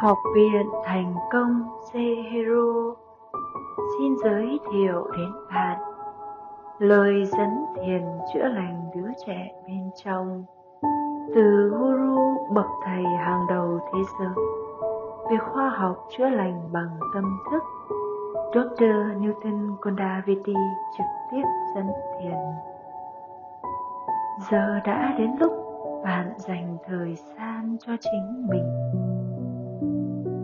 Học 0.00 0.18
viện 0.34 0.66
Thành 0.84 1.14
công 1.32 1.62
Hero 1.94 2.94
xin 3.98 4.16
giới 4.24 4.58
thiệu 4.72 5.06
đến 5.16 5.32
bạn 5.54 5.80
lời 6.78 7.24
dẫn 7.24 7.50
thiền 7.76 8.02
chữa 8.34 8.48
lành 8.48 8.90
đứa 8.94 9.08
trẻ 9.26 9.52
bên 9.66 9.90
trong 10.04 10.44
từ 11.34 11.68
guru 11.68 12.18
bậc 12.54 12.66
thầy 12.84 13.02
hàng 13.02 13.46
đầu 13.48 13.80
thế 13.92 14.00
giới 14.20 14.44
về 15.30 15.36
khoa 15.38 15.68
học 15.68 16.06
chữa 16.18 16.28
lành 16.28 16.68
bằng 16.72 16.98
tâm 17.14 17.38
thức 17.50 17.62
Dr. 18.54 18.84
Newton 19.20 19.76
Kondaviti 19.80 20.54
trực 20.98 21.06
tiếp 21.30 21.44
dẫn 21.74 21.86
thiền. 22.20 22.38
Giờ 24.50 24.80
đã 24.84 25.14
đến 25.18 25.30
lúc 25.40 25.52
bạn 26.04 26.32
dành 26.36 26.76
thời 26.86 27.14
gian 27.14 27.76
cho 27.80 27.92
chính 28.00 28.46
mình. 28.50 28.97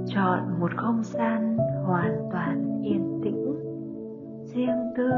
Chọn 0.06 0.60
một 0.60 0.70
không 0.76 1.02
gian 1.02 1.56
hoàn 1.84 2.28
toàn 2.32 2.82
yên 2.82 3.20
tĩnh, 3.24 3.54
riêng 4.44 4.92
tư 4.96 5.10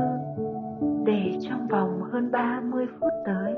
để 1.04 1.38
trong 1.40 1.68
vòng 1.68 2.02
hơn 2.12 2.30
30 2.30 2.86
phút 3.00 3.12
tới 3.26 3.54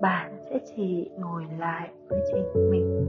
bạn 0.00 0.32
sẽ 0.50 0.58
chỉ 0.76 1.10
ngồi 1.18 1.44
lại 1.58 1.90
với 2.08 2.20
chính 2.32 2.70
mình 2.70 3.06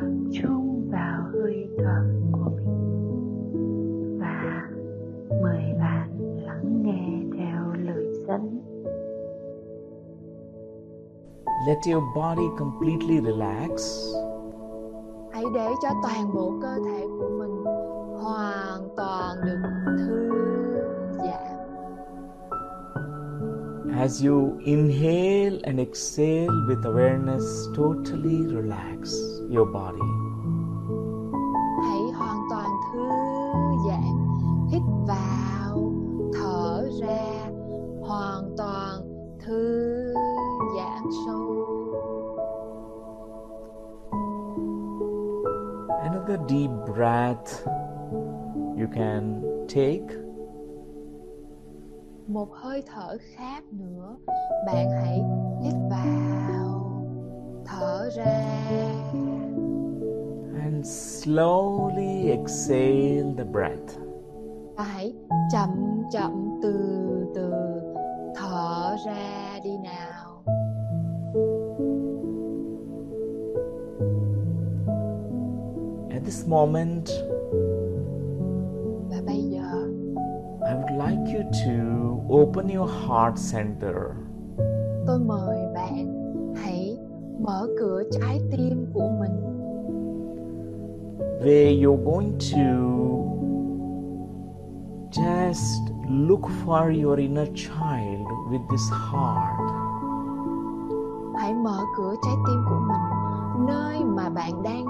tập 0.00 0.40
trung 0.42 0.88
vào 0.90 1.22
hơi 1.32 1.68
thở 1.78 2.04
của 2.32 2.50
mình 2.56 4.18
và 4.20 4.68
mời 5.42 5.62
bạn 5.78 6.08
lắng 6.46 6.82
nghe 6.82 7.38
theo 7.38 7.72
lời 7.84 8.06
dẫn 8.26 8.60
Let 11.66 11.78
your 11.86 12.02
body 12.16 12.48
completely 12.58 13.20
relax. 13.20 13.82
Hãy 15.42 15.50
để 15.54 15.70
cho 15.82 15.88
toàn 16.02 16.34
bộ 16.34 16.52
cơ 16.62 16.78
thể 16.86 17.06
của 17.18 17.28
mình 17.38 17.64
hoàn 18.22 18.88
toàn 18.96 19.36
được 19.44 19.58
thư 19.98 20.30
giãn. 21.18 21.56
As 23.98 24.24
you 24.26 24.52
inhale 24.64 25.58
and 25.62 25.78
exhale 25.78 26.48
with 26.68 26.82
awareness, 26.84 27.76
totally 27.76 28.46
relax 28.54 29.14
your 29.50 29.68
body. 29.72 30.21
Deep 46.48 46.70
breath 46.86 47.66
you 48.76 48.86
can 48.94 49.42
take. 49.68 50.16
Một 52.26 52.48
hơi 52.52 52.82
thở 52.86 53.16
khác 53.36 53.64
nữa, 53.70 54.16
bạn 54.66 54.90
hãy 54.90 55.22
hít 55.62 55.74
vào, 55.90 57.04
thở 57.64 58.08
ra. 58.16 58.58
And 60.62 60.86
slowly 60.86 62.30
exhale 62.30 63.34
the 63.36 63.44
breath. 63.44 63.98
Và 64.76 64.84
hãy 64.84 65.14
chậm 65.52 66.02
chậm 66.12 66.60
từ 66.62 66.74
từ 67.34 67.52
thở 68.34 68.96
ra 69.06 69.58
đi 69.64 69.78
nào. 69.78 70.44
This 76.32 76.46
moment, 76.46 77.10
Và 79.10 79.16
bây 79.26 79.42
giờ 79.42 79.88
I 80.66 80.74
would 80.74 80.96
like 81.06 81.34
you 81.34 81.42
to 81.66 81.74
open 82.34 82.68
your 82.68 82.88
heart 82.90 83.34
center. 83.52 83.96
tôi 85.06 85.18
mời 85.18 85.58
bạn 85.74 86.06
hãy 86.56 86.98
mở 87.40 87.68
cửa 87.78 88.02
trái 88.20 88.40
tim 88.50 88.86
của 88.94 89.08
mình 89.20 89.42
where 91.40 91.72
you're 91.82 92.04
going 92.04 92.32
to 92.38 92.68
just 95.10 95.80
look 96.08 96.40
for 96.66 97.02
your 97.04 97.18
inner 97.18 97.48
child 97.54 98.26
with 98.50 98.62
this 98.70 98.90
heart. 99.10 99.60
hãy 101.38 101.54
mở 101.54 101.78
cửa 101.96 102.14
trái 102.22 102.34
tim 102.46 102.64
của 102.70 102.80
mình 102.88 103.66
nơi 103.66 104.04
mà 104.04 104.28
bạn 104.30 104.62
đang 104.62 104.84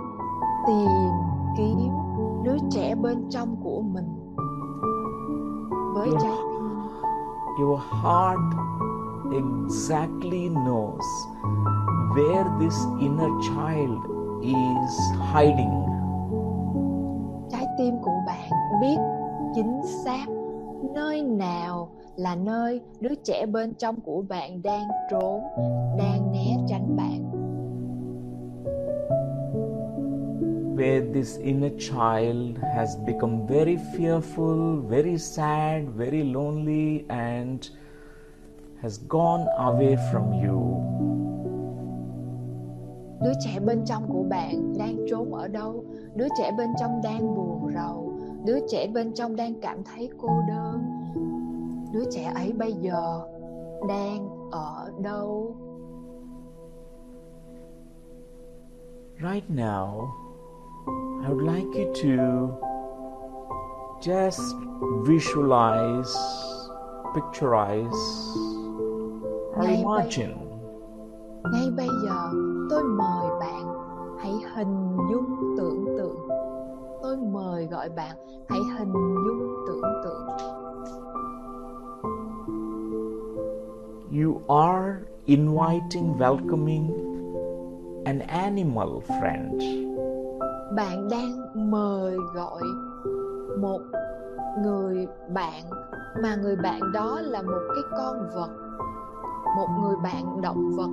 tìm 0.66 1.31
kiếm 1.56 1.90
đứa 2.44 2.56
trẻ 2.70 2.94
bên 2.94 3.30
trong 3.30 3.56
của 3.62 3.82
mình 3.82 4.06
với 5.94 6.08
Your, 6.08 6.22
trái 6.22 6.36
tim 6.36 6.62
your 7.60 7.80
heart 7.80 8.40
exactly 9.32 10.48
knows 10.48 11.04
where 12.14 12.44
this 12.60 12.74
inner 13.00 13.30
child 13.42 13.98
is 14.40 15.00
hiding. 15.34 15.82
trái 17.50 17.66
tim 17.78 17.94
của 18.02 18.20
bạn 18.26 18.50
biết 18.80 18.96
chính 19.54 19.80
xác 20.04 20.26
nơi 20.94 21.22
nào 21.22 21.88
là 22.16 22.34
nơi 22.34 22.80
đứa 23.00 23.14
trẻ 23.24 23.46
bên 23.46 23.74
trong 23.74 24.00
của 24.00 24.22
bạn 24.28 24.62
đang 24.62 24.88
trốn 25.10 25.40
đang 25.98 26.32
né 26.32 26.56
tránh 26.68 26.71
Where 30.74 31.00
this 31.00 31.36
inner 31.36 31.70
child 31.78 32.58
has 32.74 32.96
become 32.96 33.46
very 33.46 33.76
fearful, 33.96 34.80
very 34.80 35.18
sad, 35.18 35.90
very 35.90 36.24
lonely, 36.24 37.04
and 37.08 37.68
has 38.80 38.98
gone 39.08 39.46
away 39.58 39.96
from 40.10 40.32
you. 40.32 40.82
đứa 43.22 43.32
trẻ 43.40 43.60
bên 43.60 43.84
trong 43.84 44.02
của 44.12 44.22
bạn 44.22 44.74
đang 44.78 44.96
trốn 45.10 45.34
ở 45.34 45.48
đâu? 45.48 45.84
Đứa 46.14 46.28
trẻ 46.38 46.50
bên 46.58 46.70
trong 46.80 47.00
đang 47.04 47.34
buồn 47.34 47.74
rầu. 47.74 48.12
Đứa 48.44 48.58
trẻ 48.68 48.86
bên 48.86 49.12
trong 49.14 49.36
đang 49.36 49.60
cảm 49.60 49.84
thấy 49.84 50.10
cô 50.18 50.28
đơn. 50.48 50.82
Đứa 51.92 52.04
trẻ 52.10 52.32
ấy 52.34 52.52
bây 52.52 52.72
giờ 52.72 53.20
đang 53.88 54.28
ở 54.50 54.92
đâu? 55.02 55.56
Right 59.18 59.50
now, 59.50 60.06
I 60.86 61.28
would 61.28 61.42
like 61.42 61.72
you 61.74 61.92
to 62.02 62.56
just 64.00 64.40
visualize, 65.06 66.12
picturize, 67.14 68.02
or 69.54 69.62
Ngay 69.62 69.66
bây- 69.66 69.82
imagine 69.82 70.34
ngay 71.52 71.70
bây 71.76 71.88
giờ 72.04 72.30
tôi 72.70 72.82
mời 72.84 73.26
bạn 73.40 73.66
hãy 74.18 74.32
hình 74.54 74.96
dung 75.12 75.54
tưởng 75.58 75.84
tượng. 75.98 76.16
Tôi 77.02 77.16
mời 77.16 77.66
gọi 77.66 77.88
bạn 77.96 78.16
hãy 78.48 78.60
hình 78.78 78.92
dung 78.92 79.54
tưởng 79.66 79.82
tượng. 80.04 80.26
You 84.12 84.40
are 84.48 85.04
inviting, 85.26 86.18
welcoming 86.18 86.90
an 88.04 88.18
animal 88.28 89.00
friend. 89.08 89.60
Bạn 90.76 91.08
đang 91.10 91.70
mời 91.70 92.16
gọi 92.34 92.62
một 93.60 93.80
người 94.64 95.06
bạn 95.34 95.62
mà 96.22 96.36
người 96.36 96.56
bạn 96.56 96.80
đó 96.92 97.20
là 97.20 97.42
một 97.42 97.60
cái 97.74 97.84
con 97.90 98.30
vật 98.34 98.50
một 99.56 99.68
người 99.82 99.96
bạn 100.02 100.40
động 100.40 100.70
vật. 100.76 100.90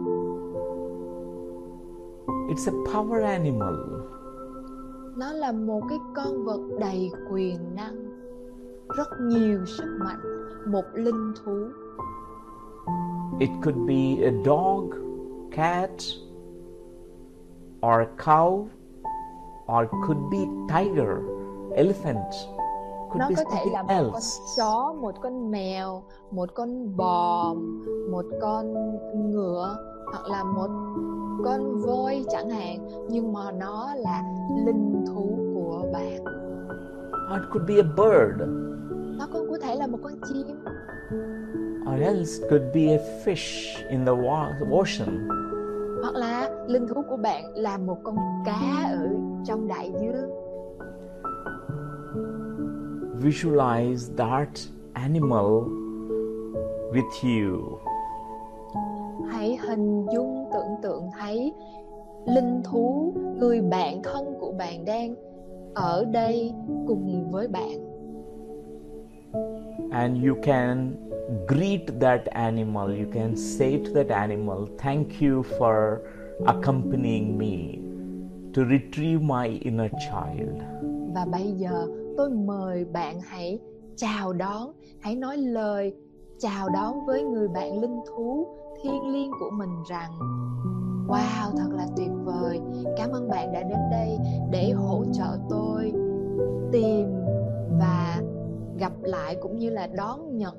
It's 2.50 2.68
a 2.68 2.94
power 2.94 3.24
animal. 3.24 3.76
nó 5.16 5.34
là 5.34 5.52
một 5.52 5.82
cái 5.90 6.00
con 6.16 6.46
vật 6.46 6.60
đầy 6.80 7.12
quyền 7.32 7.76
năng 7.76 7.96
rất 8.98 9.08
nhiều 9.22 9.66
sức 9.66 9.98
mạnh 10.00 10.20
một 10.68 10.86
linh 10.94 11.34
thú. 11.44 11.68
It 13.40 13.50
could 13.64 13.78
be 13.88 14.24
a 14.24 14.32
dog, 14.46 14.90
cat, 15.52 15.92
or 17.82 18.00
a 18.00 18.08
cow, 18.18 18.68
or 19.78 19.88
could 20.08 20.18
be 20.32 20.38
tiger, 20.68 21.22
elephant, 21.76 22.34
could 23.10 23.20
nó 23.20 23.30
be 23.30 23.36
có 23.36 23.44
thể 23.52 23.66
là 23.72 23.84
something 23.88 24.04
một 24.04 24.12
con 24.12 24.14
else. 24.14 24.40
chó 24.58 24.94
một 25.02 25.16
con 25.22 25.52
mèo 25.52 26.04
một 26.32 26.50
con 26.56 26.98
bò 26.98 27.54
một 28.12 28.26
con 28.42 28.74
ngựa 29.32 29.78
hoặc 30.12 30.26
là 30.28 30.44
một 30.44 30.70
con 31.46 31.78
voi 31.78 32.26
chẳng 32.30 32.50
hạn 32.50 32.88
nhưng 33.10 33.34
mà 33.34 33.52
nó 33.52 33.94
là 33.98 34.24
linh 34.66 35.06
thú 35.08 35.38
của 35.54 35.84
bạn 35.94 36.24
Or 37.36 37.42
it 37.42 37.50
could 37.52 37.68
be 37.68 37.76
a 37.76 37.84
bird, 37.98 38.42
nó 39.20 39.28
cũng 39.34 39.48
có 39.52 39.58
thể 39.62 39.76
là 39.76 39.88
một 39.88 39.98
con 40.04 40.14
chim 40.30 40.48
or 41.94 42.02
else 42.02 42.40
could 42.50 42.64
be 42.74 42.82
a 42.94 43.00
fish 43.26 43.78
in 43.90 44.06
the 44.06 44.12
ocean. 44.72 45.28
Hoặc 46.02 46.16
là 46.16 46.50
linh 46.68 46.88
thú 46.88 47.02
của 47.10 47.18
bạn 47.18 47.44
là 47.56 47.78
một 47.78 47.98
con 48.04 48.16
cá 48.46 48.90
ở 48.94 49.10
trong 49.46 49.68
đại 49.68 49.92
dương. 50.02 50.30
Visualize 53.22 54.16
that 54.18 54.50
animal 54.94 55.64
with 56.92 57.12
you. 57.24 57.80
Hãy 59.30 59.58
hình 59.68 60.06
dung 60.14 60.50
tưởng 60.54 60.76
tượng 60.82 61.04
thấy 61.20 61.54
linh 62.26 62.62
thú 62.64 63.14
người 63.38 63.62
bạn 63.62 64.02
thân 64.04 64.38
của 64.40 64.52
bạn 64.52 64.86
đang 64.86 65.16
ở 65.74 66.06
đây 66.06 66.54
cùng 66.88 67.32
với 67.32 67.48
bạn 67.48 67.89
and 69.92 70.24
you 70.24 70.36
can 70.44 70.96
greet 71.48 72.00
that 72.00 72.22
animal, 72.26 72.92
you 72.92 73.08
can 73.14 73.36
say 73.36 73.78
to 73.78 73.92
that 73.94 74.10
animal, 74.10 74.68
thank 74.78 75.22
you 75.22 75.44
for 75.58 76.00
accompanying 76.46 77.38
me 77.38 77.80
to 78.54 78.64
retrieve 78.64 79.22
my 79.22 79.48
inner 79.62 79.92
child. 80.00 80.62
Và 81.16 81.26
bây 81.26 81.52
giờ 81.52 81.88
tôi 82.18 82.30
mời 82.30 82.86
bạn 82.86 83.20
hãy 83.22 83.60
chào 83.96 84.34
đón, 84.34 84.72
hãy 85.00 85.16
nói 85.16 85.38
lời 85.38 85.94
chào 86.40 86.70
đón 86.70 87.06
với 87.06 87.24
người 87.24 87.48
bạn 87.48 87.82
linh 87.82 88.00
thú 88.08 88.48
thiêng 88.84 89.14
liêng 89.14 89.32
của 89.40 89.50
mình 89.58 89.84
rằng, 89.90 90.12
wow, 91.08 91.58
thật 91.58 91.70
là 91.78 91.88
tuyệt 91.98 92.12
vời. 92.24 92.60
Cảm 92.98 93.12
ơn 93.12 93.30
bạn 93.30 93.54
đã 93.54 93.64
đến 93.64 93.80
đây 93.92 94.18
để 94.52 94.72
hỗ 94.72 95.06
trợ 95.14 95.38
tôi 95.50 95.94
tìm 96.72 97.08
và 97.80 98.22
gặp 98.80 98.94
lại 99.02 99.38
cũng 99.42 99.60
như 99.60 99.70
là 99.70 99.88
đón 99.88 100.38
nhận 100.38 100.56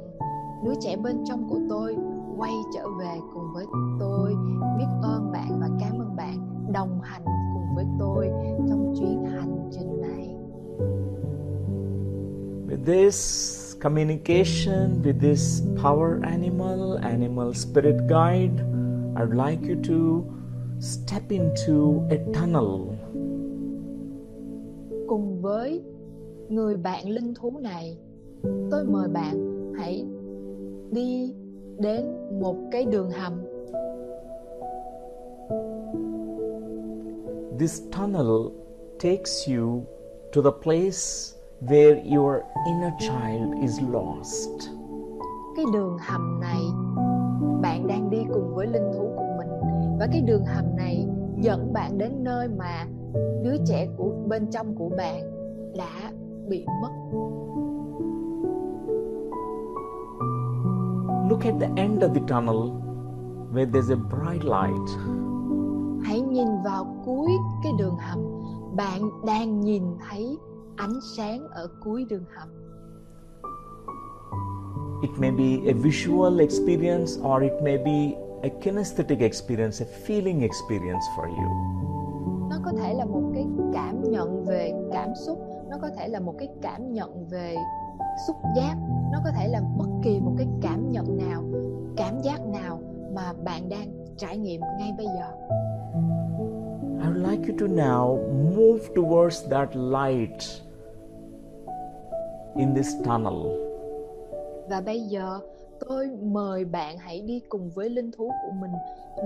đứa 0.64 0.74
trẻ 0.80 0.96
bên 0.96 1.16
trong 1.24 1.48
của 1.48 1.60
tôi 1.70 1.96
quay 2.38 2.52
trở 2.74 2.88
về 3.00 3.18
cùng 3.34 3.52
với 3.54 3.66
tôi. 4.00 4.34
Biết 4.78 4.86
ơn 5.02 5.32
bạn 5.32 5.60
và 5.60 5.68
cảm 5.80 5.98
ơn 5.98 6.16
bạn 6.16 6.66
đồng 6.72 7.00
hành 7.02 7.24
cùng 7.54 7.74
với 7.74 7.84
tôi 7.98 8.30
trong 8.68 8.94
chuyến 8.98 9.24
hành 9.24 9.70
trình 9.72 10.00
này. 10.00 10.36
With 12.68 12.84
this 12.84 13.76
communication 13.80 15.02
with 15.02 15.18
this 15.20 15.62
power 15.82 16.22
animal 16.22 16.96
animal 17.02 17.52
spirit 17.52 17.94
guide 18.08 18.64
i'd 19.16 19.34
like 19.34 19.68
you 19.68 19.76
to 19.88 20.24
step 20.80 21.22
into 21.28 22.02
a 22.10 22.16
tunnel. 22.34 22.96
Cùng 25.08 25.42
với 25.42 25.82
người 26.48 26.76
bạn 26.76 27.08
linh 27.08 27.34
thú 27.34 27.58
này 27.62 27.98
tôi 28.70 28.84
mời 28.84 29.08
bạn 29.08 29.72
hãy 29.78 30.06
đi 30.90 31.34
đến 31.78 32.06
một 32.40 32.56
cái 32.72 32.84
đường 32.84 33.10
hầm 33.10 33.32
this 37.60 37.82
tunnel 37.92 38.52
takes 38.98 39.48
you 39.48 39.84
to 40.32 40.40
the 40.40 40.50
place 40.62 41.34
where 41.60 41.94
your 42.16 42.42
inner 42.66 42.92
child 42.98 43.52
is 43.60 43.80
lost. 43.92 44.70
Cái 45.56 45.64
đường 45.72 45.98
hầm 46.00 46.40
này 46.40 46.60
bạn 47.62 47.86
đang 47.86 48.10
đi 48.10 48.18
cùng 48.32 48.54
với 48.54 48.66
linh 48.66 48.92
thú 48.92 49.10
của 49.16 49.26
mình 49.38 49.48
và 49.98 50.08
cái 50.12 50.20
đường 50.20 50.44
hầm 50.44 50.76
này 50.76 51.06
dẫn 51.40 51.72
bạn 51.72 51.98
đến 51.98 52.24
nơi 52.24 52.48
mà 52.48 52.86
đứa 53.42 53.56
trẻ 53.66 53.88
của 53.96 54.12
bên 54.28 54.50
trong 54.50 54.74
của 54.74 54.88
bạn 54.88 55.20
đã 55.76 56.12
bị 56.48 56.66
mất. 56.82 56.90
Look 61.30 61.46
at 61.46 61.60
the 61.60 61.70
end 61.76 62.02
of 62.02 62.12
the 62.12 62.20
tunnel 62.26 62.70
where 63.52 63.64
there's 63.64 63.90
a 63.90 63.96
bright 63.96 64.42
light. 64.42 64.88
Hãy 66.04 66.20
nhìn 66.20 66.46
vào 66.64 66.96
cuối 67.04 67.30
cái 67.62 67.72
đường 67.78 67.96
hầm, 67.96 68.18
bạn 68.76 69.02
đang 69.26 69.60
nhìn 69.60 69.82
thấy 70.08 70.38
ánh 70.76 70.98
sáng 71.16 71.48
ở 71.50 71.68
cuối 71.84 72.04
đường 72.08 72.24
hầm. 72.36 72.48
It 75.02 75.10
may 75.18 75.30
be 75.30 75.70
a 75.70 75.74
visual 75.82 76.40
experience 76.40 77.10
or 77.22 77.42
it 77.42 77.62
may 77.62 77.78
be 77.78 78.16
a 78.42 78.48
kinesthetic 78.62 79.20
experience, 79.20 79.86
a 79.86 79.88
feeling 80.06 80.40
experience 80.40 81.04
for 81.16 81.26
you. 81.28 81.50
Nó 82.50 82.56
có 82.64 82.72
thể 82.78 82.94
là 82.94 83.04
một 83.04 83.22
cái 83.34 83.46
cảm 83.72 84.02
nhận 84.10 84.44
về 84.44 84.72
cảm 84.92 85.08
xúc, 85.26 85.38
nó 85.70 85.76
có 85.82 85.88
thể 85.96 86.08
là 86.08 86.20
một 86.20 86.34
cái 86.38 86.48
cảm 86.62 86.92
nhận 86.92 87.26
về 87.30 87.56
xúc 88.26 88.36
giác, 88.56 88.76
nó 89.12 89.18
có 89.24 89.30
thể 89.30 89.48
là 89.48 89.60
bất 89.78 89.88
kỳ 90.02 90.20
một 90.20 90.32
cái 90.38 90.46
cảm 90.62 90.90
nhận 90.90 91.18
nào, 91.18 91.42
cảm 91.96 92.20
giác 92.22 92.46
nào 92.46 92.80
mà 93.14 93.32
bạn 93.44 93.68
đang 93.68 93.88
trải 94.16 94.38
nghiệm 94.38 94.60
ngay 94.78 94.92
bây 94.96 95.06
giờ. 95.06 95.56
I 97.02 97.06
would 97.06 97.30
like 97.30 97.52
you 97.52 97.58
to 97.60 97.74
now 97.74 98.18
move 98.56 98.84
towards 98.94 99.50
that 99.50 99.76
light 99.76 100.42
in 102.56 102.74
this 102.74 102.88
tunnel. 103.04 103.70
Và 104.70 104.80
bây 104.80 105.00
giờ 105.00 105.38
tôi 105.88 106.10
mời 106.22 106.64
bạn 106.64 106.98
hãy 106.98 107.20
đi 107.20 107.40
cùng 107.48 107.70
với 107.74 107.90
linh 107.90 108.10
thú 108.10 108.30
của 108.42 108.52
mình 108.60 108.70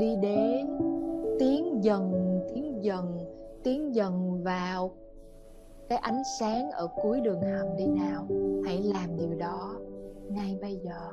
đi 0.00 0.16
đến 0.22 0.66
tiến 1.38 1.84
dần 1.84 2.12
tiến 2.54 2.84
dần 2.84 3.18
tiến 3.62 3.94
dần 3.94 4.42
vào 4.44 4.90
cái 5.88 5.98
ánh 5.98 6.22
sáng 6.40 6.70
ở 6.70 6.88
cuối 7.02 7.20
đường 7.20 7.40
hầm 7.42 7.76
đi 7.76 7.86
nào 7.86 8.26
hãy 8.64 8.82
làm 8.82 9.16
điều 9.16 9.34
đó 9.38 9.74
ngay 10.30 10.58
bây 10.62 10.76
giờ 10.76 11.10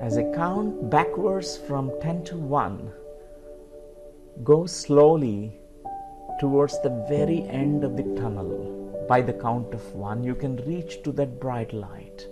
As 0.00 0.18
I 0.18 0.24
count 0.36 0.90
backwards 0.90 1.68
from 1.68 1.88
10 1.88 2.22
to 2.30 2.36
1, 2.48 2.72
go 4.44 4.66
slowly 4.66 5.48
towards 6.42 6.74
the 6.84 6.90
very 7.10 7.40
end 7.40 7.84
of 7.84 7.96
the 7.96 8.04
tunnel. 8.22 8.78
by 9.08 9.22
the 9.22 9.32
count 9.32 9.70
of 9.72 9.94
one, 9.94 10.22
you 10.22 10.34
can 10.34 10.56
reach 10.66 11.02
to 11.04 11.12
that 11.12 11.28
bright 11.40 11.74
light. 11.74 12.28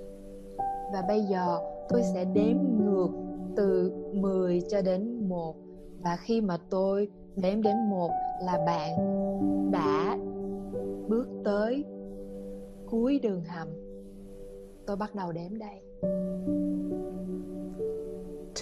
Và 0.93 1.03
bây 1.09 1.23
giờ 1.23 1.59
tôi 1.89 2.03
sẽ 2.15 2.25
đếm 2.25 2.57
ngược 2.79 3.09
từ 3.57 3.93
10 4.13 4.63
cho 4.69 4.83
đến 4.83 5.29
1 5.29 5.55
và 6.03 6.17
khi 6.17 6.41
mà 6.41 6.57
tôi 6.71 7.09
đếm 7.37 7.63
đến 7.63 7.77
1 7.91 8.11
là 8.43 8.63
bạn 8.67 8.97
đã 9.73 10.19
bước 11.09 11.29
tới 11.45 11.85
cuối 12.91 13.21
đường 13.23 13.43
hầm. 13.45 13.69
Tôi 14.87 14.97
bắt 14.97 15.15
đầu 15.15 15.33
đếm 15.33 15.59
đây. 15.59 15.81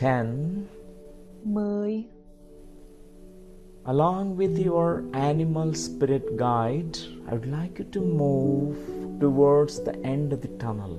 10 0.02 0.64
10 1.42 2.04
Along 3.84 4.36
with 4.36 4.56
your 4.56 5.02
animal 5.12 5.74
spirit 5.74 6.22
guide, 6.38 6.98
I 7.26 7.34
would 7.34 7.46
like 7.46 7.78
you 7.78 7.84
to 7.92 8.00
move 8.00 8.76
towards 9.20 9.84
the 9.84 9.92
end 10.02 10.32
of 10.32 10.38
the 10.42 10.48
tunnel. 10.58 10.96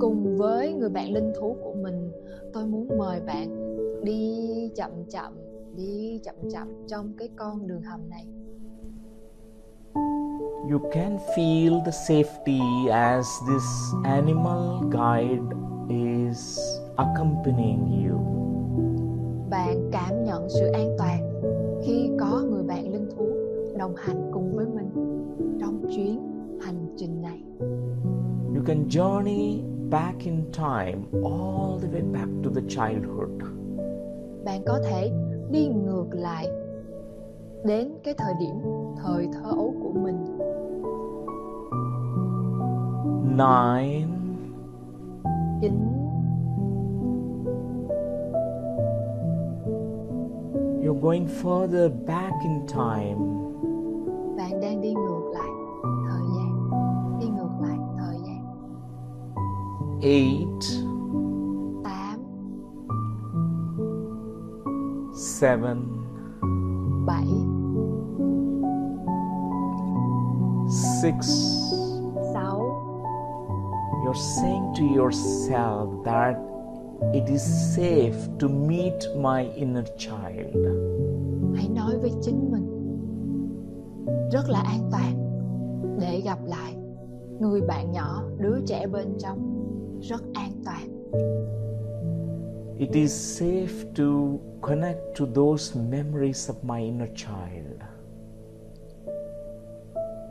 Cùng 0.00 0.36
với 0.36 0.72
người 0.72 0.88
bạn 0.88 1.12
linh 1.12 1.32
thú 1.40 1.56
của 1.62 1.74
mình, 1.82 2.10
tôi 2.52 2.66
muốn 2.66 2.98
mời 2.98 3.20
bạn 3.26 3.74
đi 4.04 4.70
chậm 4.76 4.90
chậm, 5.10 5.32
đi 5.78 6.20
chậm 6.24 6.34
chậm 6.50 6.68
trong 6.86 7.12
cái 7.18 7.28
con 7.36 7.66
đường 7.66 7.82
hầm 7.82 8.10
này. 8.10 8.26
You 10.70 10.78
can 10.92 11.18
feel 11.36 11.84
the 11.84 11.90
safety 11.90 12.88
as 12.90 13.26
this 13.48 13.94
animal 14.04 14.82
guide 14.90 15.42
is 15.88 16.58
accompanying 16.96 18.08
you. 18.08 18.18
Bạn 19.50 19.90
cảm 19.92 20.24
nhận 20.24 20.48
sự 20.48 20.66
an 20.72 20.96
toàn 20.98 21.40
khi 21.84 22.10
có 22.20 22.42
người 22.50 22.62
bạn 22.62 22.92
linh 22.92 23.08
thú 23.16 23.28
đồng 23.78 23.94
hành 23.96 24.30
cùng 24.32 24.56
với 24.56 24.66
mình 24.66 24.90
trong 25.60 25.82
chuyến 25.96 26.22
hành 26.60 26.94
trình 26.96 27.22
này. 27.22 27.42
You 28.54 28.62
can 28.66 28.88
journey 28.88 29.60
back 29.90 30.18
in 30.24 30.52
time 30.52 30.98
all 31.12 31.78
the 31.82 31.88
way 31.88 32.12
back 32.12 32.28
to 32.44 32.50
the 32.54 32.62
childhood. 32.68 33.30
Bạn 34.44 34.62
có 34.66 34.80
thể 34.84 35.10
đi 35.50 35.68
ngược 35.68 36.06
lại 36.10 36.48
đến 37.64 37.92
cái 38.04 38.14
thời 38.18 38.34
điểm 38.40 38.54
thời 39.02 39.28
thơ 39.32 39.50
ấu 39.50 39.74
của 39.82 39.92
mình. 40.00 40.38
Nine. 43.36 44.06
Chín 45.60 45.72
You're 50.82 51.00
going 51.00 51.26
further 51.42 51.90
back 52.06 52.34
in 52.42 52.66
time. 52.66 53.18
Bạn 54.36 54.60
đang 54.60 54.80
đi 54.80 54.94
ngược 54.94 55.30
lại 55.32 55.48
thời 56.08 56.20
gian, 56.36 56.70
đi 57.20 57.26
ngược 57.26 57.50
lại 57.60 57.78
thời 57.98 58.16
gian. 58.26 58.44
Eight. 60.02 60.87
Seven. 65.18 65.82
Bảy. 67.06 67.26
Six. 71.02 71.26
Sáu. 72.32 72.62
You're 74.04 74.14
saying 74.14 74.74
to 74.76 74.84
yourself 74.84 76.04
that 76.04 76.36
it 77.12 77.28
is 77.28 77.42
safe 77.74 78.14
to 78.38 78.48
meet 78.48 78.94
my 79.16 79.42
inner 79.56 79.84
child. 79.98 80.54
hãy 81.54 81.68
nói 81.68 81.98
với 81.98 82.10
chính 82.22 82.52
mình 82.52 82.66
rất 84.32 84.48
là 84.48 84.60
an 84.60 84.88
toàn 84.90 85.14
để 86.00 86.20
gặp 86.20 86.38
lại 86.46 86.76
người 87.40 87.60
bạn 87.60 87.92
nhỏ 87.92 88.22
đứa 88.38 88.60
trẻ 88.66 88.86
bên 88.86 89.14
trong 89.18 89.38
rất 90.02 90.22
an 90.34 90.50
toàn 90.64 90.98
It 92.78 92.94
is 92.94 93.12
safe 93.12 93.94
to 93.94 94.38
connect 94.62 95.16
to 95.18 95.26
those 95.26 95.74
memories 95.74 96.50
of 96.50 96.62
my 96.62 96.80
inner 96.80 97.10
child. 97.14 97.82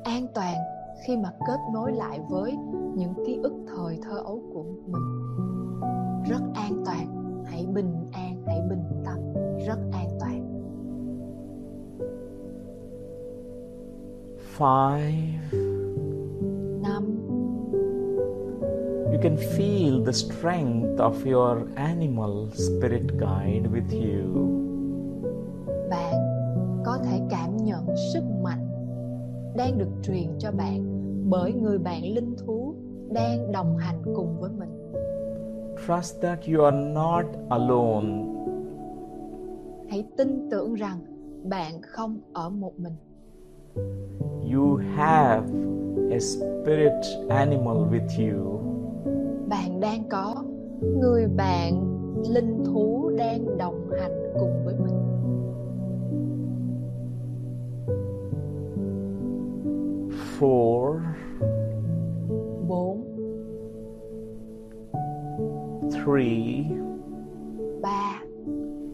an 0.08 0.28
toàn 0.36 0.58
khi 1.06 1.18
mà 1.18 1.34
kết 1.48 1.60
nối 1.74 1.92
lại 1.92 2.20
với 2.30 2.58
những 2.96 3.14
ký 3.26 3.40
ức 3.44 3.54
thời 3.76 4.00
thơ 4.02 4.18
ấu 4.26 4.42
của 4.54 4.64
mình. 4.64 5.02
Rất 6.30 6.42
an 6.56 6.84
toàn. 6.86 7.08
Hãy 7.46 7.66
bình 7.74 8.08
an 8.14 8.44
hãy 8.48 8.62
bình 8.70 8.84
tâm. 9.06 9.20
Rất 9.68 9.80
an 9.92 10.10
toàn. 10.20 10.48
Five, 14.58 15.18
năm 16.82 17.27
you 19.12 19.20
can 19.22 19.38
feel 19.38 20.04
the 20.06 20.12
strength 20.14 21.00
of 21.00 21.14
your 21.32 21.68
animal 21.76 22.50
spirit 22.54 23.08
guide 23.20 23.68
with 23.74 23.90
you. 23.92 24.48
bạn 25.90 26.14
có 26.86 26.98
thể 27.04 27.20
cảm 27.30 27.58
nhận 27.58 27.86
sức 28.14 28.24
mạnh 28.44 28.68
đang 29.56 29.78
được 29.78 29.90
truyền 30.04 30.28
cho 30.40 30.52
bạn 30.52 30.84
bởi 31.30 31.54
người 31.54 31.78
bạn 31.78 32.04
linh 32.04 32.36
thú 32.38 32.76
đang 33.12 33.52
đồng 33.52 33.78
hành 33.78 34.02
cùng 34.16 34.40
với 34.40 34.50
mình 34.60 34.70
Trust 35.88 36.22
that 36.22 36.40
you 36.48 36.64
are 36.64 36.78
not 36.78 37.26
alone. 37.50 38.08
hãy 39.90 40.08
tin 40.18 40.48
tưởng 40.52 40.74
rằng 40.74 41.00
bạn 41.44 41.82
không 41.82 42.20
ở 42.34 42.50
một 42.50 42.80
mình 42.80 42.94
You 44.54 44.76
have 44.96 45.48
a 46.12 46.20
spirit 46.20 46.94
animal 47.30 47.78
with 47.78 48.10
you. 48.18 48.67
Bạn 49.50 49.80
đang 49.80 50.10
có 50.10 50.44
người 51.00 51.28
bạn 51.28 51.74
linh 52.30 52.64
thú 52.66 53.12
đang 53.18 53.58
đồng 53.58 53.90
hành 54.00 54.34
cùng 54.40 54.66
với 54.66 54.76
mình. 54.76 54.98
Four, 60.40 61.00
bốn. 62.68 63.04
Three, 65.92 66.66
ba. 67.82 68.22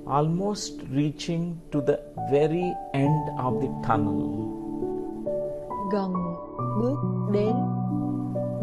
Almost 0.06 0.72
reaching 0.96 1.56
to 1.72 1.80
the 1.88 1.98
very 2.32 2.64
end 2.92 3.30
of 3.38 3.62
the 3.62 3.68
tunnel. 3.88 4.54
gần 5.92 6.14
bước 6.82 6.98
đến 7.32 7.56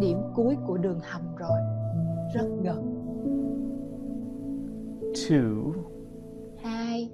điểm 0.00 0.18
cuối 0.34 0.56
của 0.66 0.76
đường 0.76 1.00
hầm 1.02 1.29
rất 2.34 2.46
gần. 2.62 2.96
Two, 5.14 5.72
hai. 6.62 7.10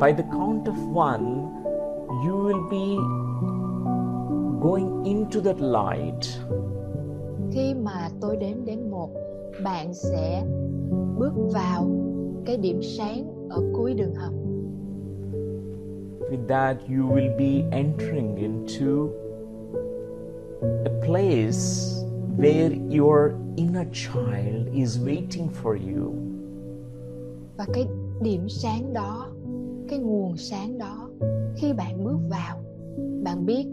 By 0.00 0.12
the 0.12 0.24
count 0.32 0.66
of 0.66 0.94
one, 0.94 1.26
you 2.26 2.36
will 2.36 2.68
be 2.70 2.96
going 4.60 5.04
into 5.04 5.40
that 5.40 5.60
light. 5.60 6.26
khi 7.52 7.74
mà 7.74 8.08
tôi 8.20 8.36
đếm 8.36 8.64
đến 8.64 8.90
một 8.90 9.10
bạn 9.64 9.94
sẽ 9.94 10.44
bước 11.18 11.32
vào 11.52 11.86
cái 12.46 12.56
điểm 12.56 12.80
sáng 12.82 13.48
ở 13.50 13.62
cuối 13.72 13.94
đường 13.94 14.14
hầm. 14.14 14.34
With 16.30 16.46
that, 16.48 16.76
you 16.88 17.16
will 17.16 17.36
be 17.38 17.78
entering 17.78 18.36
into 18.36 19.08
a 20.60 20.92
place 21.06 21.89
where 22.40 22.72
your 22.98 23.34
inner 23.56 23.84
child 23.92 24.72
is 24.74 24.98
waiting 24.98 25.48
for 25.62 25.74
you. 25.76 26.14
và 27.56 27.66
cái 27.72 27.86
điểm 28.22 28.48
sáng 28.48 28.92
đó 28.92 29.26
cái 29.88 29.98
nguồn 29.98 30.36
sáng 30.36 30.78
đó 30.78 31.08
khi 31.56 31.72
bạn 31.72 32.04
bước 32.04 32.18
vào 32.28 32.62
bạn 33.24 33.46
biết 33.46 33.66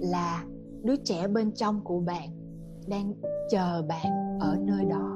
là 0.00 0.44
đứa 0.82 0.96
trẻ 0.96 1.28
bên 1.28 1.50
trong 1.52 1.80
của 1.84 2.00
bạn 2.00 2.28
đang 2.86 3.12
chờ 3.50 3.82
bạn 3.88 4.38
ở 4.40 4.56
nơi 4.60 4.84
đó 4.84 5.14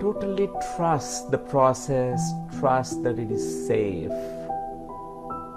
Totally 0.00 0.46
trust 0.78 1.32
the 1.32 1.38
process, 1.50 2.20
trust 2.52 3.04
that 3.04 3.16
it 3.16 3.28
is 3.30 3.70
safe. 3.70 4.08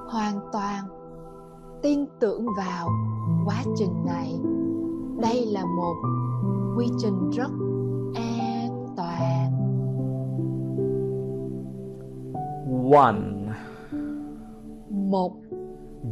hoàn 0.07 0.39
toàn 0.53 0.83
tin 1.81 2.05
tưởng 2.19 2.45
vào 2.57 2.89
quá 3.45 3.63
trình 3.75 4.05
này. 4.05 4.39
Đây 5.21 5.45
là 5.45 5.65
một 5.65 5.95
quy 6.77 6.87
trình 6.97 7.29
rất 7.29 7.51
an 8.15 8.85
toàn. 8.97 9.51
One, 12.93 13.21
một. 14.89 15.33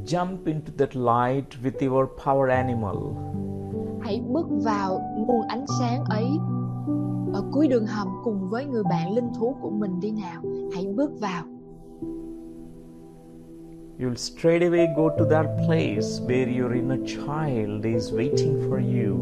Jump 0.06 0.38
into 0.46 0.74
that 0.78 0.96
light 0.96 1.46
with 1.64 1.92
your 1.92 2.08
power 2.26 2.50
animal. 2.50 2.98
hãy 4.02 4.22
bước 4.30 4.48
vào 4.64 5.02
nguồn 5.18 5.42
ánh 5.48 5.66
sáng 5.80 6.04
ấy. 6.04 6.28
Ở 7.34 7.44
cuối 7.52 7.68
đường 7.68 7.86
hầm 7.86 8.08
cùng 8.24 8.50
với 8.50 8.66
người 8.66 8.84
bạn 8.84 9.14
linh 9.16 9.30
thú 9.40 9.56
của 9.62 9.70
mình 9.70 10.00
đi 10.00 10.12
nào. 10.12 10.42
Hãy 10.74 10.88
bước 10.96 11.12
vào 11.20 11.44
You'll 14.00 14.16
straight 14.16 14.62
away 14.62 14.94
go 14.96 15.10
to 15.10 15.26
that 15.26 15.58
place 15.66 16.20
where 16.28 16.48
your 16.48 16.72
inner 16.76 17.04
child 17.06 17.84
is 17.84 18.12
waiting 18.12 18.70
for 18.70 18.78
you. 18.78 19.18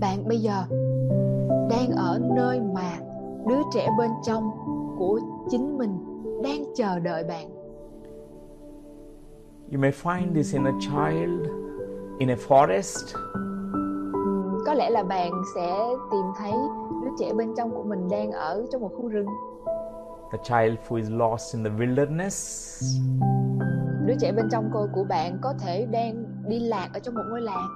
bạn 0.00 0.28
bây 0.28 0.38
giờ 0.38 0.62
đang 1.70 1.90
ở 1.96 2.20
nơi 2.36 2.60
mà 2.74 2.98
đứa 3.48 3.60
trẻ 3.74 3.88
bên 3.98 4.10
trong 4.26 4.50
của 4.98 5.20
chính 5.50 5.78
mình 5.78 5.98
đang 6.44 6.64
chờ 6.76 6.98
đợi 6.98 7.24
bạn. 7.24 7.48
You 9.72 9.80
may 9.80 9.90
find 9.90 10.34
this 10.34 10.54
inner 10.54 10.74
child 10.80 11.46
in 12.18 12.30
a 12.30 12.36
forest, 12.48 13.18
có 14.66 14.74
lẽ 14.74 14.90
là 14.90 15.02
bạn 15.02 15.32
sẽ 15.54 15.78
tìm 16.10 16.24
thấy 16.38 16.52
đứa 17.04 17.10
trẻ 17.18 17.32
bên 17.32 17.54
trong 17.56 17.70
của 17.70 17.82
mình 17.82 18.08
đang 18.10 18.32
ở 18.32 18.66
trong 18.72 18.80
một 18.80 18.90
khu 18.96 19.08
rừng 19.08 19.26
the 20.32 20.38
child 20.38 20.78
who 20.88 20.96
is 20.96 21.10
lost 21.10 21.54
in 21.54 21.64
the 21.64 21.70
wilderness, 21.70 22.36
đứa 24.06 24.14
trẻ 24.20 24.32
bên 24.32 24.48
trong 24.50 24.70
cô 24.72 24.86
của 24.94 25.04
bạn 25.04 25.38
có 25.42 25.54
thể 25.60 25.86
đang 25.86 26.24
đi 26.48 26.58
lạc 26.58 26.88
ở 26.94 27.00
trong 27.00 27.14
một 27.14 27.24
ngôi 27.30 27.40
làng. 27.40 27.68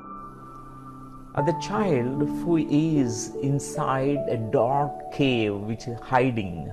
Or 1.40 1.46
the 1.46 1.54
child 1.61 2.23
who 2.44 2.68
is 2.68 3.34
inside 3.42 4.16
a 4.28 4.37
dark 4.52 4.90
cave 5.12 5.50
which 5.66 5.87
is 5.87 5.99
hiding. 6.11 6.68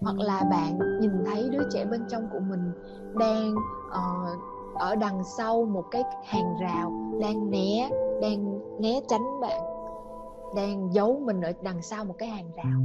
hoặc 0.00 0.18
là 0.18 0.42
bạn 0.50 0.78
nhìn 1.00 1.10
thấy 1.26 1.48
đứa 1.52 1.68
trẻ 1.72 1.84
bên 1.84 2.04
trong 2.08 2.28
của 2.32 2.40
mình 2.40 2.72
đang 3.18 3.54
ờ, 3.90 4.02
ở 4.74 4.96
đằng 4.96 5.24
sau 5.38 5.64
một 5.64 5.84
cái 5.90 6.02
hàng 6.24 6.56
rào 6.60 6.92
đang 7.20 7.50
né 7.50 7.90
đang 8.22 8.60
né 8.80 9.00
tránh 9.08 9.40
bạn 9.40 9.60
đang 10.56 10.92
giấu 10.92 11.20
mình 11.24 11.40
ở 11.40 11.52
đằng 11.62 11.82
sau 11.82 12.04
một 12.04 12.14
cái 12.18 12.28
hàng 12.28 12.50
rào 12.56 12.80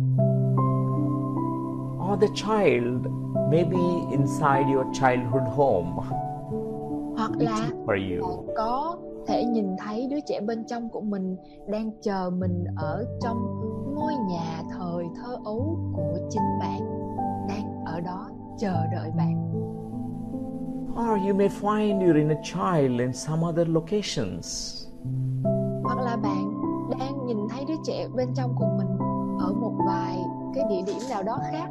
Or 2.12 2.18
the 2.22 2.28
child 2.36 3.06
may 3.52 3.64
be 3.64 4.06
inside 4.12 4.66
your 4.74 4.86
childhood 4.94 5.48
home, 5.56 5.88
hoặc 7.18 7.32
là 7.38 7.52
waiting 7.52 7.86
for 7.86 7.96
you. 8.20 8.28
bạn 8.28 8.56
có 8.58 8.98
thể 9.28 9.44
nhìn 9.46 9.76
thấy 9.78 10.08
đứa 10.12 10.20
trẻ 10.28 10.40
bên 10.42 10.64
trong 10.68 10.90
của 10.90 11.02
mình 11.02 11.36
đang 11.68 11.92
chờ 12.02 12.30
mình 12.30 12.66
ở 12.78 13.06
trong 13.22 13.38
ngôi 13.96 14.14
nhà 14.30 14.62
thời 14.78 15.06
thơ 15.16 15.38
ấu 15.46 15.78
của 15.96 16.18
chính 16.30 16.44
bạn 16.60 16.80
đang 17.50 17.84
ở 17.86 18.00
đó 18.00 18.30
chờ 18.60 18.74
đợi 18.96 19.12
bạn 19.18 19.52
Or 20.92 21.20
you 21.28 21.34
may 21.38 21.48
find 21.62 22.02
your 22.06 22.16
inner 22.16 22.38
child 22.44 23.00
in 23.00 23.14
some 23.14 23.48
other 23.48 23.68
locations. 23.68 24.78
hoặc 25.84 25.98
là 26.00 26.18
bạn 26.18 26.62
đang 27.00 27.26
nhìn 27.26 27.38
thấy 27.50 27.66
đứa 27.68 27.74
trẻ 27.86 28.08
bên 28.16 28.28
trong 28.36 28.56
của 28.60 28.68
mình 28.78 28.98
ở 29.40 29.54
một 29.54 29.74
vài 29.88 30.18
cái 30.56 30.64
địa 30.70 30.82
điểm 30.88 31.00
nào 31.10 31.24
đó 31.24 31.38
khác 31.52 31.68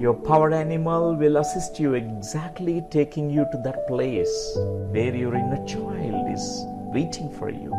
Your 0.00 0.14
power 0.14 0.52
animal 0.52 1.16
will 1.16 1.38
assist 1.38 1.80
you 1.80 1.94
exactly 1.94 2.82
taking 2.90 3.30
you 3.30 3.44
to 3.52 3.58
that 3.64 3.88
place 3.88 4.56
where 4.92 5.12
your 5.12 5.34
inner 5.34 5.58
child 5.66 6.30
is 6.30 6.64
waiting 6.94 7.28
for 7.38 7.50
you. 7.50 7.72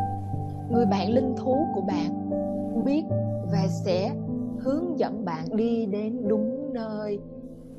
người 0.70 0.86
bạn 0.86 1.10
linh 1.10 1.34
thú 1.36 1.66
của 1.74 1.80
bạn 1.80 2.30
biết 2.84 3.02
và 3.52 3.66
sẽ 3.68 4.14
hướng 4.58 4.98
dẫn 4.98 5.24
bạn 5.24 5.56
đi 5.56 5.86
đến 5.86 6.28
đúng 6.28 6.72
nơi 6.72 7.18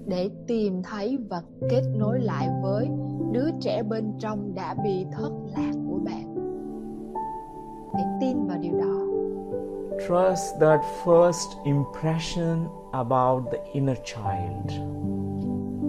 để 0.06 0.30
tìm 0.48 0.84
thấy 0.84 1.18
và 1.30 1.42
kết 1.70 1.82
nối 1.96 2.20
lại 2.20 2.50
với 2.62 2.90
đứa 3.32 3.50
trẻ 3.62 3.84
bên 3.84 4.14
trong 4.20 4.56
đã 4.56 4.76
bị 4.84 5.06
thất 5.12 5.32
lạc 5.58 5.74
của 5.90 6.00
bạn 6.06 6.36
hãy 7.94 8.04
tin 8.22 8.48
vào 8.48 8.58
điều 8.58 8.74
đó 8.80 8.98
Trust 10.08 10.60
that 10.62 10.82
first 11.04 11.64
impression 11.64 12.81
about 12.92 13.44
the 13.52 13.58
inner 13.74 13.98
child. 14.04 14.70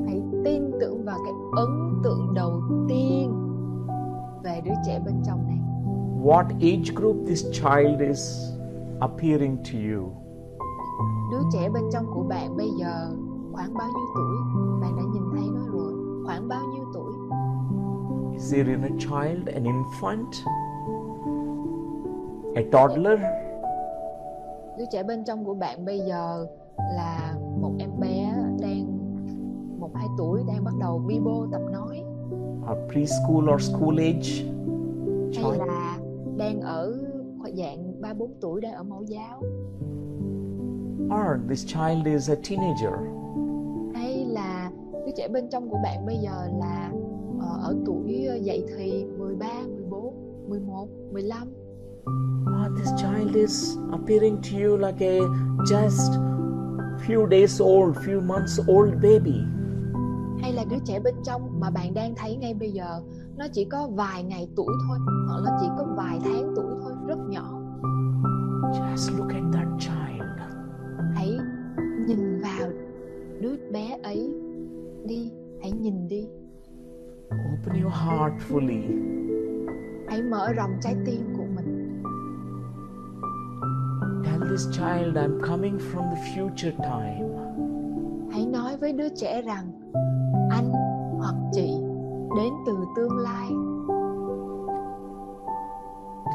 hãy 0.06 0.22
tin 0.44 0.70
tưởng 0.80 1.04
vào 1.04 1.18
cái 1.24 1.32
ấn 1.56 2.00
tượng 2.04 2.34
đầu 2.34 2.62
tiên 2.88 3.32
về 4.44 4.60
đứa 4.64 4.74
trẻ 4.86 5.00
bên 5.06 5.14
trong 5.26 5.46
này 5.48 5.58
What 6.24 6.44
age 6.60 6.92
group 6.96 7.16
this 7.26 7.44
child 7.52 8.00
is 8.00 8.52
appearing 9.00 9.56
to 9.56 9.78
you? 9.94 10.10
đứa 11.32 11.42
trẻ 11.52 11.68
bên 11.68 11.82
trong 11.92 12.06
của 12.14 12.22
bạn 12.22 12.56
bây 12.56 12.70
giờ 12.80 13.16
khoảng 13.52 13.74
bao 13.74 13.88
nhiêu 13.88 14.06
tuổi 14.14 14.36
bạn 14.80 14.96
đã 14.96 15.02
nhìn 15.12 15.22
thấy 15.32 15.44
nó 15.54 15.60
rồi 15.72 15.92
khoảng 16.26 16.48
bao 16.48 16.60
nhiêu 16.74 16.84
tuổi 16.94 17.12
Is 18.32 18.54
your 18.54 18.66
inner 18.68 18.92
child 18.98 19.48
an 19.54 19.64
infant? 19.64 20.32
A 22.54 22.62
toddler? 22.72 23.20
đứa 24.78 24.84
trẻ 24.92 25.02
bên 25.02 25.24
trong 25.24 25.44
của 25.44 25.54
bạn 25.54 25.84
bây 25.84 26.00
giờ 26.00 26.46
là 26.78 27.34
một 27.60 27.72
em 27.78 27.90
bé 28.00 28.32
đang 28.60 28.98
một 29.80 29.90
hai 29.94 30.06
tuổi 30.18 30.40
đang 30.46 30.64
bắt 30.64 30.74
đầu 30.80 30.98
bi 30.98 31.20
bô 31.20 31.46
tập 31.52 31.60
nói 31.72 32.02
Or 32.72 32.92
preschool 32.92 33.54
or 33.54 33.62
school 33.62 33.98
age? 33.98 34.44
hay 35.34 35.44
Child? 35.52 35.58
là 35.66 35.98
đang 36.36 36.60
ở 36.60 36.98
dạng 37.56 38.00
ba 38.00 38.14
bốn 38.14 38.30
tuổi 38.40 38.60
đang 38.60 38.72
ở 38.74 38.82
mẫu 38.82 39.02
giáo 39.02 39.42
Or 41.06 41.48
this 41.48 41.66
child 41.66 42.06
is 42.06 42.30
a 42.30 42.34
teenager? 42.50 42.94
hay 43.94 44.24
là 44.24 44.70
đứa 45.06 45.12
trẻ 45.16 45.28
bên 45.28 45.48
trong 45.50 45.68
của 45.70 45.78
bạn 45.82 46.06
bây 46.06 46.16
giờ 46.16 46.48
là 46.58 46.92
ờ, 47.40 47.58
ở 47.62 47.76
tuổi 47.86 48.28
dậy 48.42 48.64
thì 48.76 49.04
13, 49.18 49.46
14, 49.90 50.14
11, 50.48 50.88
15 51.12 51.48
Or 52.46 52.78
this 52.78 52.88
child 52.96 53.34
is 53.34 53.76
appearing 53.92 54.36
to 54.36 54.58
you 54.64 54.76
like 54.76 55.06
a 55.06 55.18
just 55.64 56.12
few 57.06 57.26
days 57.28 57.60
old, 57.62 57.96
few 57.96 58.20
months 58.26 58.60
old 58.72 58.94
baby. 59.02 59.40
hay 60.42 60.52
là 60.52 60.64
đứa 60.70 60.76
trẻ 60.84 61.00
bên 61.00 61.14
trong 61.24 61.60
mà 61.60 61.70
bạn 61.70 61.94
đang 61.94 62.14
thấy 62.16 62.36
ngay 62.36 62.54
bây 62.54 62.70
giờ 62.72 63.00
nó 63.36 63.46
chỉ 63.52 63.64
có 63.64 63.88
vài 63.88 64.22
ngày 64.22 64.48
tuổi 64.56 64.74
thôi 64.88 64.98
hoặc 65.28 65.40
nó 65.44 65.56
chỉ 65.60 65.66
có 65.78 65.84
vài 65.96 66.18
tháng 66.24 66.52
tuổi 66.56 66.74
thôi 66.82 66.92
rất 67.06 67.18
nhỏ 67.28 67.58
Just 68.72 69.18
look 69.18 69.30
at 69.32 69.42
that 69.52 69.66
child. 69.78 70.22
hãy 71.14 71.38
nhìn 72.06 72.40
vào 72.40 72.70
đứa 73.40 73.56
bé 73.72 73.98
ấy 74.02 74.34
đi 75.06 75.30
hãy 75.60 75.72
nhìn 75.72 76.08
đi 76.08 76.26
Open 77.28 77.82
your 77.82 77.92
heart 77.94 78.34
fully. 78.50 78.82
hãy 80.08 80.22
mở 80.22 80.52
rộng 80.52 80.70
trái 80.80 80.96
tim 81.06 81.34
của 81.36 81.44
Tell 84.24 84.40
this 84.50 84.66
child, 84.72 85.16
I'm 85.16 85.40
coming 85.40 85.78
from 85.78 86.04
the 86.10 86.20
future 86.34 86.72
time. 86.76 87.28
hãy 88.32 88.46
nói 88.46 88.76
với 88.76 88.92
đứa 88.92 89.08
trẻ 89.16 89.42
rằng 89.42 89.72
anh 90.50 90.72
hoặc 91.18 91.34
chị 91.52 91.74
đến 92.36 92.52
từ 92.66 92.76
tương 92.96 93.16
lai 93.18 93.48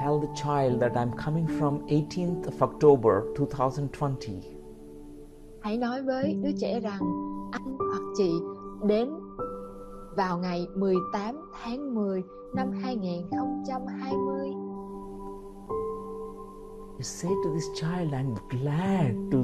Tell 0.02 0.20
the 0.22 0.34
child 0.36 0.82
that 0.82 0.92
I'm 0.92 1.12
coming 1.26 1.48
from 1.60 1.86
18th 1.88 2.42
of 2.42 2.68
October 2.68 3.14
2020. 3.38 4.42
hãy 5.62 5.78
nói 5.78 6.04
với 6.04 6.34
đứa 6.44 6.52
trẻ 6.60 6.80
rằng 6.80 7.02
anh 7.52 7.78
hoặc 7.78 8.02
chị 8.18 8.32
đến 8.84 9.10
vào 10.18 10.38
ngày 10.38 10.68
18 10.76 11.36
tháng 11.64 11.96
10 11.96 12.24
năm 12.56 12.72
2020 12.82 14.52
You 16.98 17.04
say 17.04 17.30
to 17.30 17.50
this 17.54 17.70
child, 17.76 18.12
I'm 18.14 18.34
glad 18.50 19.14
to 19.32 19.44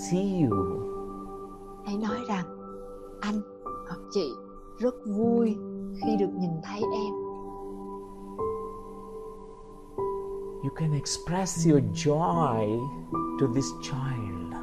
see 0.00 0.40
you. 0.42 0.56
hãy 1.86 1.96
nói 1.96 2.18
rằng 2.28 2.44
anh 3.20 3.40
hoặc 3.88 4.00
chị 4.10 4.30
rất 4.78 4.94
vui 5.06 5.56
khi 6.02 6.16
được 6.16 6.30
nhìn 6.40 6.50
thấy 6.64 6.80
em 6.80 7.14
You 10.64 10.70
can 10.76 10.92
express 10.92 11.66
your 11.68 11.82
joy 11.94 12.80
to 13.40 13.46
this 13.54 13.66
child. 13.82 14.54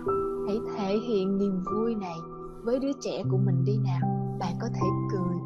hãy 0.47 0.59
thể 0.77 0.97
hiện 1.07 1.37
niềm 1.37 1.63
vui 1.75 1.95
này 1.95 2.17
với 2.63 2.79
đứa 2.79 2.91
trẻ 3.01 3.23
của 3.31 3.37
mình 3.37 3.65
đi 3.65 3.77
nào 3.77 4.35
bạn 4.39 4.53
có 4.61 4.67
thể 4.73 4.87
cười 5.11 5.37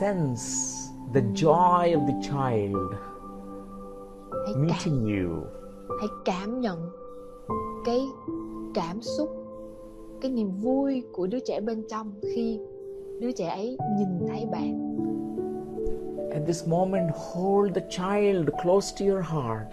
Sense 0.00 0.42
the 1.14 1.20
joy 1.20 1.94
of 1.98 2.06
the 2.06 2.20
child 2.22 2.76
hãy 4.44 4.54
cảm 4.54 4.66
meeting 4.66 5.26
you. 5.26 5.44
hãy 6.00 6.08
cảm 6.24 6.60
nhận 6.60 6.90
cái 7.84 8.00
cảm 8.74 9.02
xúc 9.02 9.28
cái 10.20 10.30
niềm 10.30 10.50
vui 10.60 11.04
của 11.12 11.26
đứa 11.26 11.38
trẻ 11.40 11.60
bên 11.60 11.82
trong 11.90 12.12
khi 12.22 12.60
đứa 13.20 13.32
trẻ 13.32 13.48
ấy 13.48 13.78
nhìn 13.98 14.08
thấy 14.28 14.46
bạn 14.52 14.82
At 16.32 16.42
this 16.46 16.68
moment, 16.68 17.10
hold 17.14 17.74
the 17.74 17.82
child 17.90 18.48
close 18.62 18.94
to 19.00 19.12
your 19.12 19.24
heart. 19.24 19.68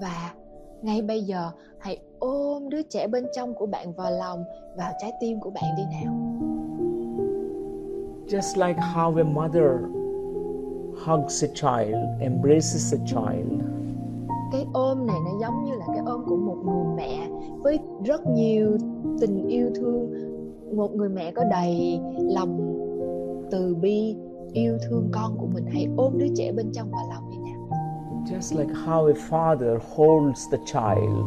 và 0.00 0.34
ngay 0.82 1.02
bây 1.02 1.22
giờ 1.22 1.50
hãy 1.78 1.98
ôm 2.18 2.68
đứa 2.68 2.82
trẻ 2.82 3.06
bên 3.06 3.26
trong 3.36 3.54
của 3.54 3.66
bạn 3.66 3.92
vào 3.92 4.10
lòng 4.10 4.44
vào 4.76 4.92
trái 5.00 5.12
tim 5.20 5.40
của 5.40 5.50
bạn 5.50 5.64
đi 5.76 5.82
nào 6.04 6.14
Just 8.26 8.66
like 8.66 8.80
how 8.94 9.18
a 9.18 9.24
mother 9.24 9.99
hugs 11.04 11.44
a 11.44 11.48
child, 11.54 11.96
embraces 12.20 12.94
a 12.94 12.98
child. 13.06 13.60
cái 14.52 14.66
ôm 14.72 15.06
này 15.06 15.16
nó 15.24 15.30
giống 15.40 15.64
như 15.64 15.72
là 15.74 15.84
cái 15.86 16.02
ôm 16.06 16.24
của 16.26 16.36
một 16.36 16.56
người 16.64 16.96
mẹ 16.96 17.28
với 17.62 17.78
rất 18.04 18.26
nhiều 18.26 18.78
tình 19.20 19.48
yêu 19.48 19.70
thương. 19.74 20.10
Một 20.76 20.94
người 20.94 21.08
mẹ 21.08 21.32
có 21.32 21.44
đầy 21.50 22.00
lòng 22.18 22.76
từ 23.50 23.74
bi 23.74 24.16
yêu 24.52 24.78
thương 24.88 25.08
con 25.12 25.36
của 25.38 25.46
mình 25.54 25.66
hãy 25.72 25.88
ôm 25.96 26.18
đứa 26.18 26.28
trẻ 26.36 26.52
bên 26.52 26.72
trong 26.72 26.90
vào 26.90 27.02
lòng 27.14 27.30
đi 27.30 27.36
nào. 27.38 27.68
Just 28.24 28.58
like 28.58 28.72
how 28.86 29.06
a 29.06 29.14
father 29.30 29.78
holds 29.96 30.40
the 30.52 30.58
child 30.66 31.26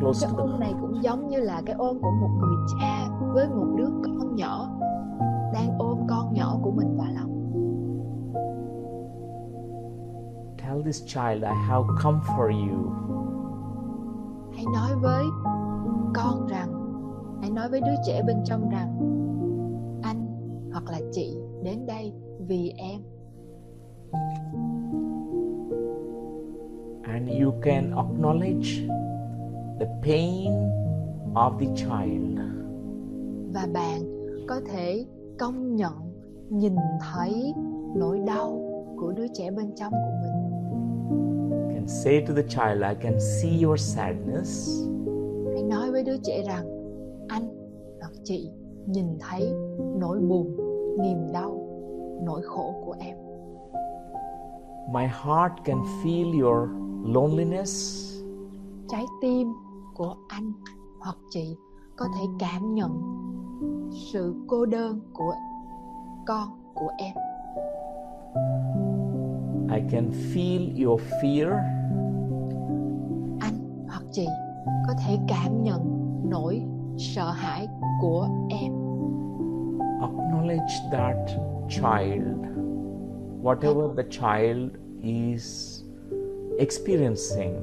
close 0.00 0.26
cái 0.26 0.30
to 0.30 0.36
the 0.36 0.50
ôm 0.50 0.60
này 0.60 0.74
cũng 0.80 1.02
giống 1.02 1.28
như 1.28 1.40
là 1.40 1.62
cái 1.66 1.76
ôm 1.78 1.98
của 2.02 2.10
một 2.10 2.30
người 2.40 2.56
cha 2.80 3.08
với 3.34 3.48
một 3.48 3.66
đứa 3.76 3.88
con 4.04 4.36
nhỏ 4.36 4.68
đang 5.54 5.78
ôm 5.78 5.98
con 6.08 6.32
nhỏ 6.32 6.58
của 6.62 6.70
mình 6.70 6.96
vào 6.98 7.08
lòng 7.14 7.29
Tell 10.70 10.82
this 10.82 11.00
child, 11.00 11.42
I 11.42 11.52
have 11.52 11.84
come 11.98 12.20
for 12.36 12.48
you. 12.48 12.92
hãy 14.54 14.64
nói 14.74 14.96
với 15.02 15.24
con 16.14 16.46
rằng 16.46 16.72
hãy 17.40 17.50
nói 17.50 17.68
với 17.68 17.80
đứa 17.80 17.94
trẻ 18.06 18.22
bên 18.26 18.36
trong 18.44 18.68
rằng 18.68 18.96
anh 20.02 20.26
hoặc 20.72 20.84
là 20.90 21.00
chị 21.12 21.36
đến 21.62 21.86
đây 21.86 22.12
vì 22.48 22.74
em 22.76 23.00
And 27.02 27.28
you 27.42 27.52
can 27.62 27.90
acknowledge 27.90 28.88
the 29.80 29.86
pain 30.02 30.52
of 31.34 31.58
the 31.58 31.66
child. 31.76 32.38
và 33.54 33.66
bạn 33.74 34.00
có 34.48 34.60
thể 34.72 35.06
công 35.38 35.76
nhận 35.76 35.92
nhìn 36.50 36.76
thấy 37.00 37.54
nỗi 37.96 38.18
đau 38.26 38.60
của 39.00 39.12
đứa 39.12 39.26
trẻ 39.34 39.50
bên 39.50 39.72
trong 39.76 39.92
của 39.92 40.12
mình 40.22 40.39
say 41.90 42.20
to 42.26 42.32
the 42.34 42.42
child, 42.48 42.82
I 42.82 42.94
can 42.94 43.20
see 43.20 43.64
your 43.64 43.80
sadness. 43.80 44.68
hãy 45.54 45.62
nói 45.62 45.90
với 45.90 46.02
đứa 46.02 46.16
trẻ 46.22 46.42
rằng 46.46 46.66
anh 47.28 47.48
hoặc 48.00 48.12
chị 48.24 48.50
nhìn 48.86 49.06
thấy 49.20 49.52
nỗi 49.98 50.18
buồn 50.20 50.56
niềm 51.02 51.32
đau 51.32 51.66
nỗi 52.22 52.42
khổ 52.44 52.74
của 52.84 52.94
em 53.00 53.16
My 54.92 55.02
heart 55.02 55.52
can 55.64 55.82
feel 56.04 56.42
your 56.42 56.68
loneliness. 57.14 57.96
trái 58.88 59.04
tim 59.22 59.52
của 59.94 60.14
anh 60.28 60.52
hoặc 61.00 61.16
chị 61.30 61.56
có 61.96 62.06
thể 62.14 62.24
cảm 62.38 62.74
nhận 62.74 62.90
sự 64.12 64.34
cô 64.46 64.66
đơn 64.66 65.00
của 65.12 65.34
con 66.26 66.48
của 66.74 66.90
em 66.98 67.14
I 69.74 69.82
can 69.90 70.10
feel 70.10 70.86
your 70.86 71.00
fear. 71.22 71.79
Chị 74.12 74.26
có 74.86 74.94
thể 75.06 75.18
cảm 75.28 75.62
nhận 75.62 75.80
nỗi 76.30 76.62
sợ 76.98 77.30
hãi 77.30 77.68
của 78.00 78.28
em. 78.50 78.72
Acknowledge 80.00 80.90
that 80.92 81.16
child, 81.68 82.36
whatever 83.42 83.94
the 83.96 84.02
child 84.10 84.70
is 85.02 85.80
experiencing. 86.58 87.54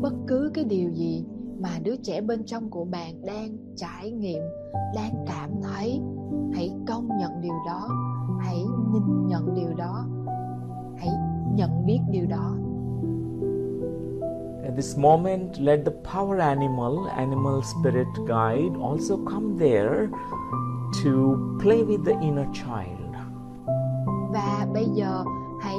bất 0.00 0.12
cứ 0.26 0.50
cái 0.54 0.64
điều 0.64 0.90
gì 0.90 1.24
mà 1.60 1.70
đứa 1.82 1.96
trẻ 1.96 2.20
bên 2.20 2.44
trong 2.44 2.70
của 2.70 2.84
bạn 2.84 3.26
đang 3.26 3.56
trải 3.76 4.10
nghiệm 4.10 4.42
đang 4.94 5.24
cảm 5.26 5.50
thấy 5.62 6.00
hãy 6.54 6.70
công 6.86 7.08
nhận 7.20 7.40
điều 7.40 7.54
đó 7.66 7.88
hãy 8.40 8.56
nhìn 8.92 9.26
nhận 9.28 9.54
điều 9.54 9.74
đó 9.76 10.06
hãy 10.98 11.08
nhận 11.54 11.86
biết 11.86 11.98
điều 12.10 12.26
đó 12.26 12.56
At 14.64 14.76
this 14.76 14.96
moment, 14.96 15.58
let 15.58 15.84
the 15.84 15.90
power 15.90 16.38
animal, 16.40 17.08
animal 17.08 17.62
spirit 17.62 18.06
guide, 18.26 18.76
also 18.80 19.16
come 19.16 19.58
there 19.58 20.08
to 21.02 21.58
play 21.60 21.82
with 21.82 22.04
the 22.04 22.16
inner 22.20 22.46
child. 22.52 23.02
và 24.32 24.66
bây 24.74 24.86
giờ 24.94 25.24
hãy 25.60 25.76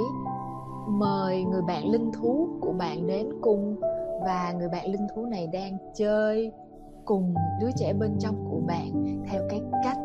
mời 0.88 1.44
người 1.44 1.62
bạn 1.62 1.92
linh 1.92 2.12
thú 2.12 2.50
của 2.62 2.74
bạn 2.74 3.08
đến 3.08 3.30
cùng 3.42 3.76
và 4.26 4.54
người 4.60 4.70
bạn 4.70 4.92
linh 4.92 5.08
thú 5.16 5.26
này 5.26 5.48
đang 5.48 5.78
chơi 5.94 6.52
cùng 7.06 7.34
đứa 7.62 7.70
trẻ 7.76 7.94
bên 7.94 8.12
trong 8.20 8.46
của 8.52 8.60
bạn 8.68 9.18
theo 9.30 9.42
cái 9.50 9.62
cách 9.84 9.98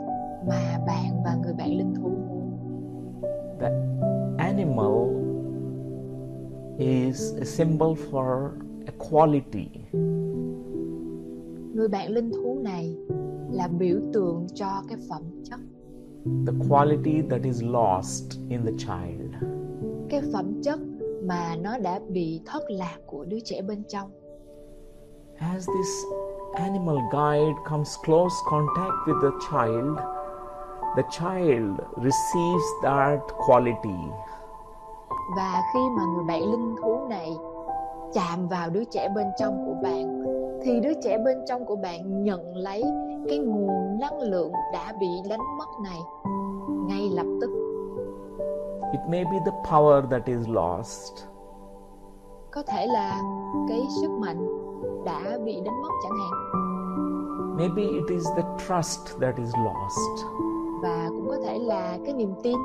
mà 0.48 0.78
bạn 0.86 1.22
và 1.24 1.36
người 1.42 1.54
bạn 1.54 1.78
linh 1.78 1.94
thú 1.94 2.08
muốn 2.08 2.52
The 3.60 3.70
animal 4.38 5.08
is 6.78 7.34
a 7.40 7.44
symbol 7.44 7.94
for 8.10 8.50
equality. 8.92 9.68
người 11.74 11.88
bạn 11.88 12.10
linh 12.10 12.32
thú 12.32 12.58
này 12.62 12.96
là 13.50 13.68
biểu 13.68 13.98
tượng 14.12 14.46
cho 14.54 14.66
cái 14.88 14.98
phẩm 15.08 15.22
chất 15.44 15.60
the 16.46 16.52
quality 16.68 17.22
that 17.30 17.42
is 17.42 17.62
lost 17.62 18.38
in 18.48 18.64
the 18.66 18.72
child. 18.78 19.32
cái 20.10 20.22
phẩm 20.32 20.62
chất 20.62 20.78
mà 21.24 21.56
nó 21.62 21.78
đã 21.78 22.00
bị 22.08 22.40
thất 22.46 22.62
lạc 22.70 22.96
của 23.06 23.24
đứa 23.24 23.38
trẻ 23.44 23.62
bên 23.62 23.82
trong 23.88 24.10
As 25.38 25.68
this 25.68 25.88
animal 26.54 26.96
guide 27.12 27.54
comes 27.70 27.96
close 28.04 28.34
contact 28.50 28.94
with 29.06 29.20
the 29.22 29.36
child, 29.50 29.98
the 30.96 31.02
child 31.10 31.78
receives 31.96 32.66
that 32.82 33.20
quality. 33.46 33.98
và 35.36 35.62
khi 35.74 35.80
mà 35.96 36.02
người 36.14 36.24
bạn 36.28 36.42
linh 36.50 36.76
thú 36.82 37.06
này 37.08 37.36
chạm 38.12 38.48
vào 38.48 38.70
đứa 38.70 38.84
trẻ 38.84 39.08
bên 39.14 39.26
trong 39.38 39.64
của 39.66 39.74
bạn 39.82 40.24
thì 40.62 40.80
đứa 40.80 40.92
trẻ 41.02 41.18
bên 41.18 41.38
trong 41.46 41.64
của 41.64 41.76
bạn 41.76 42.24
nhận 42.24 42.56
lấy 42.56 42.84
cái 43.28 43.38
nguồn 43.38 43.98
năng 44.00 44.20
lượng 44.20 44.52
đã 44.72 44.92
bị 45.00 45.08
đánh 45.28 45.58
mất 45.58 45.68
này 45.84 45.98
ngay 46.86 47.08
lập 47.12 47.26
tức. 47.40 47.50
It 48.92 49.00
may 49.10 49.24
be 49.24 49.38
the 49.46 49.52
power 49.70 50.08
that 50.10 50.24
is 50.24 50.48
lost, 50.48 51.12
có 52.50 52.62
thể 52.62 52.86
là 52.86 53.20
cái 53.68 53.80
sức 54.00 54.10
mạnh 54.10 54.48
đã 55.04 55.38
bị 55.44 55.60
đánh 55.64 55.82
mất 55.82 55.88
chẳng 56.02 56.12
hạn. 56.12 56.32
Maybe 57.56 57.82
it 57.82 58.04
is 58.08 58.26
the 58.36 58.42
trust 58.58 59.20
that 59.20 59.36
is 59.36 59.54
lost, 59.64 60.26
và 60.82 61.08
cũng 61.08 61.28
có 61.28 61.36
thể 61.44 61.58
là 61.58 61.98
cái 62.04 62.14
niềm 62.14 62.34
tin 62.42 62.56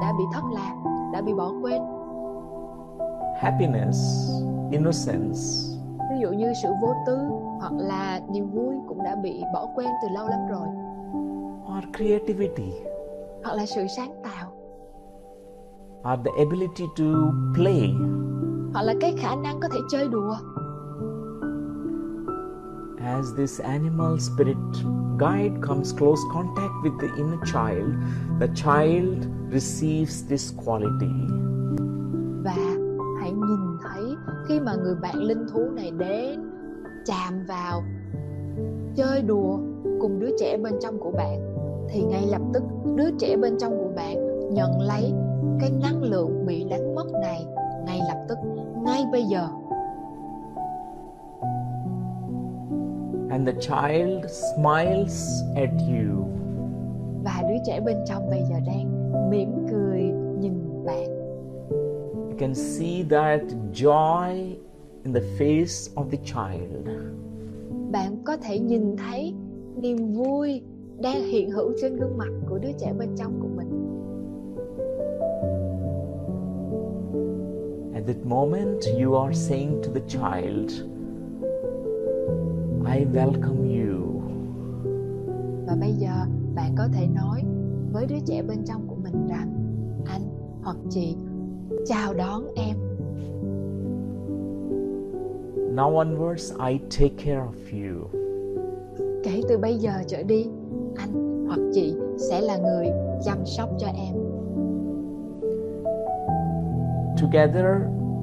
đã 0.00 0.12
bị 0.18 0.24
thất 0.32 0.42
lạc 0.52 0.74
đã 1.12 1.20
bị 1.20 1.32
bỏ 1.32 1.52
quên 1.62 1.82
happiness, 3.38 3.96
innocence, 4.70 5.38
ví 6.10 6.16
dụ 6.20 6.28
như 6.32 6.52
sự 6.62 6.68
vô 6.82 6.94
tư 7.06 7.16
hoặc 7.60 7.72
là 7.76 8.20
niềm 8.32 8.50
vui 8.50 8.74
cũng 8.88 9.02
đã 9.04 9.16
bị 9.22 9.42
bỏ 9.54 9.66
quên 9.74 9.88
từ 10.02 10.08
lâu 10.14 10.28
lắm 10.28 10.40
rồi. 10.50 10.68
Or 11.78 11.84
creativity, 11.96 12.72
hoặc 13.44 13.54
là 13.54 13.66
sự 13.66 13.86
sáng 13.96 14.10
tạo. 14.24 14.52
Or 16.12 16.18
the 16.24 16.30
ability 16.44 16.84
to 16.96 17.04
play. 17.54 17.94
hoặc 18.72 18.82
là 18.82 18.94
cái 19.00 19.14
khả 19.18 19.36
năng 19.36 19.60
có 19.60 19.68
thể 19.68 19.78
chơi 19.90 20.08
đùa. 20.08 20.36
As 23.00 23.26
this 23.36 23.60
animal 23.60 24.18
spirit 24.18 24.56
guide 25.18 25.54
comes 25.68 25.98
close 25.98 26.20
contact 26.34 26.72
with 26.84 26.98
the 27.00 27.08
inner 27.16 27.40
child, 27.44 27.94
the 28.40 28.46
child 28.54 29.26
receives 29.52 30.28
this 30.28 30.54
quality. 30.64 31.12
và 32.44 32.87
hãy 33.28 33.34
nhìn 33.34 33.78
thấy 33.82 34.16
khi 34.48 34.60
mà 34.60 34.74
người 34.74 34.94
bạn 34.94 35.22
linh 35.22 35.46
thú 35.52 35.60
này 35.76 35.90
đến 35.98 36.40
chạm 37.06 37.44
vào 37.48 37.82
chơi 38.96 39.22
đùa 39.22 39.58
cùng 40.00 40.18
đứa 40.20 40.30
trẻ 40.38 40.56
bên 40.56 40.74
trong 40.80 40.98
của 41.00 41.10
bạn 41.10 41.54
thì 41.88 42.02
ngay 42.02 42.26
lập 42.30 42.40
tức 42.54 42.62
đứa 42.96 43.10
trẻ 43.18 43.36
bên 43.36 43.58
trong 43.58 43.78
của 43.78 43.90
bạn 43.96 44.16
nhận 44.54 44.80
lấy 44.80 45.12
cái 45.60 45.70
năng 45.82 46.02
lượng 46.02 46.46
bị 46.46 46.64
đánh 46.70 46.94
mất 46.94 47.06
này 47.22 47.46
ngay 47.86 48.00
lập 48.08 48.24
tức 48.28 48.38
ngay 48.84 49.04
bây 49.12 49.24
giờ 49.24 49.48
And 53.30 53.48
the 53.48 53.54
child 53.60 54.24
smiles 54.30 55.42
at 55.56 55.70
you. 55.88 56.24
và 57.24 57.42
đứa 57.48 57.58
trẻ 57.66 57.80
bên 57.80 57.96
trong 58.06 58.30
bây 58.30 58.42
giờ 58.50 58.56
đang 58.66 59.12
mỉm 59.30 59.66
cười 59.70 60.00
nhìn 60.40 60.84
bạn 60.84 61.17
can 62.38 62.54
see 62.54 63.02
that 63.10 63.42
joy 63.72 64.54
in 65.04 65.12
the 65.14 65.22
face 65.38 65.90
of 65.94 66.04
the 66.10 66.18
child. 66.24 66.88
bạn 67.92 68.16
có 68.24 68.36
thể 68.36 68.58
nhìn 68.58 68.96
thấy 68.96 69.34
niềm 69.76 70.12
vui 70.12 70.62
đang 71.02 71.22
hiện 71.22 71.50
hữu 71.50 71.72
trên 71.80 71.96
gương 71.96 72.18
mặt 72.18 72.28
của 72.48 72.58
đứa 72.58 72.72
trẻ 72.80 72.92
bên 72.98 73.08
trong 73.16 73.40
của 73.40 73.48
mình 73.56 73.68
At 77.94 78.06
that 78.06 78.26
moment, 78.26 78.80
you 79.02 79.14
are 79.14 79.34
saying 79.34 79.82
to 79.82 79.90
the 79.94 80.00
child, 80.08 80.70
I 82.86 83.04
welcome 83.14 83.64
you. 83.80 84.20
và 85.66 85.76
bây 85.80 85.92
giờ 85.92 86.10
bạn 86.54 86.74
có 86.78 86.88
thể 86.92 87.06
nói 87.14 87.42
với 87.92 88.06
đứa 88.06 88.18
trẻ 88.26 88.42
bên 88.42 88.58
trong 88.64 88.86
của 88.88 88.96
mình 89.02 89.26
rằng 89.28 89.52
anh 90.06 90.22
hoặc 90.62 90.76
chị 90.90 91.16
chào 91.86 92.14
đón 92.14 92.42
em 92.56 92.76
Now 95.74 95.94
onwards, 96.04 96.52
I 96.70 96.78
take 96.90 97.14
care 97.24 97.40
of 97.40 97.52
you. 97.72 98.08
kể 99.24 99.40
từ 99.48 99.58
bây 99.58 99.74
giờ 99.78 99.90
trở 100.06 100.22
đi 100.22 100.46
anh 100.96 101.44
hoặc 101.48 101.60
chị 101.72 101.94
sẽ 102.16 102.40
là 102.40 102.56
người 102.56 102.86
chăm 103.24 103.46
sóc 103.46 103.68
cho 103.78 103.86
em 103.86 104.14
Together, 107.22 107.66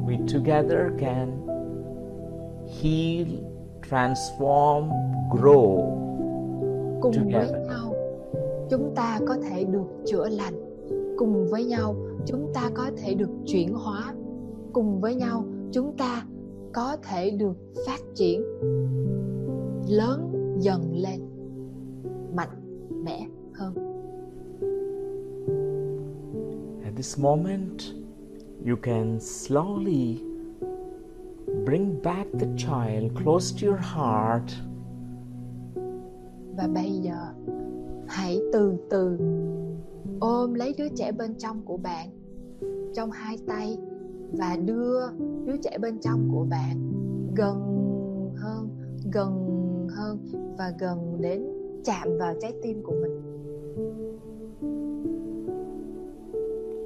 we 0.08 0.18
together 0.34 0.80
can 1.00 1.32
heal, 2.82 3.28
transform, 3.90 4.90
grow 5.30 5.78
cùng 7.02 7.12
với 7.12 7.24
together. 7.34 7.68
nhau 7.68 7.94
chúng 8.70 8.92
ta 8.96 9.20
có 9.28 9.36
thể 9.50 9.64
được 9.64 9.88
chữa 10.06 10.30
lành 10.30 10.54
cùng 11.18 11.48
với 11.52 11.64
nhau 11.66 11.96
chúng 12.26 12.52
ta 12.54 12.70
có 12.74 12.92
thể 12.98 13.14
được 13.14 13.30
chuyển 13.46 13.74
hóa 13.74 14.14
cùng 14.74 15.02
với 15.02 15.16
nhau 15.16 15.46
chúng 15.72 15.98
ta 15.98 16.26
có 16.74 16.98
thể 17.04 17.30
được 17.30 17.58
phát 17.88 18.00
triển 18.16 18.42
lớn 19.90 20.32
dần 20.60 20.96
lên 20.96 21.22
mạnh 22.36 22.82
mẽ 23.04 23.28
hơn. 23.54 23.74
At 26.84 26.94
this 26.96 27.20
moment, 27.20 27.82
you 28.68 28.76
can 28.82 29.18
slowly 29.18 30.16
bring 31.66 32.02
back 32.04 32.28
the 32.40 32.48
child 32.58 33.12
close 33.24 33.56
to 33.62 33.68
your 33.68 33.80
heart. 33.80 34.52
Và 36.58 36.68
bây 36.74 36.92
giờ 36.92 37.18
hãy 38.08 38.42
từ 38.54 38.74
từ 38.90 39.18
ôm 40.20 40.54
lấy 40.54 40.74
đứa 40.78 40.88
trẻ 40.96 41.12
bên 41.12 41.36
trong 41.38 41.62
của 41.66 41.78
bạn 41.78 42.10
trong 42.94 43.12
hai 43.12 43.38
tay 43.48 43.78
và 44.32 44.58
đưa 44.66 45.00
đứa 45.46 45.58
trẻ 45.64 45.78
bên 45.78 46.00
trong 46.00 46.30
của 46.34 46.46
bạn 46.50 46.92
gần 47.36 47.56
hơn 48.36 48.70
gần 49.14 49.32
hơn 49.90 50.18
và 50.58 50.74
gần 50.80 51.18
đến 51.22 51.46
chạm 51.84 52.18
vào 52.20 52.34
trái 52.42 52.54
tim 52.64 52.84
của 52.84 52.94
mình 53.02 53.22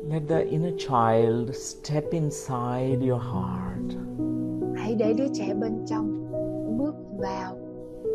Let 0.09 0.21
the 0.29 0.39
inner 0.41 0.73
child 0.77 1.55
step 1.55 2.03
inside 2.11 3.09
your 3.09 3.21
heart. 3.21 3.99
hãy 4.75 4.95
để 4.95 5.13
đứa 5.13 5.27
trẻ 5.33 5.53
bên 5.61 5.85
trong 5.85 6.31
bước 6.77 6.95
vào 7.17 7.57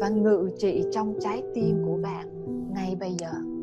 và 0.01 0.09
ngự 0.09 0.51
trị 0.59 0.85
trong 0.93 1.14
trái 1.21 1.43
tim 1.55 1.83
của 1.87 1.97
bạn 2.03 2.29
ngay 2.75 2.97
bây 3.01 3.12
giờ 3.19 3.54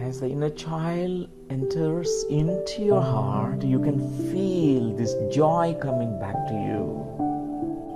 As 0.00 0.20
the 0.20 0.28
inner 0.28 0.50
child 0.50 1.28
enters 1.50 2.08
into 2.30 2.82
your 2.82 3.02
heart, 3.02 3.64
you 3.64 3.80
can 3.80 3.98
feel 4.32 4.96
this 4.96 5.12
joy 5.36 5.74
coming 5.80 6.18
back 6.20 6.36
to 6.50 6.54
you. 6.54 7.04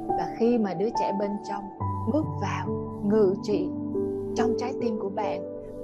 và 0.09 0.35
khi 0.39 0.59
mà 0.59 0.75
đứa 0.75 0.89
trẻ 1.01 1.13
bên 1.21 1.31
trong 1.49 1.65
bước 2.13 2.25
vào 2.41 2.67
ngự 3.05 3.35
trị 3.43 3.69
trong 4.37 4.55
trái 4.59 4.73
tim 4.81 4.99
của 5.01 5.09
bạn 5.09 5.41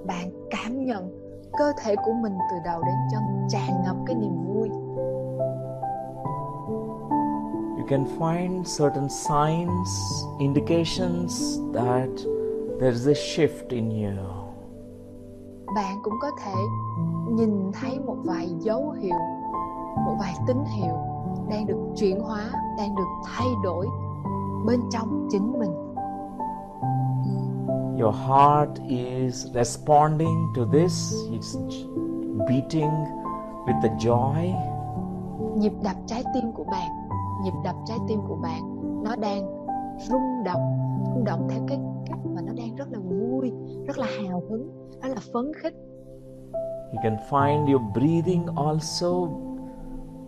bạn 0.06 0.30
cảm 0.50 0.84
nhận 0.84 1.10
cơ 1.58 1.72
thể 1.82 1.96
của 1.96 2.12
mình 2.22 2.32
từ 2.50 2.56
đầu 2.64 2.82
đến 2.82 2.94
chân 3.12 3.22
tràn 3.48 3.70
ngập 3.84 3.96
cái 4.06 4.16
niềm 4.16 4.32
vui 4.46 4.68
You 7.78 7.86
can 7.88 8.04
find 8.18 8.64
certain 8.78 9.08
signs, 9.08 9.88
indications 10.38 11.58
that 11.74 12.10
there 12.80 12.92
is 12.92 13.06
a 13.06 13.14
shift 13.14 13.68
in 13.70 13.90
you. 13.90 14.37
Bạn 15.74 16.00
cũng 16.02 16.14
có 16.20 16.30
thể 16.44 16.54
nhìn 17.30 17.72
thấy 17.72 18.00
một 18.00 18.16
vài 18.24 18.48
dấu 18.58 18.90
hiệu 18.90 19.18
một 20.06 20.16
vài 20.20 20.34
tín 20.46 20.56
hiệu 20.64 20.94
đang 21.50 21.66
được 21.66 21.78
chuyển 21.96 22.20
hóa 22.20 22.50
đang 22.78 22.94
được 22.94 23.08
thay 23.24 23.46
đổi 23.62 23.86
bên 24.66 24.80
trong 24.90 25.28
chính 25.30 25.58
mình 25.58 25.70
Your 28.00 28.14
heart 28.14 28.70
is 28.88 29.46
responding 29.54 30.52
to 30.56 30.62
this, 30.72 31.14
it's 31.32 31.58
beating 32.48 32.90
with 33.66 33.80
the 33.82 33.88
joy. 33.98 34.52
nhịp 35.56 35.72
đập 35.82 35.96
trái 36.06 36.24
tim 36.34 36.52
của 36.52 36.64
bạn 36.64 36.90
nhịp 37.44 37.52
đập 37.64 37.76
trái 37.86 37.98
tim 38.08 38.20
của 38.28 38.36
bạn 38.36 38.62
nó 39.04 39.16
đang 39.16 39.46
rung 40.08 40.44
động 40.44 40.78
rung 41.14 41.24
động 41.24 41.48
theo 41.50 41.60
cái 41.68 41.78
cách 42.06 42.18
mà 42.24 42.42
nó 42.42 42.52
đang 42.56 42.76
rất 42.76 42.88
là 42.90 42.98
vui 42.98 43.52
rất 43.86 43.98
là 43.98 44.06
hào 44.06 44.42
hứng 44.50 44.77
đó 45.02 45.08
là 45.08 45.20
phấn 45.32 45.52
khích 45.54 45.74
You 46.92 47.00
can 47.02 47.16
find 47.30 47.68
your 47.68 47.82
breathing 47.94 48.46
also 48.56 49.28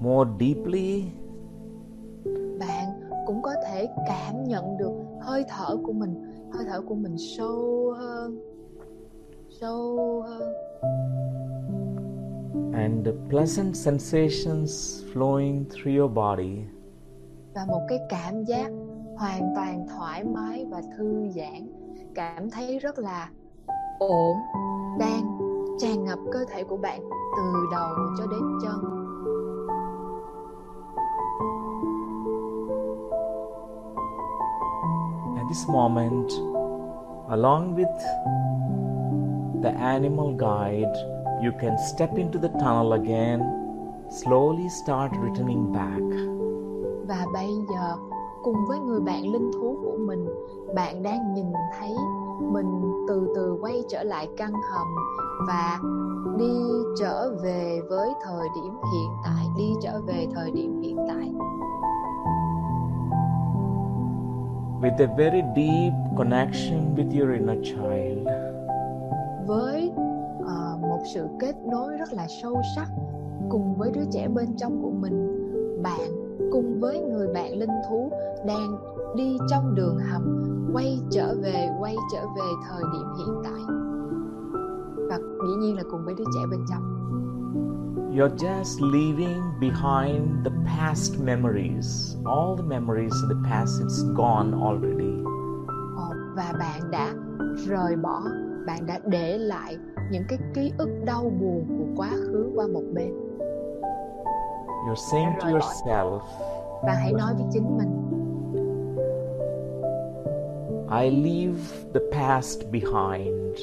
more 0.00 0.30
deeply. 0.40 1.04
bạn 2.58 3.00
cũng 3.26 3.42
có 3.42 3.54
thể 3.66 3.88
cảm 4.06 4.44
nhận 4.44 4.76
được 4.78 4.92
hơi 5.20 5.44
thở 5.48 5.76
của 5.82 5.92
mình 5.92 6.14
hơi 6.52 6.64
thở 6.68 6.80
của 6.80 6.94
mình 6.94 7.16
sâu 7.18 7.94
hơn 7.98 8.40
sâu 9.60 10.22
hơn 10.26 10.52
and 12.74 13.06
the 13.06 13.12
pleasant 13.28 13.74
sensations 13.76 15.02
flowing 15.14 15.64
through 15.64 15.98
your 15.98 16.12
body. 16.12 16.56
và 17.54 17.64
một 17.68 17.86
cái 17.88 17.98
cảm 18.08 18.44
giác 18.44 18.70
hoàn 19.16 19.52
toàn 19.56 19.86
thoải 19.88 20.24
mái 20.24 20.64
và 20.70 20.82
thư 20.96 21.28
giãn 21.28 21.72
cảm 22.14 22.50
thấy 22.50 22.78
rất 22.78 22.98
là 22.98 23.30
ổn 24.00 24.36
đang 24.98 25.38
tràn 25.78 26.04
ngập 26.04 26.18
cơ 26.32 26.44
thể 26.48 26.64
của 26.64 26.76
bạn 26.76 27.00
từ 27.36 27.52
đầu 27.72 27.88
cho 28.18 28.26
đến 28.26 28.40
chân 28.62 29.00
At 35.36 35.46
this 35.48 35.68
moment, 35.68 36.30
along 37.28 37.76
with 37.76 37.96
the 39.62 39.70
animal 39.70 40.34
guide, 40.38 40.92
you 41.44 41.52
can 41.60 41.76
step 41.94 42.10
into 42.16 42.38
the 42.40 42.48
tunnel 42.48 42.92
again, 42.92 43.40
slowly 44.10 44.68
start 44.68 45.12
returning 45.22 45.72
back. 45.72 46.02
và 47.08 47.26
bây 47.32 47.48
giờ 47.70 47.96
cùng 48.42 48.56
với 48.68 48.78
người 48.78 49.00
bạn 49.00 49.22
linh 49.32 49.50
thú 49.52 49.76
của 49.84 49.96
mình 49.98 50.26
bạn 50.74 51.02
đang 51.02 51.34
nhìn 51.34 51.46
thấy 51.78 51.94
mình 52.40 52.82
từ 53.08 53.32
từ 53.34 53.58
quay 53.60 53.82
trở 53.88 54.02
lại 54.02 54.28
căn 54.36 54.52
hầm 54.52 54.86
và 55.48 55.78
đi 56.38 56.52
trở 57.00 57.34
về 57.42 57.80
với 57.90 58.10
thời 58.24 58.48
điểm 58.54 58.72
hiện 58.72 59.10
tại 59.24 59.44
đi 59.58 59.72
trở 59.82 60.00
về 60.06 60.26
thời 60.34 60.50
điểm 60.50 60.82
hiện 60.82 60.96
tại. 61.08 61.32
With 64.82 65.08
a 65.08 65.14
very 65.18 65.42
deep 65.56 65.92
connection 66.18 66.94
with 66.96 67.20
your 67.20 67.38
inner 67.38 67.58
child. 67.64 68.28
với 69.46 69.92
ờ, 70.46 70.78
một 70.80 70.98
sự 71.14 71.28
kết 71.40 71.56
nối 71.66 71.96
rất 71.96 72.12
là 72.12 72.26
sâu 72.42 72.56
sắc 72.76 72.88
cùng 73.48 73.74
với 73.74 73.90
đứa 73.94 74.04
trẻ 74.12 74.28
bên 74.28 74.56
trong 74.56 74.82
của 74.82 74.90
mình. 74.90 75.36
Bạn 75.82 76.10
cùng 76.52 76.80
với 76.80 77.00
người 77.00 77.28
bạn 77.34 77.52
linh 77.58 77.70
thú 77.88 78.10
đang 78.46 78.76
đi 79.16 79.38
trong 79.50 79.74
đường 79.74 79.98
hầm 79.98 80.39
quay 80.72 81.00
trở 81.10 81.34
về 81.42 81.68
quay 81.80 81.96
trở 82.12 82.20
về 82.36 82.48
thời 82.68 82.82
điểm 82.92 83.06
hiện 83.18 83.40
tại 83.44 83.62
và 85.08 85.18
dĩ 85.18 85.54
nhiên 85.60 85.76
là 85.76 85.82
cùng 85.90 86.04
với 86.04 86.14
đứa 86.14 86.24
trẻ 86.24 86.40
bên 86.50 86.60
trong 86.70 86.82
You're 88.14 88.36
just 88.36 88.92
leaving 88.92 89.42
behind 89.60 90.44
the 90.44 90.50
past 90.66 91.22
memories. 91.24 92.16
All 92.24 92.56
the 92.56 92.64
memories 92.64 93.12
of 93.12 93.28
the 93.28 93.50
past, 93.50 93.82
it's 93.82 94.14
gone 94.14 94.52
already. 94.62 95.14
Và 96.36 96.52
bạn 96.58 96.90
đã 96.90 97.14
rời 97.66 97.96
bỏ 97.96 98.22
bạn 98.66 98.86
đã 98.86 98.98
để 99.04 99.38
lại 99.38 99.76
những 100.10 100.22
cái 100.28 100.38
ký 100.54 100.72
ức 100.78 100.88
đau 101.04 101.22
buồn 101.22 101.66
của 101.78 102.02
quá 102.02 102.10
khứ 102.10 102.50
qua 102.54 102.66
một 102.66 102.82
bên 102.94 103.12
You're 104.86 105.10
saying 105.10 105.30
to 105.40 105.48
yourself, 105.48 106.20
và 106.82 106.92
hãy 106.92 107.12
nói 107.12 107.34
với 107.34 107.46
chính 107.52 107.78
mình 107.78 107.99
I 110.90 111.08
leave 111.10 111.58
the 111.94 112.00
past 112.12 112.60
behind. 112.72 113.56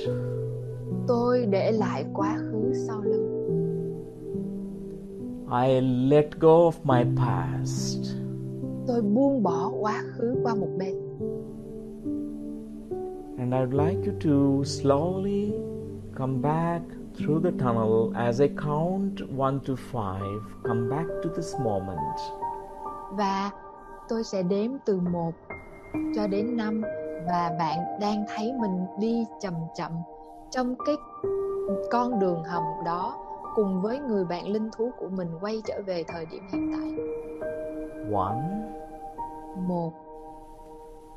tôi 1.08 1.46
để 1.50 1.72
lại 1.72 2.06
quá 2.14 2.38
khứ 2.38 2.74
sau 2.88 3.02
lưng 3.02 3.28
I 5.52 5.82
let 5.82 6.26
go 6.40 6.70
of 6.70 6.72
my 6.84 7.04
past. 7.18 8.00
tôi 8.88 9.02
buông 9.02 9.44
bỏ 9.44 9.72
quá 9.80 10.04
khứ 10.18 10.36
qua 10.44 10.56
một 10.56 10.70
bên 10.78 10.96
And 13.40 13.54
I'd 13.54 13.74
like 13.74 14.02
you 14.06 14.14
to 14.20 14.64
slowly 14.64 15.52
come 16.18 16.42
back 16.42 16.82
through 17.18 17.40
the 17.44 17.52
tunnel 17.52 18.12
as 18.16 18.42
I 18.42 18.48
count 18.48 19.22
one 19.38 19.60
to 19.68 19.76
five. 19.76 20.42
Come 20.64 20.90
back 20.90 21.08
to 21.24 21.30
this 21.36 21.56
moment. 21.64 22.20
và 23.18 23.52
tôi 24.10 24.24
sẽ 24.24 24.44
đếm 24.44 24.72
từ 24.86 25.00
1 25.00 25.32
cho 26.16 26.28
đến 26.28 26.58
5 26.58 26.82
và 27.28 27.56
bạn 27.60 27.80
đang 28.02 28.26
thấy 28.36 28.54
mình 28.54 28.86
đi 29.00 29.26
chậm 29.40 29.54
chậm 29.76 29.92
trong 30.52 30.76
cái 30.86 30.96
con 31.92 32.20
đường 32.20 32.44
hầm 32.44 32.64
đó 32.86 33.16
cùng 33.56 33.82
với 33.82 34.00
người 34.00 34.26
bạn 34.26 34.48
linh 34.48 34.70
thú 34.78 34.92
của 34.98 35.08
mình 35.10 35.28
quay 35.42 35.62
trở 35.66 35.82
về 35.86 36.04
thời 36.08 36.26
điểm 36.26 36.44
hiện 36.54 36.72
tại. 36.74 36.94
One, 38.14 38.42
Một, 39.68 39.94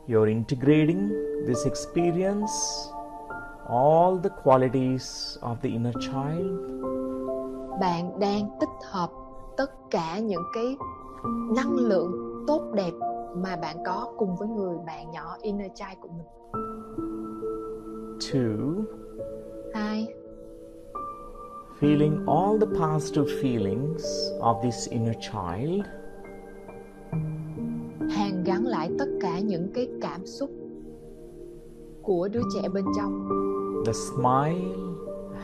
you're 0.09 0.29
integrating 0.29 1.11
this 1.49 1.65
experience, 1.65 2.53
all 3.69 4.19
the 4.23 4.31
qualities 4.45 5.39
of 5.41 5.55
the 5.63 5.69
inner 5.69 5.95
child, 6.01 6.81
bạn 7.81 8.19
đang 8.21 8.51
tích 8.61 8.89
hợp 8.91 9.11
tất 9.57 9.91
cả 9.91 10.19
những 10.19 10.43
cái 10.55 10.77
năng 11.57 11.73
lượng 11.73 12.45
tốt 12.47 12.63
đẹp 12.75 12.93
mà 13.35 13.57
bạn 13.57 13.77
có 13.87 14.13
cùng 14.17 14.37
với 14.37 14.49
người 14.49 14.77
bạn 14.87 15.11
nhỏ 15.11 15.37
inner 15.43 15.73
child 15.75 15.99
của 16.01 16.09
mình. 16.09 16.27
two, 18.21 18.85
Hai, 19.75 20.07
feeling 21.81 22.27
all 22.27 22.59
the 22.59 22.67
positive 22.67 23.29
feelings 23.43 24.03
of 24.41 24.63
this 24.63 24.89
inner 24.89 25.15
child, 25.21 25.85
hàn 28.11 28.45
gắn 28.45 28.67
lại 28.67 28.91
tất 28.99 29.09
cả 29.21 29.41
những 29.41 29.73
cái 29.75 29.89
cảm 30.03 30.27
xúc 30.27 30.51
của 32.03 32.29
đứa 32.29 32.43
trẻ 32.55 32.69
bên 32.69 32.85
trong. 32.97 33.29
The 33.87 33.93
smile, 33.93 34.77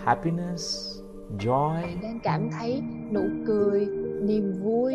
happiness, 0.05 0.99
joy, 1.39 1.83
bạn 1.83 1.99
đang 2.03 2.21
cảm 2.23 2.51
thấy 2.59 2.83
nụ 3.13 3.23
cười 3.47 3.87
niềm 4.23 4.53
vui 4.63 4.95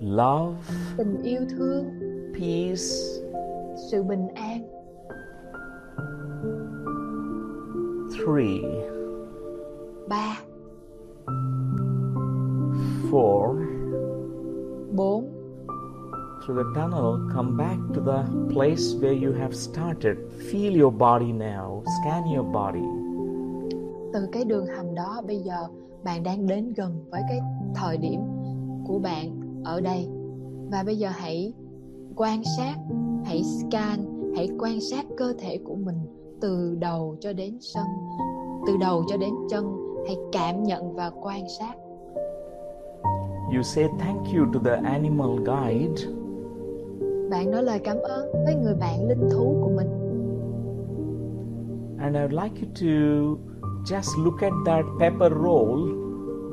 love, 0.00 0.56
tình 0.96 1.22
yêu 1.22 1.40
thương 1.50 1.84
peace, 2.32 2.88
sự 3.90 4.02
bình 4.02 4.28
an. 4.34 4.62
three, 8.26 8.60
ba. 10.08 10.38
four, 13.10 13.56
bốn. 14.92 15.34
Through 16.46 16.56
the 16.56 16.80
tunnel, 16.80 17.30
come 17.34 17.56
back 17.56 17.78
to 17.94 18.00
the 18.00 18.24
place 18.54 18.94
where 19.00 19.12
you 19.12 19.32
have 19.32 19.54
started. 19.54 20.16
Feel 20.50 20.72
your 20.82 20.92
body 20.92 21.32
now, 21.32 21.82
scan 22.02 22.22
your 22.36 22.46
body. 22.52 22.84
từ 24.12 24.26
cái 24.32 24.44
đường 24.44 24.66
hầm 24.66 24.94
đó 24.94 25.22
bây 25.26 25.38
giờ 25.38 25.66
bạn 26.04 26.22
đang 26.22 26.46
đến 26.46 26.72
gần 26.76 27.04
với 27.10 27.22
cái 27.28 27.40
thời 27.74 27.96
điểm 27.96 28.20
của 28.86 28.98
bạn 28.98 29.37
ở 29.64 29.80
đây. 29.80 30.08
Và 30.70 30.82
bây 30.86 30.96
giờ 30.96 31.08
hãy 31.12 31.52
quan 32.16 32.42
sát 32.56 32.74
hãy 33.24 33.42
scan 33.42 34.32
hãy 34.36 34.48
quan 34.58 34.80
sát 34.80 35.04
cơ 35.16 35.32
thể 35.38 35.58
của 35.64 35.74
mình 35.74 35.96
từ 36.40 36.76
đầu 36.80 37.16
cho 37.20 37.32
đến 37.32 37.58
chân 37.74 37.84
từ 38.66 38.76
đầu 38.76 39.04
cho 39.08 39.16
đến 39.16 39.34
chân. 39.48 39.76
Hãy 40.06 40.16
cảm 40.32 40.62
nhận 40.62 40.94
và 40.94 41.10
quan 41.22 41.44
sát. 41.58 41.74
You 43.54 43.62
say 43.62 43.88
thank 43.98 44.26
you 44.26 44.44
to 44.54 44.60
the 44.64 44.76
animal 44.84 45.30
guide. 45.38 46.08
bạn 47.30 47.50
nói 47.50 47.62
lời 47.62 47.78
cảm 47.84 47.96
ơn 48.02 48.32
với 48.44 48.54
người 48.54 48.74
bạn 48.74 49.08
linh 49.08 49.28
thú 49.30 49.56
của 49.62 49.70
mình. 49.76 49.88
And 52.00 52.16
I 52.16 52.22
would 52.22 52.42
like 52.42 52.60
you 52.60 52.68
to 52.74 52.86
just 53.84 54.24
look 54.24 54.40
at 54.40 54.52
that 54.66 54.84
paper 55.00 55.32
roll, 55.32 55.80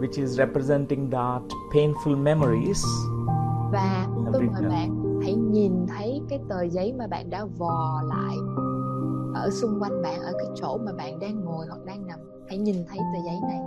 which 0.05 0.19
is 0.23 0.37
representing 0.37 1.09
that 1.09 1.41
painful 1.73 2.17
memories. 2.17 2.85
và 3.71 4.07
tôi 4.33 4.41
mời 4.41 4.61
bạn 4.69 5.19
hãy 5.23 5.33
nhìn 5.35 5.85
thấy 5.87 6.21
cái 6.29 6.39
tờ 6.49 6.63
giấy 6.63 6.93
mà 6.93 7.07
bạn 7.07 7.29
đã 7.29 7.45
vò 7.57 8.01
lại 8.09 8.35
ở 9.33 9.49
xung 9.49 9.79
quanh 9.79 10.01
bạn 10.01 10.19
ở 10.19 10.33
cái 10.37 10.47
chỗ 10.55 10.77
mà 10.77 10.91
bạn 10.97 11.19
đang 11.19 11.45
ngồi 11.45 11.65
hoặc 11.69 11.85
đang 11.85 12.07
nằm. 12.07 12.19
Hãy 12.47 12.57
nhìn 12.57 12.75
thấy 12.89 12.97
tờ 12.97 13.19
giấy 13.25 13.39
này. 13.41 13.59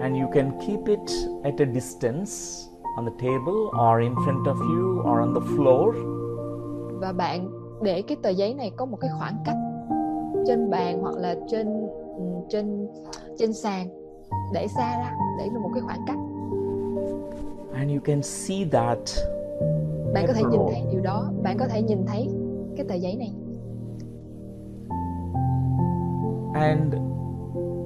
And 0.00 0.16
you 0.22 0.30
can 0.32 0.50
keep 0.66 0.86
it 0.86 1.16
at 1.42 1.54
a 1.58 1.66
distance 1.74 2.32
on 2.96 3.06
the 3.06 3.12
table 3.18 3.60
or 3.88 4.00
in 4.00 4.14
front 4.14 4.44
of 4.44 4.56
you 4.56 5.00
or 5.00 5.18
on 5.20 5.34
the 5.34 5.40
floor. 5.56 5.92
Và 7.00 7.12
bạn 7.12 7.50
để 7.82 8.02
cái 8.02 8.16
tờ 8.22 8.30
giấy 8.30 8.54
này 8.54 8.70
có 8.76 8.86
một 8.86 8.98
cái 9.00 9.10
khoảng 9.18 9.36
cách 9.44 9.56
trên 10.46 10.70
bàn 10.70 11.02
hoặc 11.02 11.14
là 11.16 11.34
trên 11.48 11.66
ừ, 12.16 12.24
trên 12.48 12.88
trên 13.38 13.52
sàn 13.52 13.88
để 14.52 14.66
xa 14.68 14.98
ra 14.98 15.16
để 15.40 15.48
là 15.52 15.58
một 15.60 15.70
cái 15.74 15.82
khoảng 15.82 16.04
cách. 16.06 16.18
And 17.74 17.90
you 17.90 18.00
can 18.04 18.22
see 18.22 18.64
that 18.72 18.98
bạn 20.14 20.24
có 20.26 20.32
thể 20.32 20.42
nhìn 20.50 20.60
thấy 20.70 20.82
điều 20.92 21.00
đó. 21.00 21.30
Bạn 21.42 21.58
có 21.58 21.66
thể 21.68 21.82
nhìn 21.82 22.06
thấy 22.06 22.28
cái 22.76 22.86
tờ 22.88 22.94
giấy 22.94 23.16
này. 23.16 23.32
And 26.54 26.94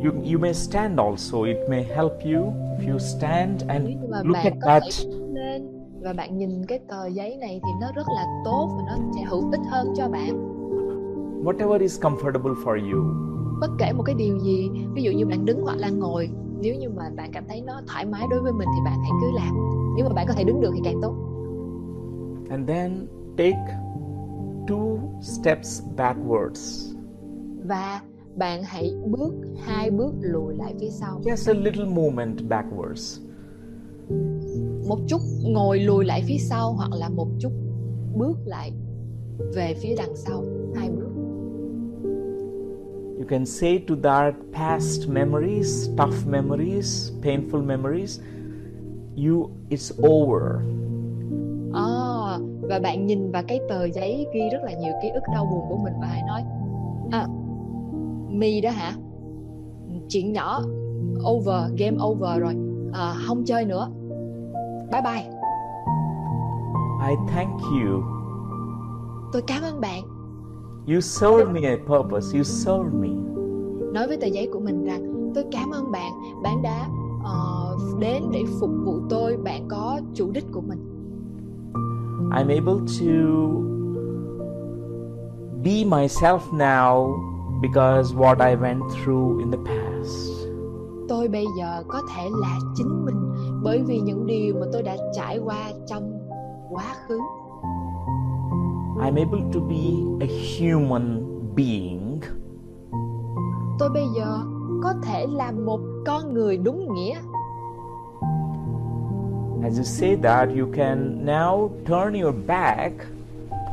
you 0.04 0.12
you 0.32 0.40
may 0.40 0.54
stand 0.54 0.98
also. 0.98 1.42
It 1.42 1.56
may 1.68 1.84
help 1.84 2.12
you 2.12 2.52
if 2.78 2.92
you 2.92 2.98
stand 2.98 3.64
and 3.68 3.88
look 4.24 4.44
at 4.44 4.52
that. 4.66 4.82
lên 5.32 5.68
và 6.02 6.12
bạn 6.12 6.38
nhìn 6.38 6.66
cái 6.66 6.78
tờ 6.88 7.06
giấy 7.06 7.36
này 7.36 7.60
thì 7.64 7.70
nó 7.80 7.92
rất 7.94 8.06
là 8.16 8.24
tốt 8.44 8.70
và 8.76 8.82
nó 8.86 8.96
sẽ 9.16 9.22
hữu 9.22 9.50
ích 9.50 9.60
hơn 9.70 9.92
cho 9.96 10.08
bạn. 10.08 10.50
Whatever 11.44 11.80
is 11.80 12.00
comfortable 12.00 12.54
for 12.64 12.92
you. 12.92 13.04
Bất 13.60 13.70
kể 13.78 13.92
một 13.92 14.02
cái 14.02 14.14
điều 14.18 14.38
gì 14.38 14.70
ví 14.94 15.02
dụ 15.02 15.10
như 15.10 15.26
bạn 15.26 15.44
đứng 15.44 15.62
hoặc 15.62 15.76
là 15.78 15.88
ngồi 15.88 16.30
nếu 16.64 16.74
như 16.74 16.88
mà 16.90 17.10
bạn 17.16 17.30
cảm 17.32 17.44
thấy 17.48 17.60
nó 17.60 17.80
thoải 17.86 18.06
mái 18.06 18.26
đối 18.30 18.40
với 18.40 18.52
mình 18.52 18.68
thì 18.76 18.80
bạn 18.84 18.98
hãy 19.02 19.10
cứ 19.20 19.30
làm. 19.36 19.54
Nếu 19.96 20.06
mà 20.08 20.14
bạn 20.14 20.26
có 20.28 20.34
thể 20.34 20.44
đứng 20.44 20.60
được 20.60 20.70
thì 20.74 20.80
càng 20.84 21.00
tốt. 21.02 21.14
And 22.50 22.68
then 22.68 23.06
take 23.36 23.78
two 24.66 24.98
steps 25.20 25.82
backwards. 25.96 26.94
Và 27.64 28.00
bạn 28.36 28.62
hãy 28.62 28.94
bước 29.06 29.34
hai 29.64 29.90
bước 29.90 30.12
lùi 30.20 30.54
lại 30.54 30.74
phía 30.80 30.90
sau. 30.90 31.20
Just 31.24 31.54
a 31.54 31.60
little 31.60 31.84
movement 31.84 32.38
backwards. 32.48 33.20
Một 34.88 34.98
chút 35.08 35.20
ngồi 35.42 35.78
lùi 35.78 36.04
lại 36.04 36.22
phía 36.28 36.38
sau 36.38 36.72
hoặc 36.72 36.90
là 36.92 37.08
một 37.08 37.28
chút 37.38 37.52
bước 38.14 38.38
lại 38.44 38.72
về 39.54 39.74
phía 39.82 39.94
đằng 39.98 40.16
sau. 40.16 40.44
Hai 40.74 40.90
bước 40.90 41.10
you 43.24 43.30
can 43.30 43.46
say 43.46 43.78
to 43.78 43.96
that 43.96 44.34
past 44.52 45.08
memories 45.08 45.88
tough 45.96 46.26
memories 46.26 47.10
painful 47.22 47.64
memories 47.64 48.20
you 49.16 49.50
it's 49.70 49.92
over. 50.02 50.60
À, 51.74 52.38
và 52.62 52.78
bạn 52.78 53.06
nhìn 53.06 53.32
vào 53.32 53.42
cái 53.48 53.60
tờ 53.68 53.88
giấy 53.88 54.26
ghi 54.34 54.40
rất 54.52 54.58
là 54.62 54.72
nhiều 54.72 54.92
ký 55.02 55.08
ức 55.08 55.22
đau 55.32 55.46
buồn 55.46 55.64
của 55.68 55.76
mình 55.84 55.92
và 56.00 56.06
hãy 56.06 56.22
nói 56.26 56.42
à, 57.10 57.26
mi 58.28 58.60
đó 58.60 58.70
hả? 58.70 58.92
Chuyện 60.08 60.32
nhỏ 60.32 60.62
over 61.30 61.72
game 61.78 61.96
over 62.02 62.40
rồi. 62.40 62.54
À, 62.92 63.14
không 63.26 63.44
chơi 63.44 63.64
nữa. 63.64 63.90
Bye 64.92 65.02
bye. 65.02 65.30
I 67.08 67.14
thank 67.34 67.60
you. 67.60 68.02
Tôi 69.32 69.42
cảm 69.46 69.62
ơn 69.62 69.80
bạn 69.80 70.13
you 70.86 71.00
served 71.00 71.50
me 71.52 71.64
a 71.64 71.76
purpose. 71.76 72.34
You 72.34 72.42
served 72.42 72.94
me. 72.94 73.08
Nói 73.92 74.08
với 74.08 74.16
tờ 74.16 74.26
giấy 74.26 74.48
của 74.52 74.60
mình 74.60 74.84
rằng 74.84 75.32
tôi 75.34 75.44
cảm 75.52 75.70
ơn 75.70 75.92
bạn. 75.92 76.12
Bạn 76.42 76.62
đã 76.62 76.88
ờ, 77.24 77.76
đến 78.00 78.22
để 78.32 78.42
phục 78.60 78.70
vụ 78.84 79.00
tôi. 79.10 79.36
Bạn 79.36 79.68
có 79.68 80.00
chủ 80.14 80.30
đích 80.32 80.44
của 80.52 80.60
mình. 80.60 80.78
I'm 82.30 82.48
able 82.48 82.80
to 83.00 83.14
be 85.64 85.84
myself 85.84 86.40
now 86.52 87.18
because 87.62 88.14
what 88.14 88.40
i 88.40 88.56
went 88.56 88.80
through 88.90 89.38
in 89.38 89.50
the 89.50 89.58
past. 89.66 90.30
Tôi 91.08 91.28
bây 91.28 91.44
giờ 91.58 91.82
có 91.88 92.02
thể 92.14 92.28
là 92.40 92.58
chính 92.74 93.04
mình 93.04 93.14
bởi 93.62 93.82
vì 93.86 94.00
những 94.00 94.26
điều 94.26 94.54
mà 94.54 94.66
tôi 94.72 94.82
đã 94.82 94.96
trải 95.14 95.38
qua 95.38 95.72
trong 95.86 96.28
quá 96.70 96.94
khứ 97.08 97.18
i'm 99.00 99.16
able 99.16 99.42
to 99.52 99.60
be 99.60 100.02
a 100.20 100.28
human 100.28 101.22
being. 101.56 102.20
Tôi 103.78 103.90
bây 103.90 104.04
giờ 104.16 104.38
có 104.82 104.94
thể 105.02 105.26
là 105.26 105.52
một 105.52 105.80
con 106.06 106.34
người 106.34 106.56
đúng 106.56 106.94
nghĩa. 106.94 107.18
As 109.64 109.76
you 109.78 109.84
say 109.84 110.16
that, 110.22 110.48
you 110.58 110.66
can 110.76 111.26
now 111.26 111.68
turn 111.86 112.22
your 112.22 112.34
back, 112.46 112.92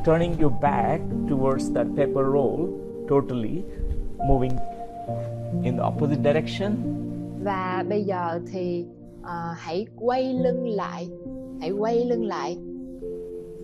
turning 0.05 0.36
your 0.41 0.53
back 0.62 1.01
towards 1.29 1.73
that 1.75 1.88
paper 1.97 2.23
roll, 2.34 2.69
totally 3.10 3.63
moving 4.27 4.51
in 5.63 5.77
the 5.77 5.84
opposite 5.84 6.23
direction. 6.23 6.71
và 7.43 7.84
bây 7.89 8.03
giờ 8.03 8.39
thì 8.51 8.86
ờ, 9.21 9.53
hãy 9.57 9.86
quay 9.99 10.34
lưng 10.34 10.67
lại 10.67 11.10
hãy 11.60 11.71
quay 11.71 12.05
lưng 12.05 12.25
lại 12.25 12.57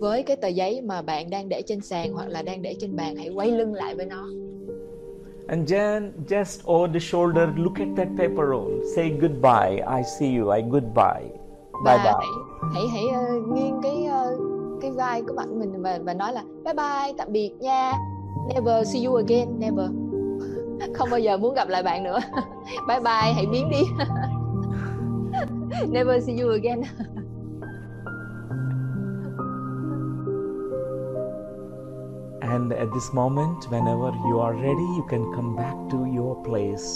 với 0.00 0.22
cái 0.22 0.36
tờ 0.36 0.48
giấy 0.48 0.80
mà 0.82 1.02
bạn 1.02 1.30
đang 1.30 1.48
để 1.48 1.62
trên 1.62 1.80
sàn 1.80 2.12
hoặc 2.12 2.28
là 2.28 2.42
đang 2.42 2.62
để 2.62 2.74
trên 2.80 2.96
bàn 2.96 3.16
hãy 3.16 3.28
quay 3.28 3.50
lưng 3.50 3.74
lại 3.74 3.94
với 3.94 4.06
nó 4.06 4.28
And 5.48 5.70
then 5.72 6.12
just 6.28 6.72
over 6.74 6.92
the 6.94 6.98
shoulder, 7.00 7.48
look 7.56 7.74
at 7.78 7.88
that 7.96 8.08
paper 8.18 8.46
roll. 8.50 8.82
Say 8.96 9.10
goodbye. 9.20 9.76
I 9.96 10.02
see 10.18 10.36
you. 10.36 10.50
I 10.50 10.62
goodbye. 10.70 11.28
và 11.84 11.96
Bye 11.96 12.04
bye. 12.04 12.12
hãy 12.12 12.28
hãy 12.74 12.88
hãy 12.92 13.08
ờ, 13.14 13.40
nghiêng 13.54 13.80
cái 13.82 14.04
ờ, 14.04 14.36
cái 14.80 14.90
vai 14.90 15.22
của 15.22 15.34
bạn 15.34 15.58
mình 15.60 15.82
và 15.82 15.98
và 16.04 16.14
nói 16.14 16.32
là 16.32 16.42
bye 16.64 16.74
bye 16.74 17.12
tạm 17.18 17.32
biệt 17.32 17.50
nha 17.60 17.92
never 18.54 18.88
see 18.92 19.04
you 19.04 19.14
again 19.14 19.58
never 19.58 19.90
không 20.94 21.08
bao 21.10 21.20
giờ 21.20 21.36
muốn 21.36 21.54
gặp 21.54 21.68
lại 21.68 21.82
bạn 21.82 22.04
nữa 22.04 22.18
bye 22.88 23.00
bye 23.00 23.32
hãy 23.34 23.46
biến 23.52 23.70
đi 23.70 23.82
never 25.92 26.26
see 26.26 26.36
you 26.38 26.50
again 26.50 26.82
And 32.48 32.72
at 32.72 32.88
this 32.94 33.12
moment, 33.12 33.64
whenever 33.70 34.10
you 34.28 34.40
are 34.40 34.54
ready, 34.54 34.88
you 34.98 35.04
can 35.10 35.22
come 35.36 35.56
back 35.56 35.76
to 35.90 35.98
your 36.16 36.36
place. 36.44 36.88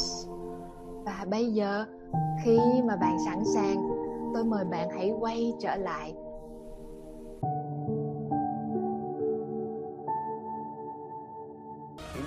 và 1.05 1.25
bây 1.31 1.53
giờ 1.53 1.85
khi 2.45 2.59
mà 2.89 2.97
bạn 2.97 3.17
sẵn 3.27 3.43
sàng 3.55 3.77
tôi 4.35 4.45
mời 4.45 4.65
bạn 4.65 4.89
hãy 4.91 5.13
quay 5.21 5.53
trở 5.61 5.77
lại 5.77 6.15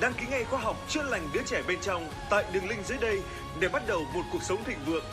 Đăng 0.02 0.14
ký 0.14 0.26
ngay 0.32 0.44
khóa 0.44 0.60
học 0.60 0.76
chữa 0.88 1.04
lành 1.04 1.22
đứa 1.34 1.42
trẻ 1.46 1.62
bên 1.68 1.78
trong 1.82 2.04
tại 2.30 2.44
đường 2.54 2.68
link 2.70 2.86
dưới 2.86 2.98
đây 3.02 3.22
để 3.60 3.68
bắt 3.74 3.84
đầu 3.88 4.02
một 4.14 4.22
cuộc 4.34 4.44
sống 4.44 4.58
thịnh 4.66 4.78
vượng. 4.86 5.04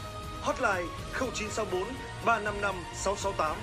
Hotline 0.43 0.89
0964 1.21 1.83
355 2.27 2.75
668. 2.95 3.57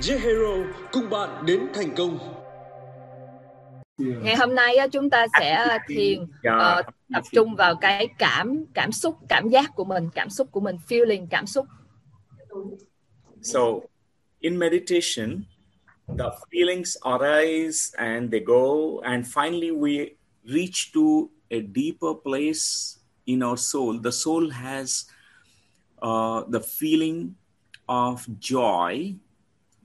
J-Hero 0.00 0.64
cùng 0.92 1.10
bạn 1.10 1.46
đến 1.46 1.60
thành 1.74 1.94
công. 1.96 2.18
ngày 3.98 4.36
hôm 4.36 4.54
nay 4.54 4.76
chúng 4.92 5.10
ta 5.10 5.26
sẽ 5.40 5.78
thiền 5.88 6.26
ờ, 6.42 6.82
tập 7.12 7.24
trung 7.32 7.54
vào 7.54 7.74
cái 7.76 8.08
cảm 8.18 8.64
cảm 8.74 8.92
xúc 8.92 9.16
cảm 9.28 9.48
giác 9.48 9.70
của 9.74 9.84
mình 9.84 10.08
cảm 10.14 10.30
xúc 10.30 10.48
của 10.52 10.60
mình 10.60 10.76
feeling 10.88 11.26
cảm 11.30 11.46
xúc 11.46 11.66
So, 13.42 13.60
in 14.40 14.58
meditation, 14.58 15.44
the 16.18 16.30
feelings 16.50 16.96
arise 17.02 17.90
and 17.96 18.30
they 18.32 18.40
go, 18.40 19.00
and 19.02 19.24
finally 19.26 19.70
we 19.70 20.14
reach 20.44 20.92
to 20.94 21.28
a 21.50 21.60
deeper 21.74 22.12
place 22.24 22.98
in 23.24 23.42
our 23.42 23.58
soul. 23.58 23.98
The 24.04 24.10
soul 24.10 24.50
has 24.50 25.04
uh, 26.02 26.42
the 26.52 26.60
feeling 26.60 27.34
of 27.86 28.16
joy, 28.40 29.14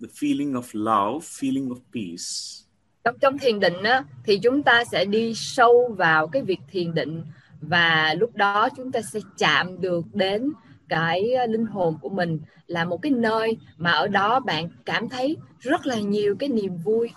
the 0.06 0.12
feeling 0.14 0.54
of 0.54 0.64
love, 0.74 1.26
feeling 1.26 1.70
of 1.70 1.80
peace. 1.94 2.66
trong 3.04 3.16
trong 3.22 3.38
thiền 3.38 3.60
định 3.60 3.84
á, 3.84 4.04
thì 4.26 4.40
chúng 4.40 4.64
ta 4.64 4.84
sẽ 4.92 5.06
đi 5.06 5.34
sâu 5.36 5.96
vào 5.98 6.28
cái 6.28 6.42
việc 6.42 6.60
thiền 6.72 6.94
định 6.94 7.24
và 7.62 8.14
lúc 8.20 8.36
đó 8.36 8.70
chúng 8.78 8.92
ta 8.92 9.02
sẽ 9.02 9.20
chạm 9.38 9.82
được 9.82 10.06
đến 10.14 10.52
cái 10.90 11.32
ờ, 11.34 11.46
linh 11.46 11.66
hồn 11.66 11.98
của 12.02 12.10
mình 12.10 12.40
là 12.68 12.86
một 12.86 13.02
cái 13.02 13.12
nơi 13.12 13.58
mà 13.78 13.92
ở 13.92 14.08
đó 14.08 14.40
bạn 14.40 14.70
cảm 14.86 15.10
thấy 15.10 15.38
rất 15.60 15.86
là 15.86 15.96
nhiều 16.00 16.36
cái 16.40 16.50
niềm 16.50 16.78
vui 16.78 17.10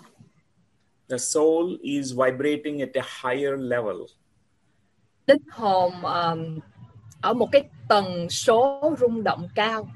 The 1.09 1.17
soul 1.17 1.73
is 1.81 2.11
vibrating 2.13 2.79
at 2.79 2.89
a 2.93 3.03
higher 3.23 3.53
level. 3.59 3.95
linh 5.27 5.41
hồn 5.51 5.93
ờm, 6.03 6.59
ở 7.21 7.33
một 7.33 7.49
cái 7.51 7.63
tần 7.89 8.29
số 8.29 8.95
rung 8.99 9.23
động 9.23 9.47
cao 9.55 9.89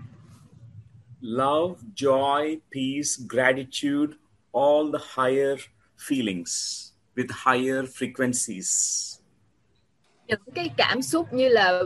Love, 1.26 1.76
joy, 1.96 2.60
peace, 2.70 3.18
gratitude, 3.28 4.18
all 4.52 4.92
the 4.92 5.00
higher 5.16 5.56
feelings. 5.98 6.94
with 7.16 7.30
higher 7.46 7.86
frequencies. 7.86 8.70
những 10.28 10.42
cái 10.56 10.70
cảm 10.78 11.02
xúc 11.02 11.34
như 11.34 11.50
là 11.50 11.84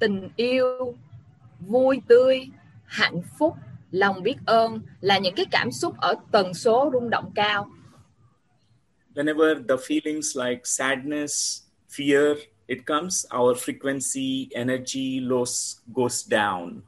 tình 0.00 0.28
yêu 0.36 0.94
vui 1.60 2.00
tươi 2.08 2.40
hạnh 2.84 3.22
phúc 3.38 3.54
lòng 3.90 4.22
biết 4.22 4.36
ơn 4.46 4.80
là 5.00 5.18
những 5.18 5.34
cái 5.34 5.46
cảm 5.50 5.72
xúc 5.72 5.94
ở 5.98 6.14
tần 6.32 6.54
số 6.54 6.90
rung 6.92 7.10
động 7.10 7.32
cao 7.34 7.70
Whenever 9.14 9.54
the 9.68 9.76
feelings 9.76 10.44
like 10.48 10.60
sadness, 10.64 11.62
fear, 11.88 12.34
it 12.66 12.78
comes, 12.86 13.26
our 13.36 13.58
frequency, 13.58 14.46
energy 14.50 15.20
loss 15.20 15.78
goes 15.94 16.32
down. 16.32 16.80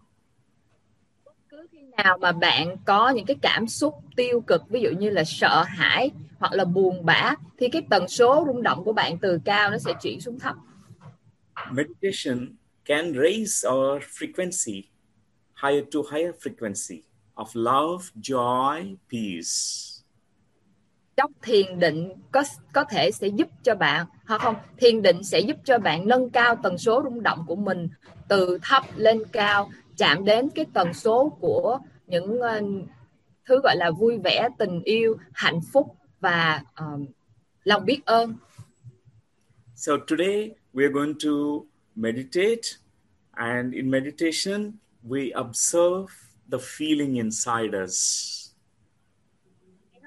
Nào 1.97 2.19
mà 2.19 2.33
bạn 2.33 2.77
có 2.85 3.11
những 3.11 3.27
cái 3.27 3.37
cảm 3.43 3.69
xúc 3.69 3.95
tiêu 4.17 4.41
cực 4.41 4.63
ví 4.69 4.81
dụ 4.81 4.91
như 4.91 5.11
là 5.11 5.25
sợ 5.25 5.65
hãi 5.69 6.11
hoặc 6.39 6.53
là 6.53 6.65
buồn 6.65 7.05
bã 7.05 7.35
thì 7.59 7.69
cái 7.69 7.83
tần 7.91 8.09
số 8.09 8.45
rung 8.47 8.63
động 8.63 8.85
của 8.85 8.93
bạn 8.93 9.19
từ 9.19 9.41
cao 9.45 9.71
nó 9.71 9.79
sẽ 9.79 9.93
chuyển 10.03 10.21
xuống 10.21 10.39
thấp 10.39 10.57
Meditation 11.71 12.57
can 12.85 13.13
raise 13.15 13.69
our 13.69 14.03
frequency 14.03 14.83
higher 15.63 15.85
to 15.95 16.01
higher 16.13 16.35
frequency 16.35 17.01
of 17.35 17.47
love, 17.55 18.05
joy, 18.23 18.97
peace. 19.13 19.97
trong 21.17 21.33
thiền 21.43 21.79
định 21.79 22.13
có 22.33 22.45
có 22.73 22.85
thể 22.85 23.11
sẽ 23.11 23.27
giúp 23.27 23.49
cho 23.63 23.75
bạn 23.75 24.07
hoặc 24.27 24.41
không 24.41 24.55
thiền 24.77 25.03
định 25.03 25.25
sẽ 25.25 25.41
giúp 25.41 25.57
cho 25.65 25.79
bạn 25.79 26.09
nâng 26.09 26.31
cao 26.31 26.57
tần 26.63 26.79
số 26.79 27.03
rung 27.05 27.23
động 27.23 27.45
của 27.47 27.57
mình 27.57 27.89
từ 28.29 28.59
thấp 28.63 28.83
lên 28.97 29.23
cao 29.33 29.71
chạm 29.97 30.25
đến 30.25 30.49
cái 30.55 30.65
tần 30.75 30.95
số 30.95 31.37
của 31.41 31.79
những 32.07 32.41
ờ, 32.41 32.61
thứ 33.47 33.61
gọi 33.63 33.77
là 33.77 33.91
vui 33.91 34.19
vẻ 34.25 34.49
tình 34.59 34.83
yêu 34.83 35.17
hạnh 35.33 35.61
phúc 35.73 35.97
và 36.21 36.63
ờ, 36.75 36.87
lòng 37.65 37.85
biết 37.85 38.01
ơn 38.05 38.35
So 39.75 39.93
today 40.09 40.55
we 40.75 40.83
are 40.85 40.93
going 40.93 41.15
to 41.25 41.67
meditate, 41.95 42.79
and 43.33 43.75
in 43.75 43.91
meditation, 43.91 44.73
we 45.03 45.31
observe 45.47 46.07
the 46.51 46.59
feeling 46.59 47.15
inside 47.15 47.85
us. 47.85 48.33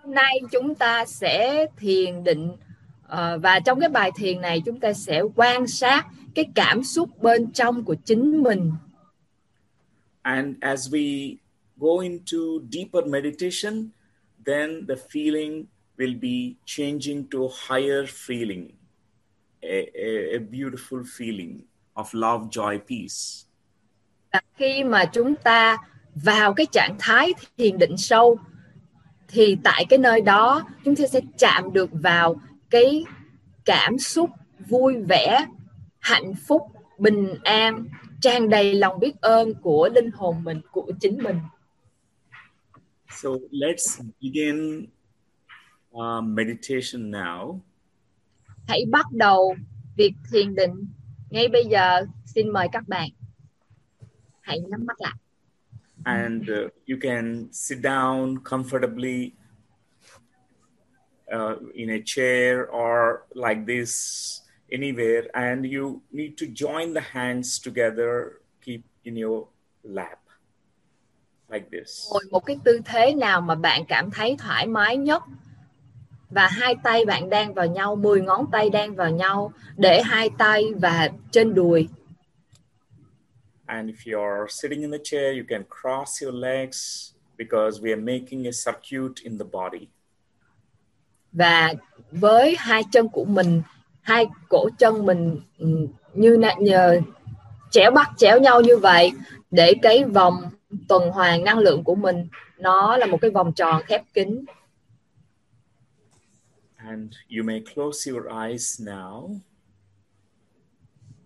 hôm 0.03 0.13
nay 0.13 0.39
chúng 0.51 0.75
ta 0.75 1.05
sẽ 1.05 1.65
thiền 1.77 2.23
định 2.23 2.51
ờ, 3.07 3.39
và 3.43 3.59
trong 3.59 3.79
cái 3.79 3.89
bài 3.89 4.11
thiền 4.15 4.41
này 4.41 4.61
chúng 4.65 4.79
ta 4.79 4.93
sẽ 4.93 5.21
quan 5.35 5.67
sát 5.67 6.05
cái 6.35 6.45
cảm 6.55 6.83
xúc 6.83 7.21
bên 7.21 7.51
trong 7.51 7.85
của 7.85 7.95
chính 8.05 8.43
mình 8.43 8.71
And 10.29 10.61
as 10.61 10.91
we 10.91 11.39
go 11.79 12.01
into 12.01 12.61
deeper 12.69 13.03
meditation, 13.05 13.91
then 14.45 14.85
the 14.85 14.95
feeling 14.95 15.67
will 15.97 16.13
be 16.13 16.57
changing 16.65 17.27
to 17.29 17.47
higher 17.47 18.05
feeling, 18.05 18.73
a, 19.63 19.89
a, 19.95 20.35
a 20.35 20.39
beautiful 20.39 21.03
feeling 21.03 21.63
of 21.95 22.13
love, 22.13 22.49
joy, 22.51 22.77
peace. 22.77 23.45
Khi 24.55 24.83
mà 24.83 25.05
chúng 25.05 25.35
ta 25.35 25.77
vào 26.15 26.53
cái 26.53 26.65
trạng 26.71 26.95
thái 26.99 27.33
thiền 27.57 27.77
định 27.77 27.97
sâu 27.97 28.39
thì 29.27 29.57
tại 29.63 29.85
cái 29.89 29.99
nơi 29.99 30.21
đó 30.21 30.67
chúng 30.85 30.95
ta 30.95 31.07
sẽ 31.07 31.21
chạm 31.37 31.73
được 31.73 31.89
vào 31.93 32.41
cái 32.69 33.03
cảm 33.65 33.97
xúc 33.99 34.29
vui 34.67 34.95
vẻ 35.07 35.45
hạnh 35.99 36.33
phúc 36.47 36.61
bình 36.97 37.35
an 37.43 37.85
tràn 38.21 38.49
đầy 38.49 38.73
lòng 38.73 38.99
biết 38.99 39.21
ơn 39.21 39.53
của 39.61 39.89
linh 39.93 40.11
hồn 40.11 40.43
mình 40.43 40.61
của 40.71 40.91
chính 40.99 41.17
mình. 41.23 41.39
So 43.09 43.29
let's 43.51 44.03
begin 44.21 44.87
uh, 45.91 46.23
meditation 46.23 47.11
now. 47.11 47.59
hãy 48.69 48.85
bắt 48.89 49.05
đầu 49.11 49.55
việc 49.95 50.13
thiền 50.31 50.55
định. 50.55 50.87
Ngay 51.29 51.47
bây 51.47 51.65
giờ 51.65 52.05
xin 52.25 52.49
mời 52.49 52.67
các 52.71 52.87
bạn. 52.87 53.09
Hãy 54.41 54.59
nhắm 54.59 54.85
mắt 54.85 55.01
lại. 55.01 55.15
And 56.03 56.41
uh, 56.41 56.71
you 56.87 56.97
can 57.01 57.47
sit 57.51 57.79
down 57.79 58.37
comfortably 58.43 59.31
uh, 61.35 61.73
in 61.73 61.89
a 61.89 61.97
chair 62.05 62.57
or 62.69 63.19
like 63.33 63.61
this 63.67 63.91
anywhere 64.71 65.27
and 65.33 65.65
you 65.65 66.01
need 66.11 66.31
to 66.37 66.45
join 66.45 66.93
the 66.93 67.01
hands 67.11 67.65
together 67.65 68.39
keep 68.61 68.81
in 69.03 69.15
your 69.15 69.47
lap 69.83 70.19
like 71.49 71.65
this. 71.71 72.07
Ngồi 72.11 72.23
một 72.31 72.45
cái 72.45 72.57
tư 72.63 72.79
thế 72.85 73.15
nào 73.15 73.41
mà 73.41 73.55
bạn 73.55 73.85
cảm 73.85 74.11
thấy 74.11 74.35
thoải 74.39 74.67
mái 74.67 74.97
nhất? 74.97 75.23
Và 76.29 76.47
hai 76.47 76.75
tay 76.83 77.05
bạn 77.05 77.29
đang 77.29 77.53
vào 77.53 77.67
nhau 77.67 77.95
10 77.95 78.21
ngón 78.21 78.45
tay 78.51 78.69
đang 78.69 78.95
vào 78.95 79.09
nhau 79.09 79.53
để 79.77 80.01
hai 80.01 80.29
tay 80.37 80.63
và 80.81 81.09
trên 81.31 81.53
đùi. 81.53 81.87
And 83.65 83.89
if 83.89 83.95
you're 84.05 84.47
sitting 84.49 84.81
in 84.81 84.91
the 84.91 84.97
chair 85.03 85.37
you 85.37 85.43
can 85.49 85.63
cross 85.81 86.23
your 86.23 86.35
legs 86.35 87.11
because 87.37 87.81
we 87.81 87.89
are 87.89 88.01
making 88.01 88.47
a 88.47 88.51
circuit 88.51 89.23
in 89.23 89.37
the 89.37 89.45
body. 89.51 89.87
Và 91.31 91.73
với 92.11 92.55
hai 92.59 92.83
chân 92.91 93.09
của 93.09 93.25
mình 93.25 93.61
hai 94.09 94.27
cổ 94.49 94.69
chân 94.77 95.05
mình 95.05 95.41
ừ, 95.57 95.87
như 96.13 96.37
nè- 96.39 96.55
nhờ 96.59 97.01
chéo 97.71 97.91
bắt 97.91 98.09
chéo 98.17 98.39
nhau 98.39 98.61
như 98.61 98.77
vậy 98.77 99.11
để 99.51 99.73
cái 99.81 100.03
vòng 100.03 100.49
tuần 100.87 101.09
hoàn 101.09 101.43
năng 101.43 101.59
lượng 101.59 101.83
của 101.83 101.95
mình 101.95 102.27
nó 102.57 102.97
là 102.97 103.05
một 103.05 103.17
cái 103.21 103.31
vòng 103.31 103.53
tròn 103.53 103.81
khép 103.85 104.01
kín. 104.13 104.45
And 106.75 107.13
you 107.37 107.43
may 107.43 107.63
close 107.75 108.11
your 108.11 108.25
eyes 108.43 108.81
now. 108.81 109.39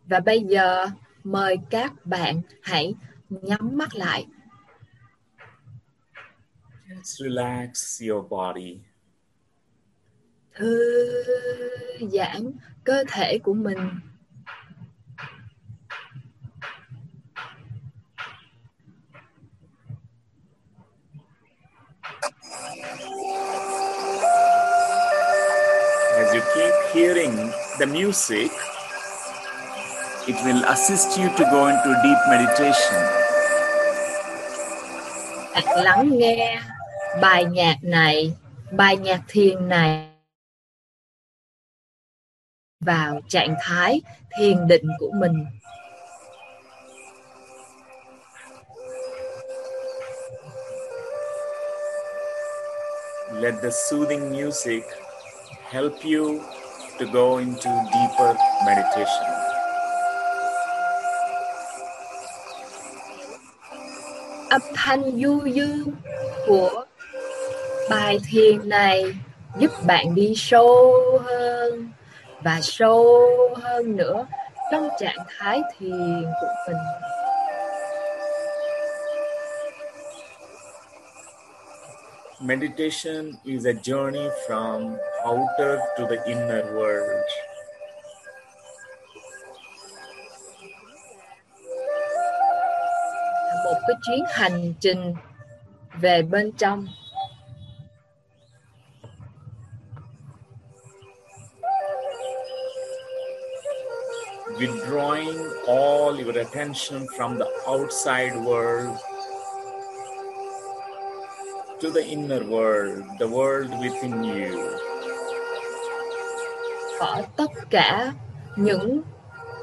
Và 0.06 0.20
bây 0.20 0.40
giờ 0.40 0.86
mời 1.24 1.58
các 1.70 2.06
bạn 2.06 2.42
hãy 2.62 2.96
nhắm 3.30 3.78
mắt 3.78 3.96
lại. 3.96 4.26
Just 6.90 7.24
relax 7.24 8.02
your 8.10 8.26
body. 8.30 8.80
Thư 10.56 10.94
giãn 12.12 12.52
cơ 12.84 13.04
thể 13.12 13.38
của 13.44 13.54
mình 13.54 13.78
As 26.18 26.34
you 26.34 26.42
keep 26.56 26.74
hearing 26.94 27.36
the 27.80 27.86
music, 27.86 28.52
it 30.28 30.36
will 30.46 30.64
assist 30.64 31.18
you 31.20 31.30
to 31.38 31.44
go 31.52 31.68
into 31.68 31.94
deep 32.04 32.18
meditation. 32.30 33.24
lắng 35.84 36.18
nghe 36.18 36.60
bài 37.22 37.46
nhạc 37.46 37.76
này 37.82 38.34
bài 38.72 38.98
nhạc 38.98 39.22
thiền 39.28 39.70
này 39.70 40.13
vào 42.86 43.20
trạng 43.28 43.56
thái 43.62 44.02
thiền 44.38 44.68
định 44.68 44.88
của 45.00 45.12
mình 45.20 45.46
Let 53.42 53.54
the 53.64 53.70
soothing 53.70 54.32
music 54.32 54.84
help 55.72 55.94
you 56.04 56.40
to 57.00 57.06
go 57.14 57.38
into 57.38 57.70
deeper 57.94 58.36
meditation. 58.66 59.34
âm 64.54 64.62
thanh 64.76 65.22
du 65.22 65.46
dương 65.46 65.84
của 66.48 66.86
bài 67.90 68.20
thiền 68.32 68.70
này 68.70 69.04
giúp 69.60 69.72
bạn 69.88 70.16
đi 70.16 70.34
sâu 70.36 70.94
hơn 71.26 71.90
và 72.44 72.60
sâu 72.62 73.06
hơn 73.56 73.98
nữa 73.98 74.26
trong 74.72 74.90
trạng 75.00 75.26
thái 75.28 75.62
thiền 75.78 76.24
của 76.42 76.54
mình 76.68 76.78
Meditation 82.42 83.32
is 83.46 83.66
a 83.66 83.72
journey 83.72 84.30
from 84.48 84.98
outer 85.26 85.80
to 85.98 86.06
the 86.10 86.18
inner 86.26 86.66
world. 86.76 87.24
một 93.66 93.80
cái 93.88 93.96
chuyến 94.02 94.24
hành 94.28 94.74
trình 94.80 95.16
về 96.02 96.22
bên 96.22 96.52
trong 96.52 96.88
withdrawing 104.64 105.36
all 105.68 106.16
your 106.18 106.38
attention 106.40 107.06
from 107.18 107.38
the 107.38 107.50
outside 107.68 108.34
world 108.46 108.96
to 111.82 111.90
the 111.92 112.06
inner 112.06 112.44
world, 112.46 113.04
the 113.20 113.28
world 113.28 113.70
within 113.84 114.24
you. 114.24 114.56
bỏ 117.00 117.22
tất 117.38 117.52
cả 117.70 118.14
những 118.56 119.02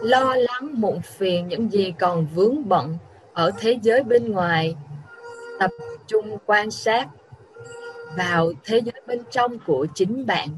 lo 0.02 0.34
lắng 0.36 0.80
muộn 0.80 1.00
phiền 1.02 1.48
những 1.48 1.72
gì 1.72 1.94
còn 1.98 2.26
vướng 2.34 2.68
bận 2.68 2.96
ở 3.32 3.50
thế 3.58 3.78
giới 3.82 4.02
bên 4.02 4.32
ngoài 4.32 4.76
tập 5.58 5.70
trung 6.06 6.38
quan 6.46 6.70
sát 6.70 7.08
vào 8.16 8.52
thế 8.64 8.80
giới 8.84 9.02
bên 9.06 9.22
trong 9.30 9.58
của 9.66 9.86
chính 9.94 10.26
bạn 10.26 10.48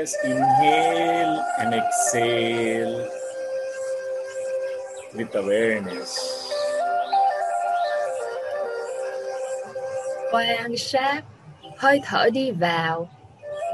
Just 0.00 0.16
inhale 0.24 1.44
and 1.58 1.74
exhale 1.74 3.06
with 5.14 5.34
awareness. 5.34 6.16
quan 10.32 10.76
sát, 10.76 11.22
hơi 11.76 12.00
thở 12.04 12.30
đi 12.32 12.50
vào 12.50 13.10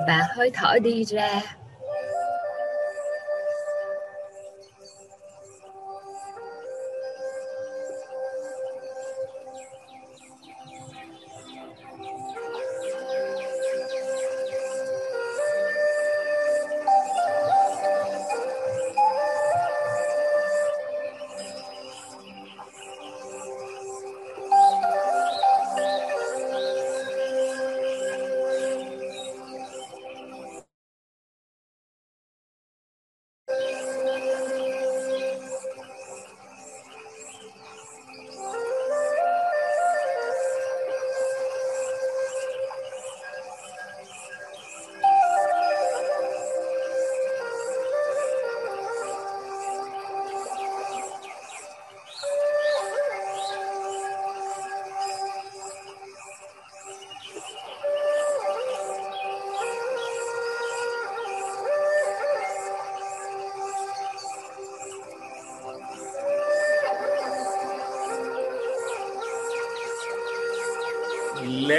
và 0.07 0.27
hơi 0.31 0.51
thở 0.55 0.79
đi 0.79 1.05
ra 1.05 1.43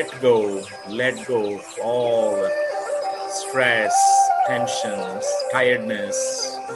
Let 0.07 0.21
go, 0.21 0.61
let 0.89 1.27
go 1.27 1.55
of 1.55 1.79
all 1.83 2.49
stress, 3.29 3.93
tensions, 4.47 5.25
tiredness. 5.51 6.15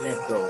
Let 0.04 0.16
go. 0.28 0.48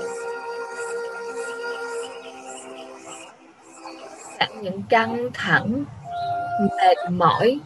Cả 4.39 4.47
những 4.61 4.83
căng 4.89 5.29
thẳng 5.33 5.85
mệt 6.61 6.97
mỏi 7.09 7.59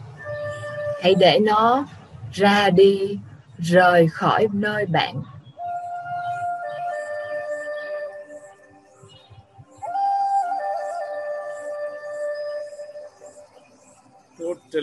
hãy 1.02 1.14
để 1.14 1.38
nó 1.38 1.84
ra 2.32 2.70
đi 2.70 3.18
rời 3.58 4.08
khỏi 4.08 4.46
nơi 4.52 4.86
bạn 4.86 5.22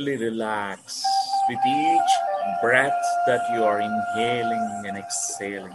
Totally 0.05 0.23
relax 0.23 1.03
with 1.49 1.57
each 1.65 2.11
breath 2.61 2.93
that 3.25 3.41
you 3.51 3.63
are 3.63 3.81
inhaling 3.81 4.85
and 4.85 4.97
exhaling. 4.97 5.73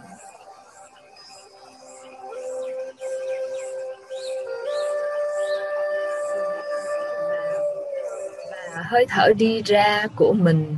hơi 8.90 9.06
thở 9.08 9.32
đi 9.36 9.62
ra 9.62 10.06
của 10.16 10.32
mình 10.32 10.76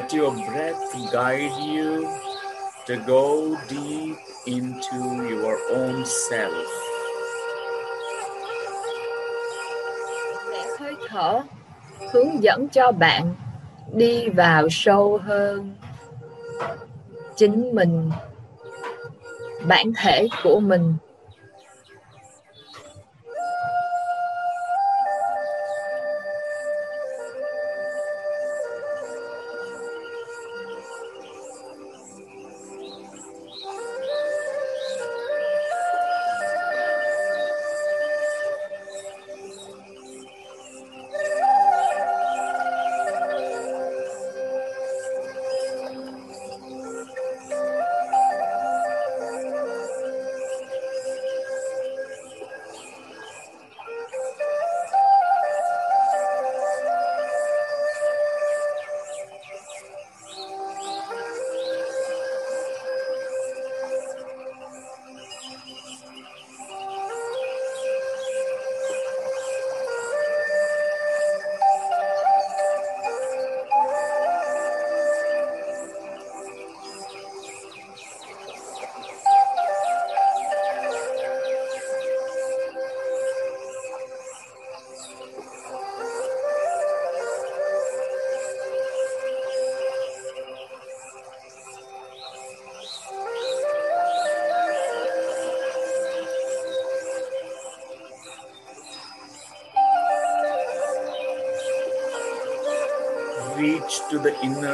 Let 0.00 0.14
your 0.14 0.32
breath 0.32 1.12
guide 1.12 1.52
you 1.60 2.08
to 2.86 2.96
go 3.06 3.54
deep 3.68 4.16
into 4.46 5.00
your 5.28 5.58
own 5.76 6.04
self. 6.04 6.64
để 10.52 10.64
hơi 10.78 10.94
thở, 11.08 11.40
hướng 12.12 12.42
dẫn 12.42 12.68
cho 12.68 12.92
bạn 12.92 13.34
đi 13.92 14.28
vào 14.28 14.68
sâu 14.70 15.18
hơn 15.22 15.74
chính 17.36 17.74
mình, 17.74 18.10
bản 19.66 19.92
thể 19.96 20.28
của 20.42 20.60
mình 20.60 20.94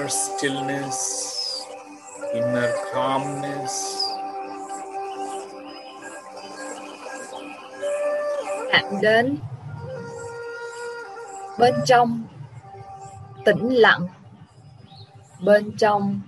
inner 0.07 0.15
stillness, 0.15 1.63
inner 2.33 2.73
calmness. 2.93 4.03
chạm 8.73 9.01
đến 9.03 9.37
bên 11.59 11.75
trong 11.87 12.23
tĩnh 13.45 13.69
lặng 13.69 14.07
bên 15.45 15.77
trong 15.79 16.21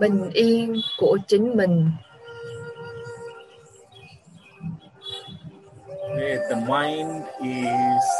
bình 0.00 0.30
yên 0.32 0.80
của 0.98 1.18
chính 1.26 1.56
mình 1.56 1.90
Where 6.16 6.38
the 6.48 6.56
mind 6.56 7.24
is 7.42 8.15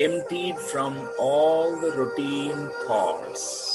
emptied 0.00 0.58
from 0.58 1.08
all 1.18 1.76
the 1.80 1.92
routine 1.92 2.68
thoughts. 2.86 3.74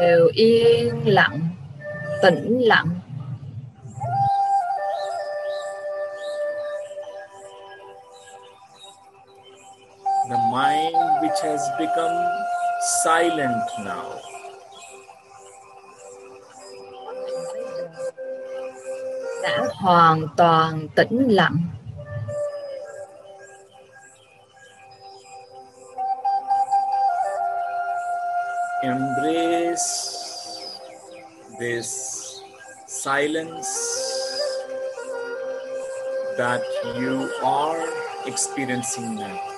đều 0.00 0.28
yên 0.32 1.00
lặng 1.04 1.40
tĩnh 2.22 2.60
lặng 2.60 3.00
The 10.30 10.36
mind 10.52 10.96
which 11.22 11.40
has 11.42 11.60
become 11.78 12.16
silent 13.04 13.62
now. 13.84 14.35
Hoàn 19.80 20.28
toàn 20.36 20.88
tĩnh 20.88 21.28
lặng 21.28 21.58
Embrace 28.82 30.16
this 31.58 31.90
silence 32.86 33.68
that 36.38 36.62
you 37.00 37.30
are 37.42 37.80
experiencing 38.26 39.16
now. 39.16 39.55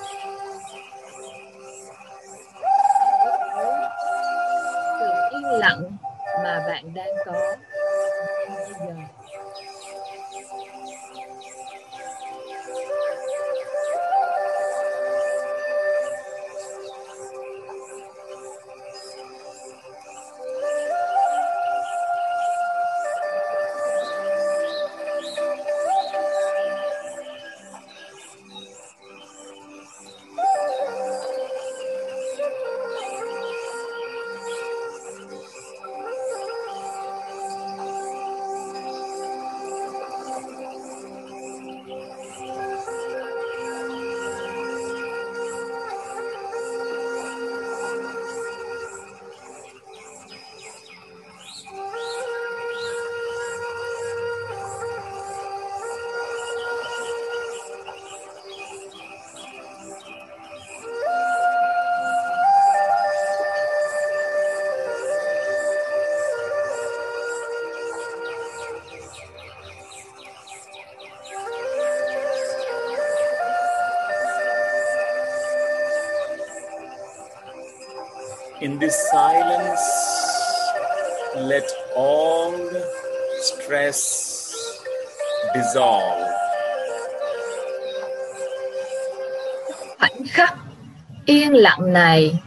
Này 91.93 92.39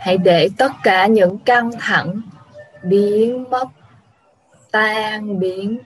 hãy 0.00 0.18
để 0.18 0.48
tất 0.58 0.72
cả 0.82 1.06
những 1.06 1.38
căng 1.38 1.70
thẳng 1.80 2.20
biến 2.82 3.50
mất 3.50 3.66
tan 4.70 5.38
biến. 5.38 5.78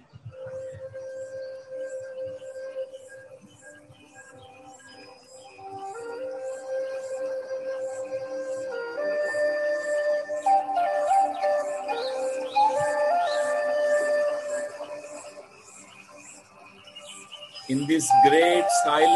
In 17.66 17.86
this 17.88 18.04
great 18.28 18.64
silence, 18.84 19.13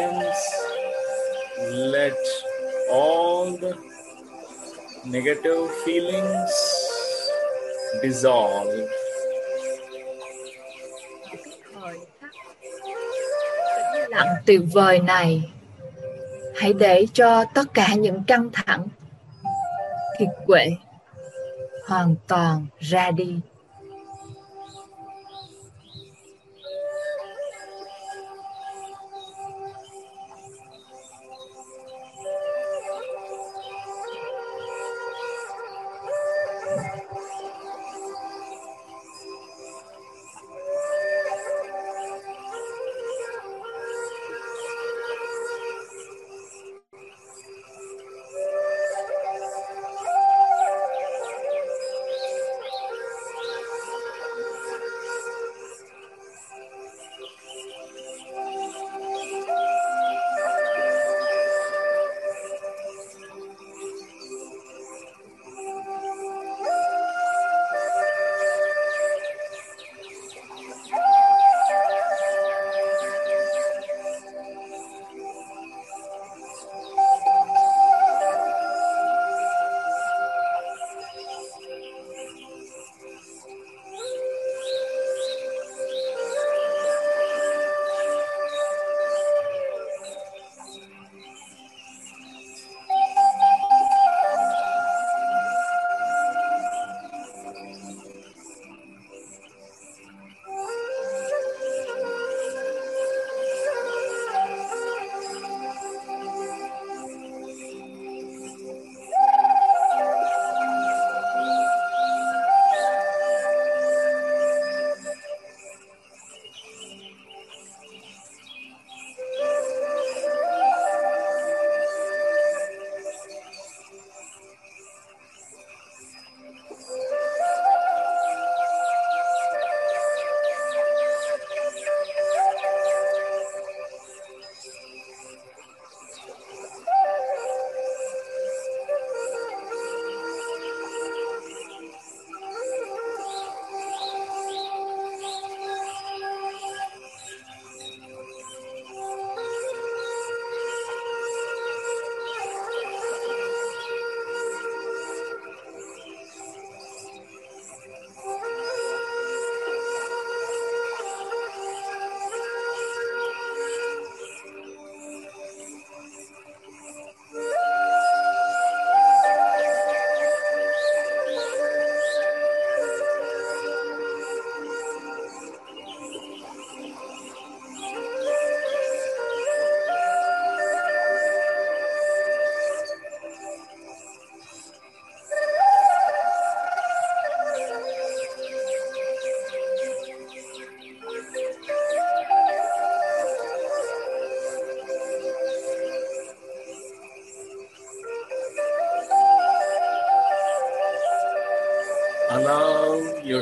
negative 5.18 5.68
feelings 5.84 6.54
dissolve. 8.02 8.88
lặng 14.08 14.34
tuyệt 14.46 14.60
vời 14.72 14.98
này 14.98 15.52
hãy 16.56 16.72
để 16.72 17.06
cho 17.12 17.44
tất 17.54 17.74
cả 17.74 17.94
những 17.94 18.24
căng 18.24 18.50
thẳng, 18.52 18.88
kiệt 20.18 20.28
quệ 20.46 20.66
hoàn 21.86 22.14
toàn 22.28 22.66
ra 22.80 23.10
đi 23.10 23.34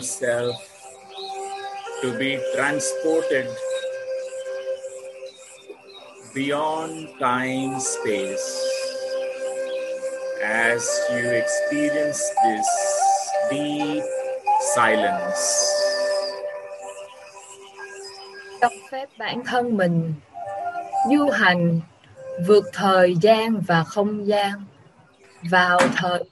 yourself 0.06 0.54
to 2.00 2.16
be 2.16 2.38
transported 2.54 3.48
beyond 6.32 7.08
time, 7.18 7.80
space 7.80 8.46
as 10.44 10.86
you 11.10 11.26
experience 11.42 12.22
this 12.44 12.68
deep 13.50 14.04
silence. 14.74 15.42
cho 18.60 18.68
phép 18.90 19.08
bản 19.18 19.44
thân 19.44 19.76
mình 19.76 20.14
du 21.10 21.30
hành 21.30 21.80
vượt 22.46 22.64
thời 22.72 23.16
gian 23.16 23.60
và 23.66 23.84
không 23.84 24.26
gian 24.26 24.64
vào 25.42 25.78
thời 25.96 26.24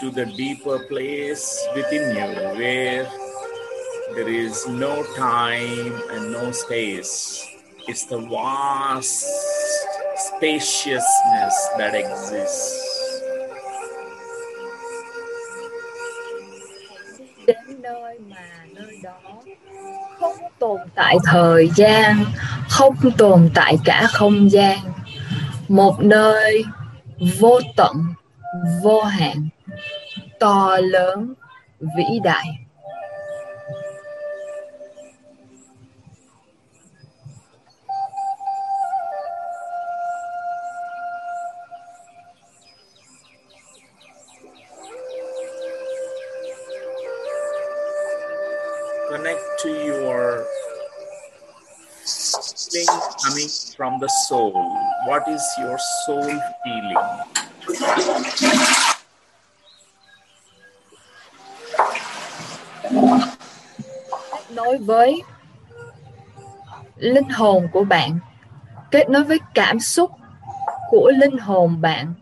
to 0.00 0.10
the 0.10 0.24
deeper 0.24 0.78
place 0.88 1.60
within 1.74 2.16
you, 2.16 2.28
where 2.56 3.06
there 4.14 4.28
is 4.28 4.66
no 4.66 5.04
time 5.16 5.92
and 6.12 6.32
no 6.32 6.50
space. 6.52 7.46
It's 7.86 8.04
the 8.04 8.18
vast 8.18 9.26
spaciousness 10.16 11.54
that 11.78 11.94
exists. 11.94 12.86
đến 17.46 17.82
nơi 17.82 18.18
mà 18.28 18.64
nơi 18.74 18.98
đó 19.02 19.42
không 20.20 20.36
tồn 20.58 20.80
tại 20.94 21.16
thời 21.24 21.70
gian, 21.76 22.24
không 22.68 22.94
tồn 23.18 23.50
tại 23.54 23.76
cả 23.84 24.06
không 24.12 24.50
gian 24.50 24.78
một 25.68 26.00
nơi 26.00 26.64
vô 27.40 27.60
tận, 27.76 27.96
vô 28.82 29.02
hạn 29.02 29.49
to 30.40 30.76
lớn 30.80 31.34
vĩ 31.80 32.20
đại 32.24 32.46
Connect 49.10 49.40
to 49.62 49.68
your 49.68 50.46
coming 53.22 53.48
from 53.76 54.00
the 54.00 54.08
soul. 54.28 54.52
What 55.06 55.28
is 55.28 55.42
your 55.58 55.78
soul 56.06 56.30
feeling? 56.64 58.79
Nối 64.70 64.78
với 64.78 65.22
linh 66.96 67.28
hồn 67.28 67.68
của 67.72 67.84
bạn, 67.84 68.18
kết 68.90 69.10
nối 69.10 69.24
với 69.24 69.38
cảm 69.54 69.80
xúc 69.80 70.10
của 70.90 71.10
linh 71.20 71.38
hồn 71.38 71.80
bạn. 71.80 72.14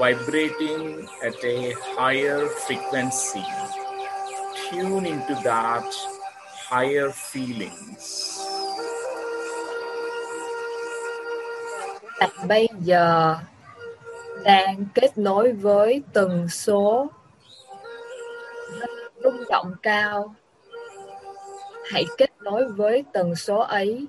Vibrating 0.00 1.06
at 1.22 1.36
a 1.44 1.74
higher 1.94 2.46
frequency, 2.64 3.44
tune 4.56 5.04
into 5.04 5.34
that 5.44 5.84
higher 6.70 7.10
feelings. 7.10 8.40
bây 12.48 12.68
giờ 12.80 13.36
đang 14.44 14.84
kết 14.94 15.18
nối 15.18 15.52
với 15.52 16.02
tần 16.12 16.48
số 16.48 17.10
rung 19.24 19.44
động 19.50 19.74
cao. 19.82 20.34
Hãy 21.90 22.04
kết 22.18 22.30
nối 22.40 22.64
với 22.68 23.04
tần 23.12 23.34
số 23.34 23.58
ấy. 23.58 24.06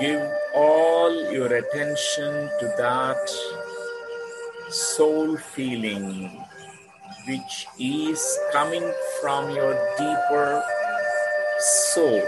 Give 0.00 0.37
all 1.08 1.32
your 1.32 1.52
attention 1.54 2.50
to 2.60 2.66
that 2.76 3.24
soul 4.70 5.36
feeling, 5.36 6.30
which 7.26 7.66
is 7.78 8.20
coming 8.52 8.84
from 9.20 9.50
your 9.56 9.72
deeper 9.98 10.62
soul. 11.94 12.20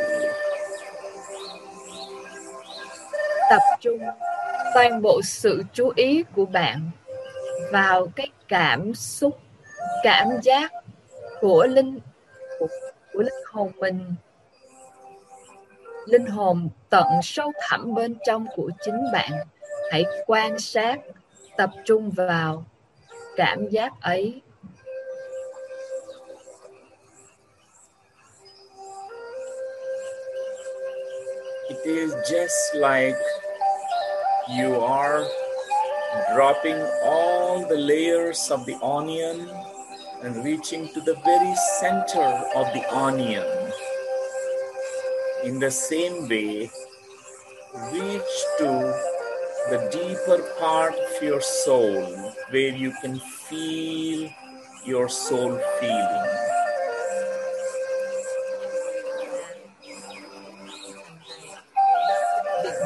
tập 3.50 3.62
trung 3.80 4.00
toàn 4.74 5.02
bộ 5.02 5.20
sự 5.24 5.62
chú 5.72 5.92
ý 5.96 6.24
của 6.34 6.44
bạn 6.44 6.90
vào 7.72 8.06
cái 8.16 8.28
cảm 8.48 8.94
xúc 8.94 9.38
cảm 10.02 10.26
giác 10.42 10.72
của 11.40 11.66
linh 11.66 11.98
của, 12.58 12.68
của 13.12 13.22
linh 13.22 13.44
hồn 13.52 13.72
mình 13.80 14.14
linh 16.06 16.26
hồn 16.26 16.70
tận 16.90 17.06
sâu 17.22 17.52
thẳm 17.60 17.94
bên 17.94 18.16
trong 18.26 18.46
của 18.56 18.70
chính 18.82 19.12
bạn 19.12 19.30
hãy 19.90 20.04
quan 20.26 20.58
sát, 20.58 21.00
tập 21.56 21.70
trung 21.84 22.10
vào 22.10 22.64
cảm 23.36 23.68
giác 23.68 23.92
ấy 24.00 24.40
It 31.68 31.78
is 31.84 32.12
just 32.12 32.74
like 32.74 33.16
you 34.48 34.80
are 34.80 35.24
dropping 36.34 36.80
all 37.04 37.64
the 37.68 37.76
layers 37.76 38.50
of 38.50 38.66
the 38.66 38.74
onion 38.82 39.48
and 40.22 40.44
reaching 40.44 40.88
to 40.94 41.00
the 41.06 41.14
very 41.24 41.54
center 41.80 42.44
of 42.54 42.66
the 42.74 42.82
onion. 42.90 43.59
In 45.42 45.58
the 45.58 45.70
same 45.70 46.28
way, 46.28 46.70
reach 47.92 48.36
to 48.58 48.92
the 49.70 49.88
deeper 49.90 50.42
part 50.60 50.92
of 50.92 51.22
your 51.22 51.40
soul 51.40 52.04
where 52.50 52.76
you 52.76 52.92
can 53.02 53.18
feel 53.48 54.28
your 54.84 55.08
soul 55.08 55.56
feeling. 55.80 56.40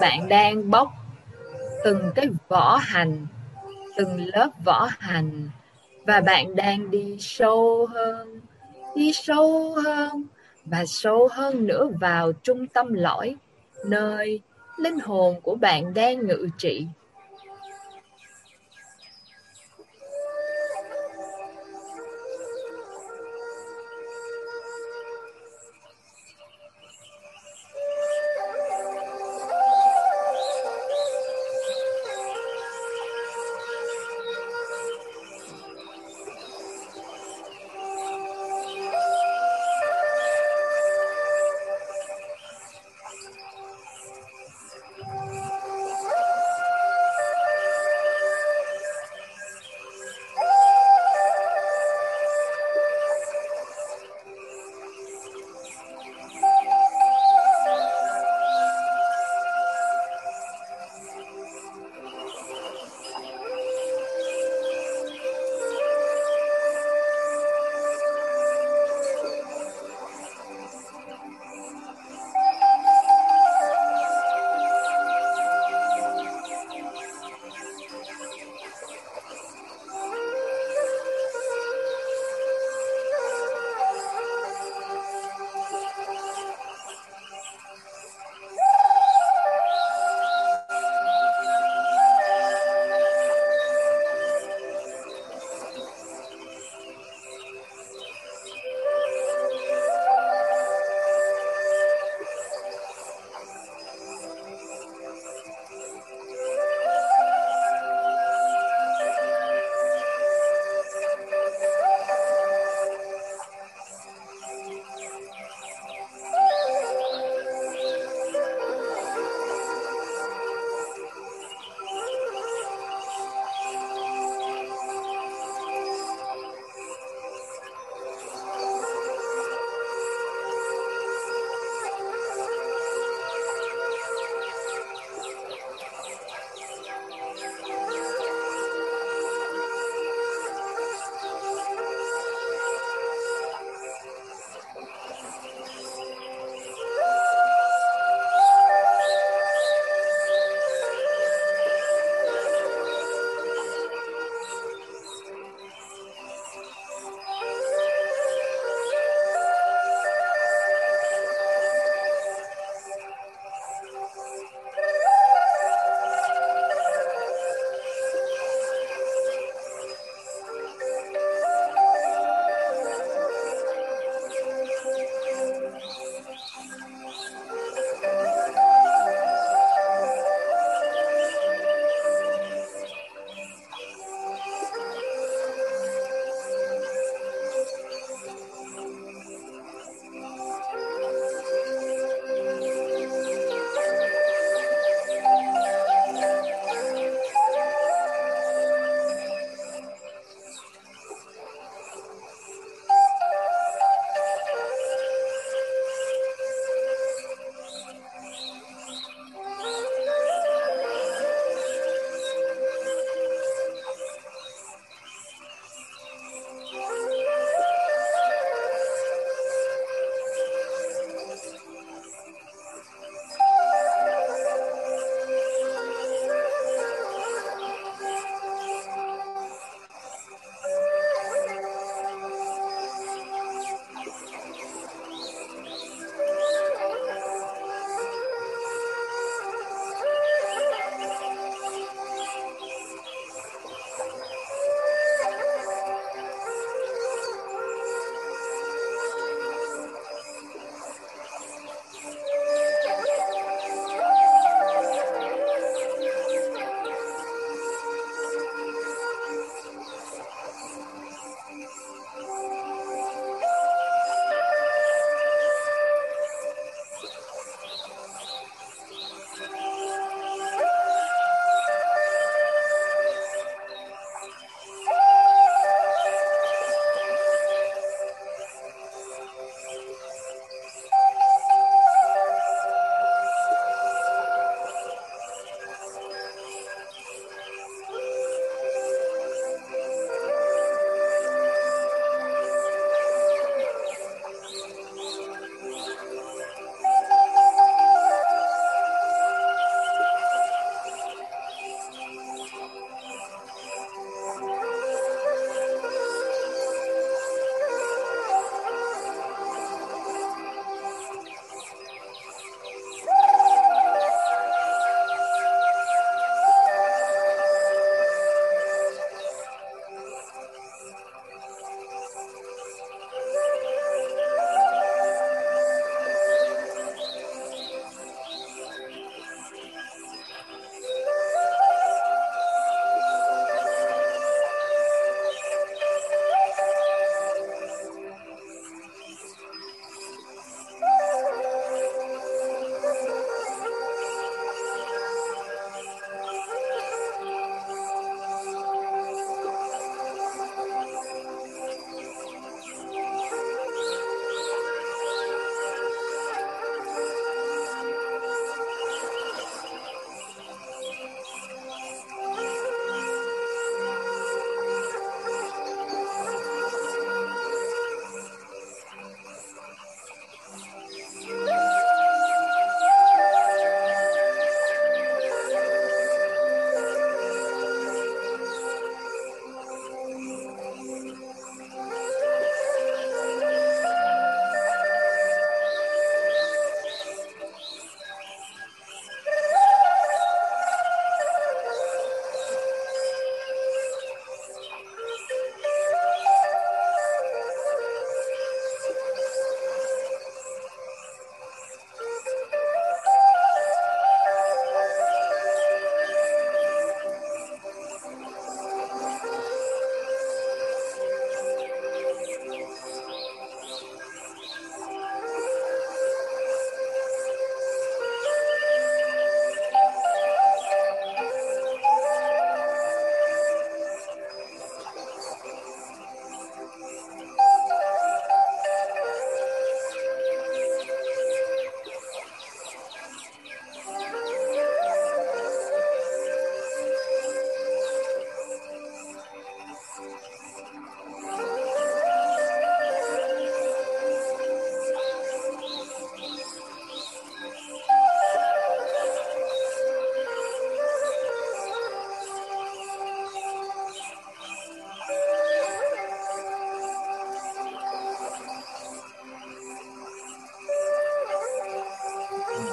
bạn 0.00 0.28
đang 0.28 0.70
bóc 0.70 0.88
từng 1.84 2.10
cái 2.14 2.26
vỏ 2.48 2.76
hành 2.76 3.26
từng 3.96 4.26
lớp 4.34 4.50
vỏ 4.64 4.88
hành 4.98 5.50
và 6.06 6.20
bạn 6.20 6.56
đang 6.56 6.90
đi 6.90 7.16
sâu 7.20 7.86
hơn 7.86 8.40
đi 8.96 9.12
sâu 9.12 9.74
hơn 9.84 10.26
và 10.64 10.84
sâu 10.86 11.28
hơn 11.32 11.66
nữa 11.66 11.88
vào 12.00 12.32
trung 12.32 12.66
tâm 12.66 12.94
lõi, 12.94 13.36
nơi 13.86 14.40
linh 14.78 14.98
hồn 14.98 15.40
của 15.42 15.54
bạn 15.54 15.94
đang 15.94 16.26
ngự 16.26 16.48
trị. 16.58 16.86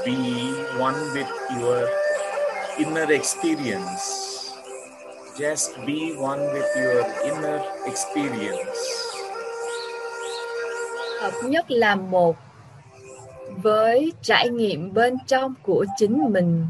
Be 0.05 0.53
one 0.79 0.99
with 1.13 1.29
your 1.59 1.89
inner 2.77 3.11
experience. 3.11 4.53
Just 5.37 5.77
be 5.85 6.13
one 6.15 6.41
with 6.53 6.69
your 6.75 7.05
inner 7.23 7.61
experience. 7.85 9.01
hợp 11.21 11.33
nhất 11.43 11.71
là 11.71 11.95
một 11.95 12.35
với 13.63 14.13
trải 14.21 14.49
nghiệm 14.49 14.93
bên 14.93 15.17
trong 15.27 15.53
của 15.63 15.85
chính 15.97 16.33
mình 16.33 16.65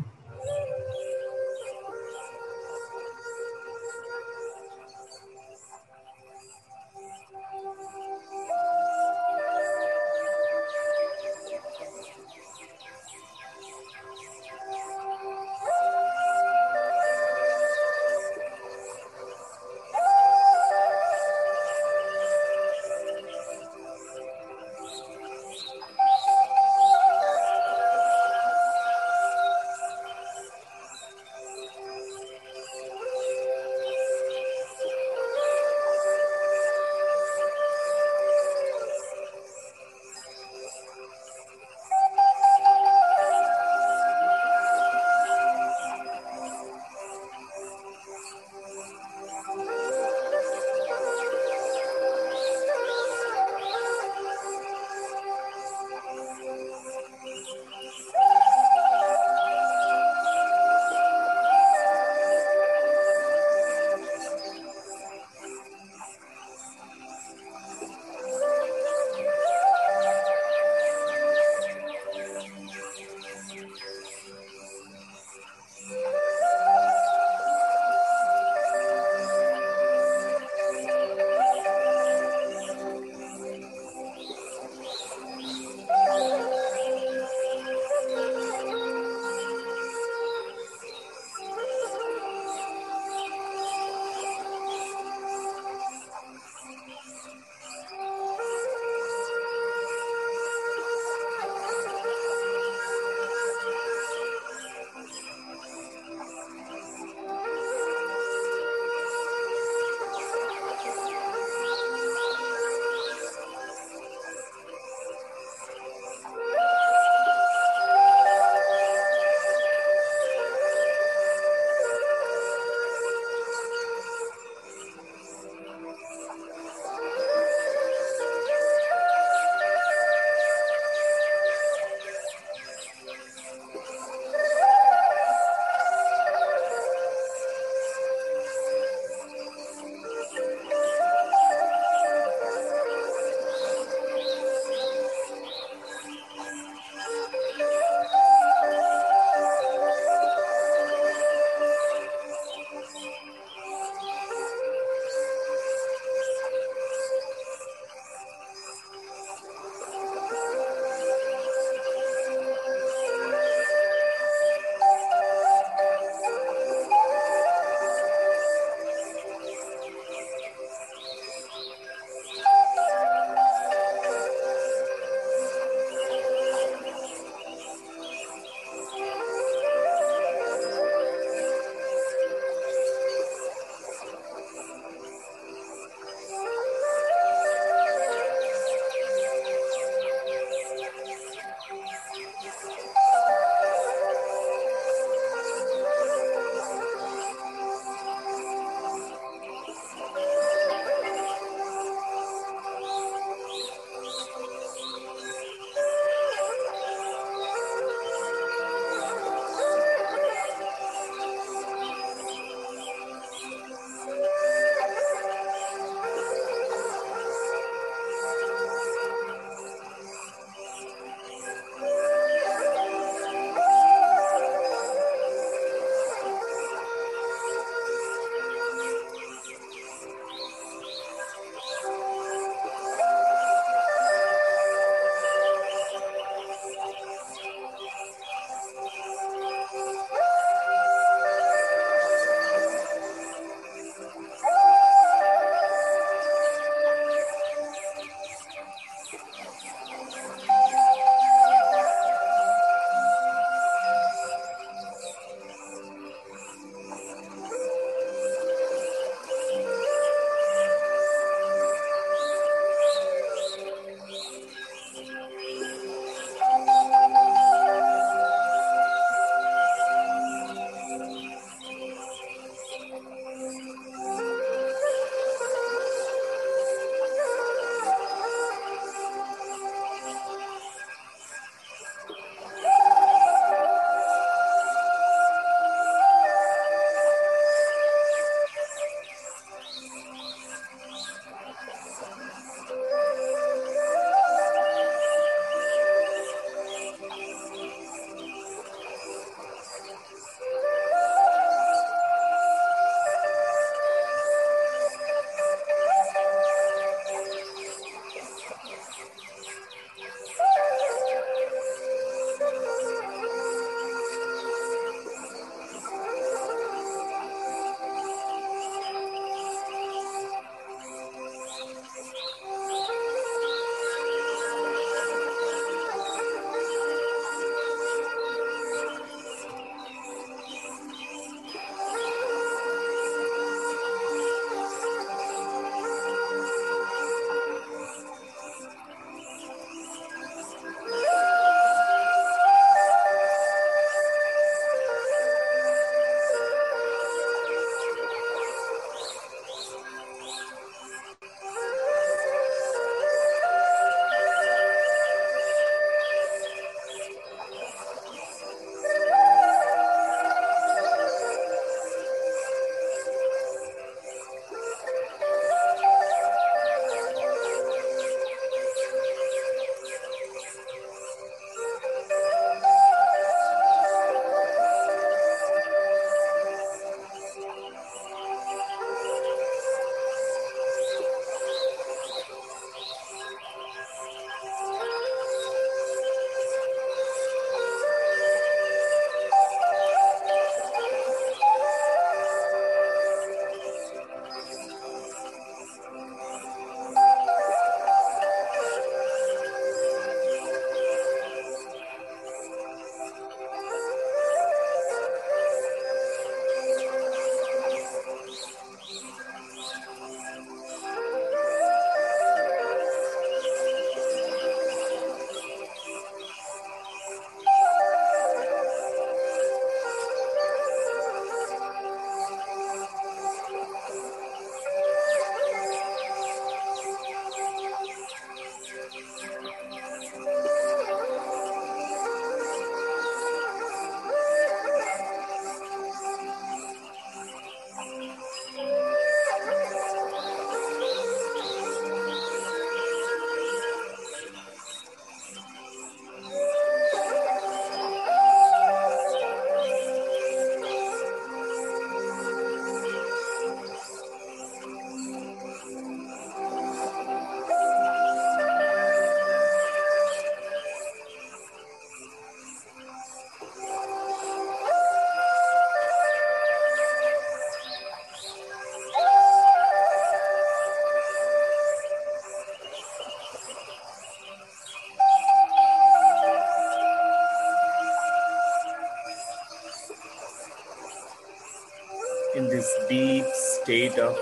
state 483.72 484.00
of 484.00 484.14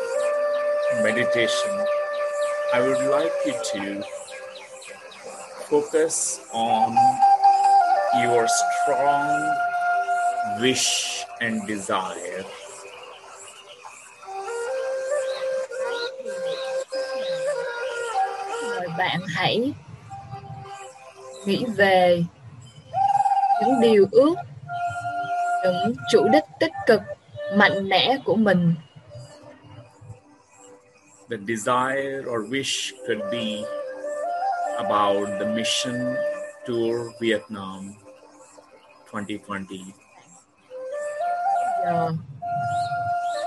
meditation, 1.02 1.74
I 2.72 2.82
would 2.82 3.02
like 3.10 3.34
you 3.48 3.54
to 3.74 4.04
focus 5.68 6.40
on 6.54 6.94
your 8.22 8.46
strong 8.48 9.26
wish 10.62 11.26
and 11.42 11.68
desire. 11.68 12.44
Bạn 18.98 19.20
hãy 19.36 19.74
nghĩ 21.46 21.66
về 21.76 22.24
những 23.62 23.82
điều 23.82 24.06
ước, 24.12 24.36
những 25.64 25.94
chủ 26.12 26.28
đích 26.28 26.46
tích 26.60 26.74
cực, 26.88 27.02
mạnh 27.56 27.90
mẽ 27.90 28.18
của 28.26 28.36
mình. 28.36 28.76
Desire 31.50 32.30
or 32.30 32.46
wish 32.46 32.94
could 33.08 33.26
be 33.32 33.66
about 34.78 35.40
the 35.42 35.50
mission 35.50 36.16
tour 36.62 37.10
Vietnam 37.18 37.98
2020. 39.10 39.82
Yeah. 41.86 42.12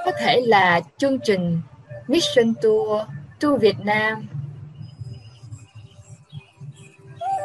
có 0.05 0.13
thể 0.19 0.41
là 0.47 0.81
chương 0.99 1.19
trình 1.25 1.61
Mission 2.09 2.55
Tour 2.63 3.01
Tour 3.41 3.61
Việt 3.61 3.77
Nam 3.85 4.29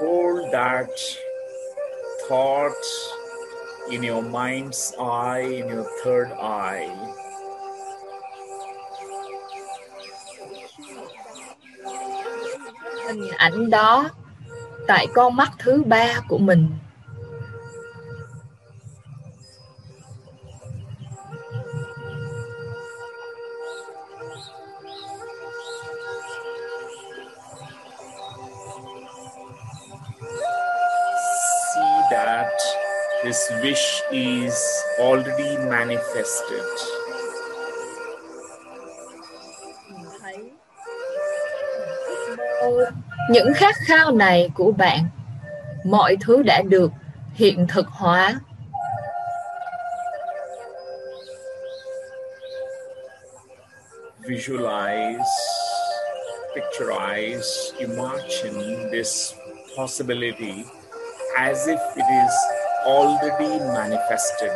Hold 0.02 0.52
that 0.54 0.90
thought 2.30 2.86
in 3.92 4.04
your 4.04 4.24
mind's 4.24 4.94
eye, 4.98 5.42
in 5.42 5.68
your 5.70 5.86
third 6.04 6.32
eye. 6.42 7.07
Hình 13.08 13.32
ảnh 13.38 13.70
đó 13.70 14.10
tại 14.88 15.08
con 15.14 15.36
mắt 15.36 15.52
thứ 15.60 15.84
ba 15.86 16.20
của 16.28 16.38
mình. 16.38 16.68
Khát 43.58 43.76
khao 43.88 44.12
này 44.12 44.50
của 44.56 44.72
bạn 44.72 45.10
mọi 45.86 46.18
thứ 46.22 46.44
đã 46.44 46.62
được 46.62 46.92
hiện 47.34 47.68
thực 47.70 47.88
hóa 47.88 48.40
Visualize, 54.28 55.24
picturize, 56.54 57.72
imagine 57.78 58.92
this 58.92 59.34
possibility 59.78 60.66
as 61.38 61.68
if 61.68 61.80
it 61.96 62.06
is 62.26 62.34
already 62.86 63.60
manifested. 63.60 64.52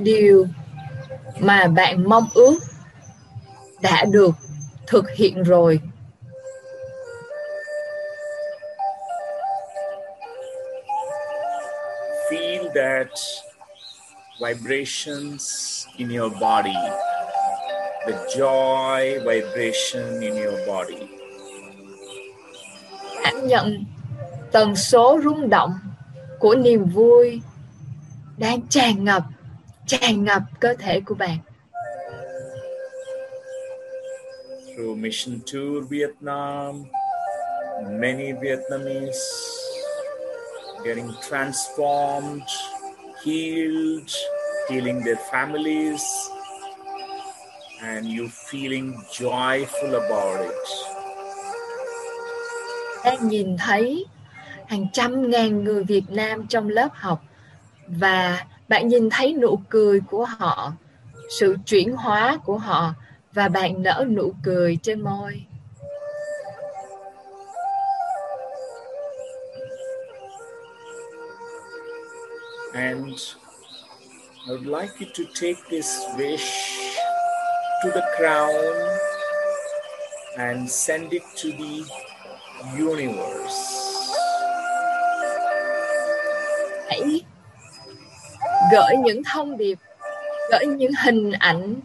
điều 0.00 0.46
mà 1.38 1.66
bạn 1.66 2.08
mong 2.08 2.28
ước 2.34 2.58
đã 3.82 4.04
được 4.10 4.34
thực 4.86 5.10
hiện 5.10 5.42
rồi. 5.42 5.80
Feel 12.30 12.68
that 12.74 13.08
vibrations 14.40 15.86
in 15.96 16.08
your 16.08 16.32
body, 16.40 16.74
the 18.06 18.14
joy 18.36 19.18
vibration 19.24 20.20
in 20.20 20.36
your 20.36 20.58
body. 20.66 21.18
cảm 23.24 23.46
nhận 23.46 23.84
tần 24.52 24.76
số 24.76 25.20
rung 25.24 25.50
động 25.50 25.74
của 26.38 26.54
niềm 26.54 26.84
vui 26.84 27.42
đang 28.38 28.60
tràn 28.68 29.04
ngập 29.04 29.22
tràn 29.86 30.24
ngập 30.24 30.42
cơ 30.60 30.74
thể 30.78 31.00
của 31.00 31.14
bạn 31.14 31.38
Through 34.78 34.94
Mission 34.94 35.42
Tour 35.44 35.82
Vietnam, 35.90 36.86
many 37.98 38.30
Vietnamese 38.30 39.26
getting 40.84 41.10
transformed, 41.28 42.46
healed, 43.24 44.08
healing 44.70 45.02
their 45.02 45.18
families, 45.32 46.00
and 47.82 48.06
you 48.06 48.28
feeling 48.28 48.94
joyful 49.10 49.98
about 49.98 50.46
it. 50.46 50.54
đang 53.04 53.28
nhìn 53.28 53.56
thấy 53.58 54.06
hàng 54.66 54.86
trăm 54.92 55.30
ngàn 55.30 55.64
người 55.64 55.84
Việt 55.84 56.10
Nam 56.10 56.46
trong 56.48 56.68
lớp 56.68 56.88
học 56.92 57.22
và 57.88 58.46
bạn 58.68 58.88
nhìn 58.88 59.10
thấy 59.10 59.34
nụ 59.34 59.58
cười 59.68 60.00
của 60.00 60.24
họ, 60.24 60.72
sự 61.30 61.56
chuyển 61.66 61.92
hóa 61.92 62.38
của 62.44 62.58
họ 62.58 62.94
và 63.38 63.48
bạn 63.48 63.82
nở 63.82 64.04
nụ 64.08 64.32
cười 64.42 64.78
trên 64.82 65.00
môi. 65.00 65.42
And 72.74 73.36
I 74.46 74.52
would 74.52 74.66
like 74.66 74.92
you 75.00 75.06
to 75.14 75.24
take 75.40 75.58
this 75.70 75.98
wish 76.16 76.50
to 77.84 77.90
the 77.94 78.02
crown 78.16 78.64
and 80.36 80.70
send 80.70 81.12
it 81.12 81.22
to 81.42 81.48
the 81.58 81.84
universe. 82.78 83.58
Hãy 86.88 87.22
gửi 88.72 88.96
những 89.04 89.22
thông 89.24 89.56
điệp, 89.56 89.78
gửi 90.50 90.66
những 90.66 90.92
hình 91.04 91.32
ảnh 91.32 91.80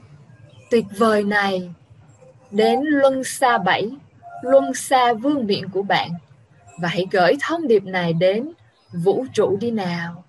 tuyệt 0.73 0.85
vời 0.97 1.23
này 1.23 1.69
đến 2.51 2.79
luân 2.83 3.23
xa 3.23 3.57
bảy, 3.57 3.91
luân 4.41 4.73
xa 4.73 5.13
vương 5.13 5.45
miện 5.45 5.69
của 5.69 5.81
bạn 5.81 6.09
và 6.81 6.89
hãy 6.89 7.05
gửi 7.11 7.33
thông 7.41 7.67
điệp 7.67 7.83
này 7.83 8.13
đến 8.13 8.51
vũ 8.93 9.25
trụ 9.33 9.57
đi 9.61 9.71
nào. 9.71 10.23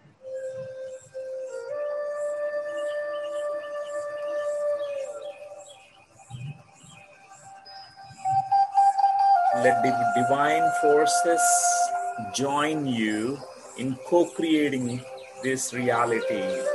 Let 9.64 9.74
the 9.84 9.92
divine 10.16 10.66
forces 10.82 11.38
join 12.34 12.84
you 12.84 13.36
in 13.76 13.92
co 14.10 14.18
creating 14.36 14.98
this 15.44 15.74
reality. 15.74 16.73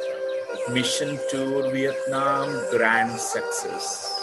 Mission 0.74 1.18
Tour 1.32 1.74
Vietnam 1.74 2.48
Grand 2.72 3.20
Success. 3.20 4.20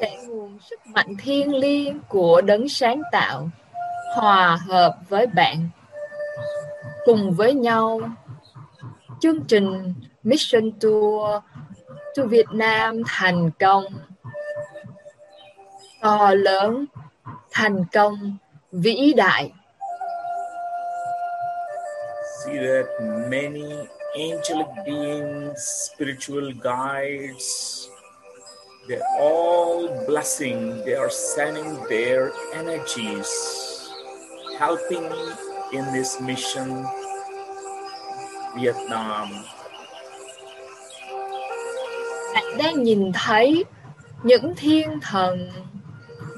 để 0.00 0.16
nguồn 0.26 0.58
sức 0.70 0.86
mạnh 0.86 1.16
thiêng 1.18 1.54
liêng 1.54 2.00
của 2.08 2.40
đấng 2.40 2.68
sáng 2.68 3.02
tạo 3.12 3.48
hòa 4.14 4.58
hợp 4.66 4.96
với 5.08 5.26
bạn 5.26 5.68
cùng 7.04 7.34
với 7.34 7.54
nhau. 7.54 8.00
Chương 9.20 9.44
trình 9.44 9.94
Mission 10.22 10.72
Tour 10.80 11.42
to 12.16 12.22
Việt 12.24 12.46
Nam 12.52 13.02
thành 13.06 13.50
công. 13.60 13.84
To 16.02 16.34
lớn 16.34 16.84
thành 17.50 17.84
công 17.92 18.36
vĩ 18.72 19.12
đại. 19.16 19.52
See 22.44 22.58
that 22.58 22.86
many 23.30 23.86
angelic 24.16 24.68
beings, 24.84 25.58
spiritual 25.62 26.52
guides, 26.52 27.88
they're 28.88 29.00
all 29.18 29.88
blessing, 30.06 30.84
they 30.84 30.94
are 30.94 31.10
sending 31.10 31.78
their 31.88 32.32
energies, 32.54 33.30
helping 34.58 35.08
in 35.72 35.84
this 35.92 36.20
mission, 36.20 36.84
Vietnam. 38.56 39.28
bạn 42.34 42.58
đang 42.58 42.82
nhìn 42.82 43.12
thấy 43.12 43.64
những 44.22 44.54
thiên 44.56 45.00
thần 45.02 45.50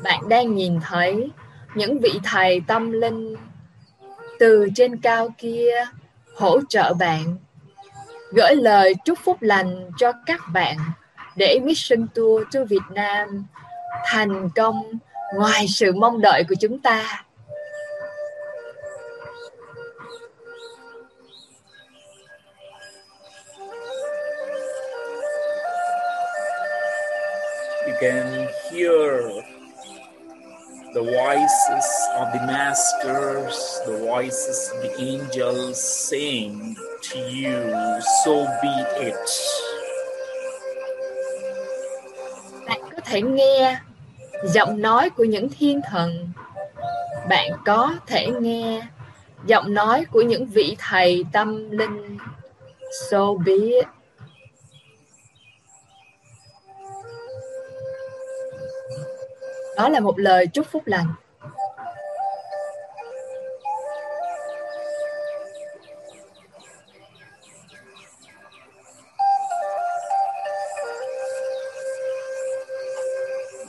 bạn 0.03 0.29
đang 0.29 0.55
nhìn 0.55 0.81
thấy 0.81 1.31
những 1.75 2.01
vị 2.01 2.13
thầy 2.25 2.63
tâm 2.67 2.93
linh 2.93 3.37
từ 4.39 4.69
trên 4.75 4.97
cao 4.97 5.29
kia 5.39 5.85
hỗ 6.37 6.61
trợ 6.69 6.95
bạn 6.95 7.37
gửi 8.35 8.55
lời 8.57 8.95
chúc 9.05 9.19
phúc 9.25 9.37
lành 9.41 9.91
cho 9.99 10.13
các 10.27 10.41
bạn 10.53 10.77
để 11.37 11.61
mission 11.63 12.07
tour 12.15 12.45
to 12.53 12.61
Việt 12.69 12.83
Nam 12.91 13.47
thành 14.05 14.51
công 14.55 14.83
ngoài 15.35 15.67
sự 15.69 15.93
mong 15.93 16.21
đợi 16.21 16.45
của 16.49 16.55
chúng 16.61 16.79
ta. 16.79 17.25
You 27.87 27.95
can 28.01 28.47
hear 28.73 29.54
the 30.95 31.03
voices 31.03 31.87
of 32.15 32.33
the 32.33 32.47
masters, 32.47 33.81
the 33.85 33.99
voices 33.99 34.71
of 34.73 34.83
the 34.83 34.93
angels 35.03 35.77
saying 35.83 36.77
to 37.03 37.19
you, 37.19 38.01
so 38.25 38.47
be 38.63 38.73
it. 39.01 39.15
Bạn 42.67 42.81
có 42.91 43.01
thể 43.05 43.23
nghe 43.23 43.81
giọng 44.45 44.83
nói 44.83 45.11
của 45.11 45.25
những 45.25 45.49
thiên 45.49 45.81
thần. 45.91 46.29
Bạn 47.29 47.51
có 47.65 47.95
thể 48.07 48.27
nghe 48.41 48.87
giọng 49.47 49.75
nói 49.75 50.05
của 50.13 50.23
những 50.23 50.47
vị 50.47 50.77
thầy 50.79 51.25
tâm 51.33 51.71
linh. 51.71 52.19
So 53.11 53.35
be 53.47 53.53
it. 53.53 53.87
Đó 59.77 59.89
là 59.89 60.01
một 60.01 60.19
lời 60.19 60.47
chúc 60.53 60.67
phúc 60.73 60.83
lành. 60.87 61.15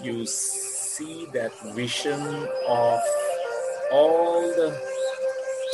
You 0.03 0.25
see 0.25 1.25
that 1.33 1.51
vision 1.75 2.21
of 2.67 2.99
all 3.91 4.53
the 4.55 4.71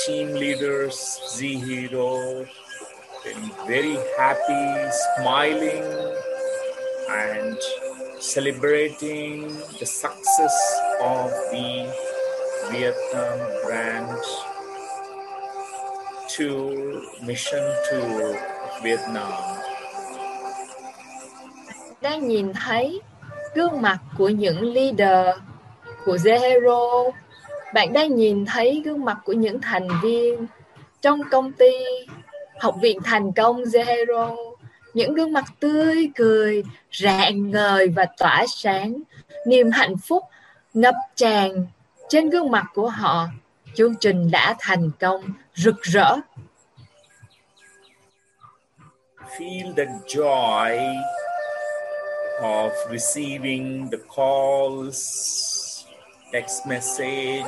team 0.07 0.33
leaders, 0.33 1.19
Z 1.35 1.57
Hero, 1.67 2.45
very 3.67 3.97
happy, 4.17 4.89
smiling, 5.17 5.83
and 7.09 7.57
celebrating 8.21 9.49
the 9.79 9.85
success 9.85 10.53
of 11.01 11.31
the 11.51 11.89
Vietnam 12.71 13.39
brand 13.65 14.19
tour, 16.29 17.01
mission 17.25 17.63
tour 17.89 18.35
of 18.35 18.83
Vietnam. 18.83 19.31
Đang 22.01 22.27
nhìn 22.27 22.53
thấy 22.53 23.01
gương 23.55 23.81
mặt 23.81 23.97
của 24.17 24.29
những 24.29 24.73
leader 24.73 25.35
của 26.05 26.15
Zehero. 26.15 27.11
Bạn 27.73 27.93
đang 27.93 28.15
nhìn 28.15 28.45
thấy 28.45 28.81
gương 28.85 29.05
mặt 29.05 29.17
của 29.25 29.33
những 29.33 29.61
thành 29.61 29.87
viên 30.03 30.45
trong 31.01 31.21
công 31.31 31.51
ty 31.51 31.71
Học 32.59 32.75
viện 32.81 32.99
Thành 33.03 33.31
công 33.33 33.63
Zehero 33.63 34.50
những 34.93 35.13
gương 35.13 35.33
mặt 35.33 35.45
tươi 35.59 36.09
cười, 36.15 36.63
rạng 36.91 37.51
ngời 37.51 37.87
và 37.87 38.05
tỏa 38.17 38.45
sáng, 38.47 39.01
niềm 39.47 39.71
hạnh 39.71 39.95
phúc 39.97 40.23
ngập 40.73 40.95
tràn 41.15 41.65
trên 42.09 42.29
gương 42.29 42.51
mặt 42.51 42.65
của 42.73 42.89
họ. 42.89 43.27
Chương 43.75 43.95
trình 43.95 44.31
đã 44.31 44.55
thành 44.59 44.91
công, 44.99 45.23
rực 45.55 45.81
rỡ. 45.81 46.15
Feel 49.37 49.73
the 49.77 49.85
joy 50.07 50.95
of 52.41 52.71
receiving 52.91 53.87
the 53.91 53.97
calls, 54.15 54.99
text 56.33 56.67
message 56.67 57.45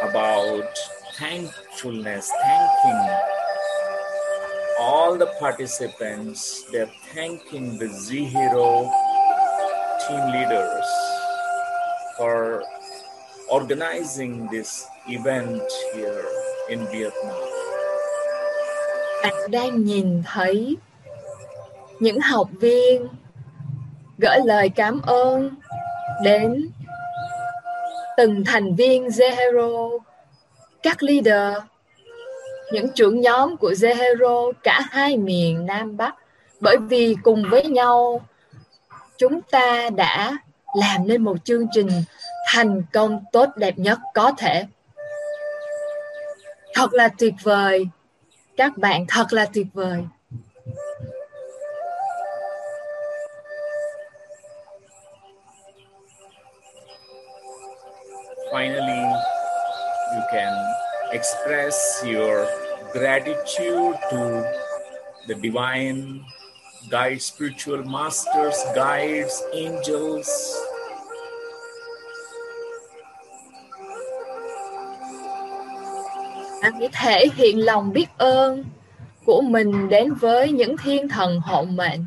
about 0.00 0.64
thankfulness, 1.18 2.30
thanking 2.30 3.37
all 4.78 5.18
the 5.18 5.26
participants, 5.40 6.64
they're 6.72 6.90
thanking 7.14 7.78
the 7.78 7.86
Z 7.88 8.24
Hero 8.24 8.90
team 10.06 10.22
leaders 10.30 10.86
for 12.16 12.62
organizing 13.50 14.46
this 14.50 14.86
event 15.08 15.62
here 15.94 16.24
in 16.68 16.86
Vietnam. 16.92 17.42
Bạn 19.22 19.50
đang 19.50 19.84
nhìn 19.84 20.22
thấy 20.26 20.76
những 22.00 22.20
học 22.20 22.48
viên 22.60 23.08
gửi 24.18 24.38
lời 24.44 24.70
cảm 24.76 25.00
ơn 25.02 25.50
đến 26.24 26.70
từng 28.16 28.44
thành 28.46 28.74
viên 28.74 29.08
Zero, 29.08 29.98
các 30.82 31.02
leader 31.02 31.54
những 32.72 32.88
trưởng 32.94 33.20
nhóm 33.20 33.56
của 33.56 33.70
Zehero 33.70 34.52
cả 34.62 34.80
hai 34.90 35.16
miền 35.16 35.66
Nam 35.66 35.96
Bắc 35.96 36.14
bởi 36.60 36.76
vì 36.88 37.16
cùng 37.22 37.44
với 37.50 37.64
nhau 37.64 38.20
chúng 39.16 39.40
ta 39.42 39.90
đã 39.96 40.36
làm 40.74 41.06
nên 41.06 41.22
một 41.22 41.36
chương 41.44 41.66
trình 41.72 41.88
thành 42.46 42.82
công 42.92 43.24
tốt 43.32 43.48
đẹp 43.56 43.78
nhất 43.78 43.98
có 44.14 44.32
thể. 44.38 44.66
Thật 46.74 46.92
là 46.92 47.08
tuyệt 47.18 47.34
vời. 47.42 47.88
Các 48.56 48.78
bạn 48.78 49.06
thật 49.08 49.26
là 49.30 49.46
tuyệt 49.52 49.66
vời. 49.74 50.04
Finally, 58.52 59.02
you 60.14 60.22
can 60.32 60.52
express 61.12 62.02
your 62.04 62.46
gratitude 62.92 63.96
to 64.10 64.42
the 65.26 65.34
divine 65.42 66.20
guides, 66.90 67.24
spiritual 67.24 67.84
masters, 67.84 68.56
guides, 68.74 69.42
angels. 69.52 70.28
Anh 76.60 76.72
hãy 76.80 76.88
thể 76.92 77.26
hiện 77.34 77.64
lòng 77.64 77.92
biết 77.92 78.06
ơn 78.18 78.64
của 79.24 79.40
mình 79.40 79.88
đến 79.88 80.14
với 80.14 80.52
những 80.52 80.76
thiên 80.76 81.08
thần 81.08 81.40
hộ 81.40 81.64
mệnh, 81.64 82.06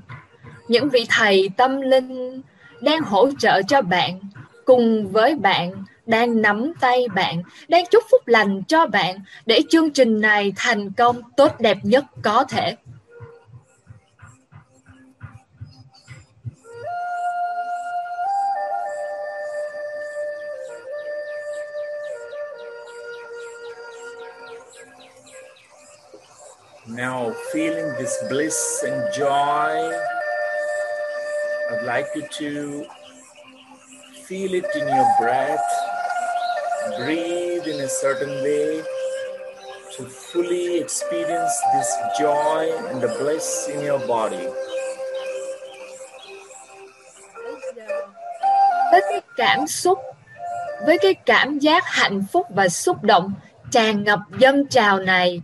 những 0.68 0.90
vị 0.90 1.06
thầy 1.10 1.50
tâm 1.58 1.82
linh 1.82 2.42
đang 2.82 3.02
hỗ 3.02 3.30
trợ 3.40 3.62
cho 3.68 3.82
bạn 3.82 4.20
cùng 4.66 5.08
với 5.12 5.36
bạn 5.36 5.84
đang 6.12 6.42
nắm 6.42 6.74
tay 6.80 7.08
bạn, 7.16 7.44
đang 7.68 7.86
chúc 7.92 8.04
phúc 8.12 8.28
lành 8.28 8.64
cho 8.68 8.86
bạn 8.86 9.16
để 9.46 9.60
chương 9.70 9.92
trình 9.92 10.22
này 10.22 10.54
thành 10.56 10.92
công 10.92 11.22
tốt 11.38 11.60
đẹp 11.60 11.78
nhất 11.84 12.06
có 12.22 12.44
thể. 12.50 12.76
Now, 26.88 27.34
feeling 27.54 27.90
this 28.00 28.14
bliss 28.30 28.84
and 28.84 29.18
joy, 29.18 29.92
I'd 31.72 31.86
like 31.86 32.08
you 32.16 32.22
to 32.22 32.86
feel 34.28 34.54
it 34.54 34.66
in 34.74 34.88
your 34.88 35.08
breath 35.22 35.91
breathe 36.98 37.66
in 37.66 37.80
a 37.80 37.88
certain 37.88 38.44
way 38.44 38.82
to 39.98 40.04
fully 40.06 40.80
experience 40.80 41.56
this 41.74 41.90
joy 42.20 42.72
and 42.90 43.02
the 43.02 43.08
bliss 43.20 43.70
in 43.70 43.90
your 43.90 44.02
body. 44.08 44.48
Với 48.92 49.02
cái 49.10 49.22
cảm 49.38 49.68
xúc, 49.68 50.00
với 50.86 50.98
cái 51.02 51.14
cảm 51.14 51.60
giác 51.60 51.84
hạnh 51.86 52.24
phúc 52.32 52.48
và 52.50 52.70
xúc 52.70 53.04
động 53.04 53.34
tràn 53.72 54.04
ngập 54.04 54.20
dân 54.40 54.68
trào 54.68 55.00
này, 55.00 55.42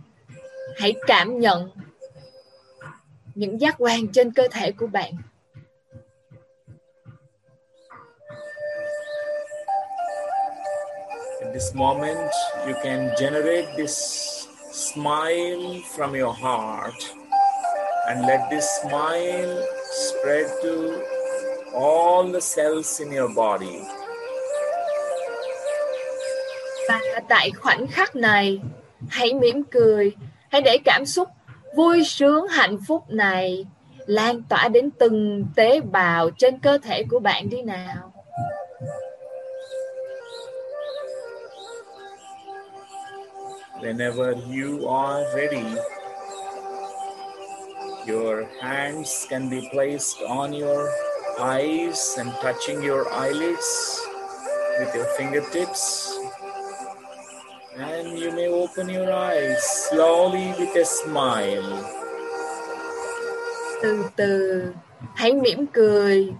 hãy 0.78 0.94
cảm 1.06 1.40
nhận 1.40 1.70
những 3.34 3.60
giác 3.60 3.74
quan 3.78 4.08
trên 4.08 4.32
cơ 4.32 4.48
thể 4.50 4.72
của 4.72 4.86
bạn. 4.86 5.12
This 11.52 11.74
moment, 11.74 12.30
you 12.66 12.74
can 12.82 13.12
generate 13.18 13.68
this 13.76 14.48
smile 14.72 15.80
from 15.96 16.14
your 16.14 16.32
heart 16.32 16.98
and 18.08 18.26
let 18.26 18.50
this 18.50 18.66
smile 18.82 19.64
spread 19.90 20.46
to 20.62 21.02
all 21.74 22.30
the 22.32 22.40
cells 22.40 23.00
in 23.00 23.12
your 23.12 23.28
body. 23.34 23.80
và 26.88 27.00
tại 27.28 27.50
khoảnh 27.50 27.86
khắc 27.86 28.16
này 28.16 28.60
hãy 29.08 29.34
mỉm 29.34 29.62
cười 29.70 30.12
hãy 30.48 30.60
để 30.60 30.78
cảm 30.84 31.06
xúc 31.06 31.28
vui 31.76 32.04
sướng 32.04 32.48
hạnh 32.48 32.76
phúc 32.88 33.04
này 33.08 33.66
lan 34.06 34.42
tỏa 34.42 34.68
đến 34.68 34.90
từng 34.90 35.44
tế 35.56 35.80
bào 35.80 36.30
trên 36.30 36.58
cơ 36.58 36.78
thể 36.78 37.02
của 37.10 37.18
bạn 37.18 37.50
đi 37.50 37.62
nào 37.62 38.07
Whenever 43.80 44.32
you 44.50 44.88
are 44.88 45.22
ready, 45.34 45.64
your 48.06 48.44
hands 48.60 49.26
can 49.28 49.48
be 49.48 49.68
placed 49.70 50.20
on 50.26 50.52
your 50.52 50.90
eyes 51.38 52.16
and 52.18 52.32
touching 52.42 52.82
your 52.82 53.06
eyelids 53.12 54.00
with 54.80 54.94
your 54.94 55.06
fingertips. 55.14 56.10
And 57.78 58.18
you 58.18 58.32
may 58.32 58.48
open 58.48 58.88
your 58.88 59.12
eyes 59.12 59.62
slowly 59.86 60.50
with 60.58 60.74
a 60.74 60.84
smile. 60.84 61.98
từ 63.82 64.08
từ 64.16 64.66
hãy 65.14 65.32
mỉm 65.32 65.66
cười 65.66 66.34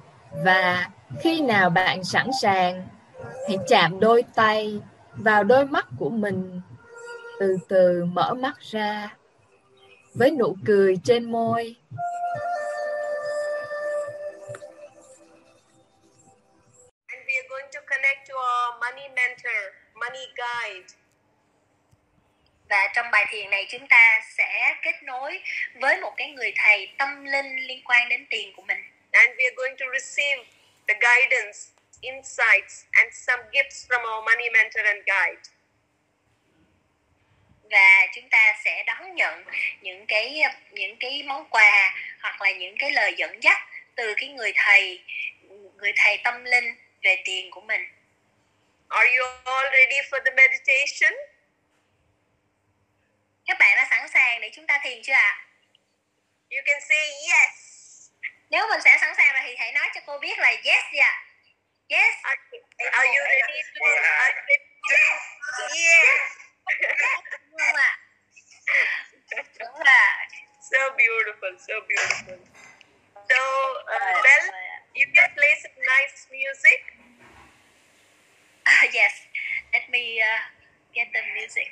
và 0.45 0.91
khi 1.21 1.41
nào 1.41 1.71
bạn 1.71 2.05
sẵn 2.05 2.31
sàng 2.43 2.89
hãy 3.49 3.59
chạm 3.69 4.01
đôi 4.01 4.23
tay 4.35 4.81
vào 5.17 5.45
đôi 5.45 5.67
mắt 5.67 5.87
của 5.99 6.09
mình 6.09 6.61
từ 7.41 7.59
từ 7.69 8.05
mở 8.05 8.35
mắt 8.35 8.55
ra 8.71 9.17
với 10.15 10.31
nụ 10.31 10.57
cười 10.67 10.95
trên 11.05 11.33
môi 11.33 11.77
And 17.07 17.23
we 17.27 17.35
are 17.37 17.49
going 17.49 17.71
to 17.75 17.81
connect 17.87 18.29
to 18.29 18.35
our 18.35 18.81
money 18.81 19.09
mentor, 19.09 19.61
money 19.95 20.27
guide. 20.37 20.87
Và 22.69 22.89
trong 22.95 23.07
bài 23.13 23.27
thiền 23.31 23.51
này 23.51 23.67
chúng 23.71 23.87
ta 23.89 24.21
sẽ 24.37 24.75
kết 24.83 25.03
nối 25.03 25.43
với 25.81 26.01
một 26.01 26.15
cái 26.17 26.31
người 26.31 26.53
thầy 26.57 26.89
tâm 26.99 27.25
linh 27.25 27.57
liên 27.57 27.85
quan 27.85 28.09
đến 28.09 28.27
tiền 28.31 28.53
của 28.57 28.63
mình. 28.63 28.79
And 29.11 29.31
we 29.31 29.45
are 29.45 29.55
going 29.57 29.77
to 29.77 29.87
receive 29.93 30.45
the 30.89 30.95
guidance, 30.95 31.59
insights, 32.01 32.85
and 32.93 33.15
some 33.15 33.43
gifts 33.53 33.87
from 33.89 34.01
our 34.03 34.25
money 34.25 34.51
mentor 34.51 34.85
and 34.85 35.01
guide. 35.07 35.58
Và 37.71 38.07
chúng 38.15 38.29
ta 38.29 38.55
sẽ 38.65 38.83
đón 38.87 39.15
nhận 39.15 39.45
những 39.81 40.07
cái 40.07 40.43
những 40.71 40.97
cái 41.01 41.23
món 41.27 41.49
quà 41.51 41.95
hoặc 42.23 42.43
là 42.43 42.51
những 42.51 42.75
cái 42.79 42.91
lời 42.91 43.15
dẫn 43.17 43.43
dắt 43.43 43.59
từ 43.95 44.15
cái 44.17 44.29
người 44.29 44.53
thầy 44.57 45.05
người 45.77 45.93
thầy 45.97 46.19
tâm 46.25 46.45
linh 46.45 46.75
về 47.03 47.23
tiền 47.25 47.51
của 47.51 47.61
mình. 47.61 47.83
Are 48.89 49.11
you 49.17 49.25
all 49.45 49.67
ready 49.73 49.97
for 50.11 50.21
the 50.25 50.31
meditation? 50.31 51.13
Các 53.47 53.57
bạn 53.59 53.77
đã 53.77 53.87
sẵn 53.91 54.09
sàng 54.09 54.41
để 54.41 54.51
chúng 54.55 54.67
ta 54.67 54.81
thiền 54.83 55.03
chưa 55.03 55.13
ạ? 55.13 55.47
You 56.51 56.63
can 56.67 56.81
say 56.89 57.11
yes. 57.11 57.69
Nếu 58.51 58.67
mình 58.71 58.81
sẽ 58.85 58.99
sẵn 59.01 59.15
sàng 59.17 59.33
rồi 59.33 59.43
thì 59.47 59.57
hãy 59.57 59.73
nói 59.73 59.89
cho 59.95 60.01
cô 60.07 60.19
biết 60.19 60.39
là 60.39 60.49
yes 60.49 60.85
ạ? 61.01 61.25
Yes. 61.89 62.15
Are, 62.23 62.41
are 62.93 63.09
you 63.09 63.25
ready 63.25 63.63
to 63.75 63.87
are 63.87 64.35
you 64.35 64.45
ready? 64.47 64.65
Yes. 64.91 66.39
Đúng 66.39 66.48
so 70.61 70.81
beautiful, 70.97 71.53
so 71.59 71.75
beautiful. 71.89 72.39
So, 73.15 73.41
uh, 73.41 74.15
Belle, 74.23 74.51
you 74.97 75.07
can 75.15 75.29
play 75.37 75.55
some 75.63 75.77
nice 75.79 76.27
music. 76.33 76.81
Ah, 78.67 78.85
yes. 78.93 79.13
Let 79.73 79.91
me 79.91 80.21
uh, 80.21 80.41
get 80.95 81.09
the 81.13 81.23
music. 81.35 81.71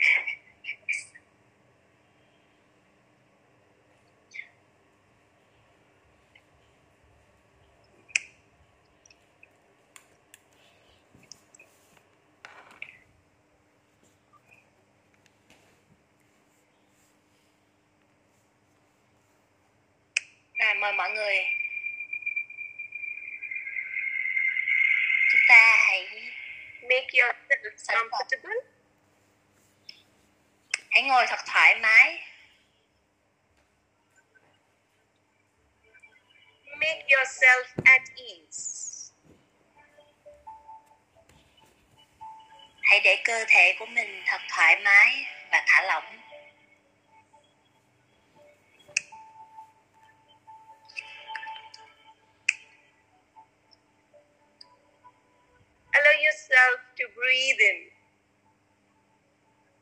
Mời 20.87 20.93
mọi 20.93 21.11
người 21.11 21.37
chúng 25.33 25.41
ta 25.49 25.77
hãy 25.89 26.09
Make 26.83 27.07
yourself 27.13 28.09
comfortable. 28.09 28.61
hãy 30.91 31.03
ngồi 31.03 31.27
thật 31.29 31.39
thoải 31.47 31.75
mái 31.81 32.23
Make 36.79 37.07
yourself 37.09 37.65
at 37.85 38.03
ease. 38.17 39.13
hãy 42.83 43.01
để 43.05 43.23
cơ 43.25 43.45
thể 43.49 43.77
của 43.79 43.87
mình 43.87 44.23
thật 44.27 44.41
thoải 44.49 44.81
mái 44.85 45.25
và 45.51 45.65
thả 45.67 45.83
lỏng 45.83 46.21
Allow 56.07 56.23
yourself 56.23 56.79
to 56.99 57.05
breathe 57.19 57.59
in 57.59 57.91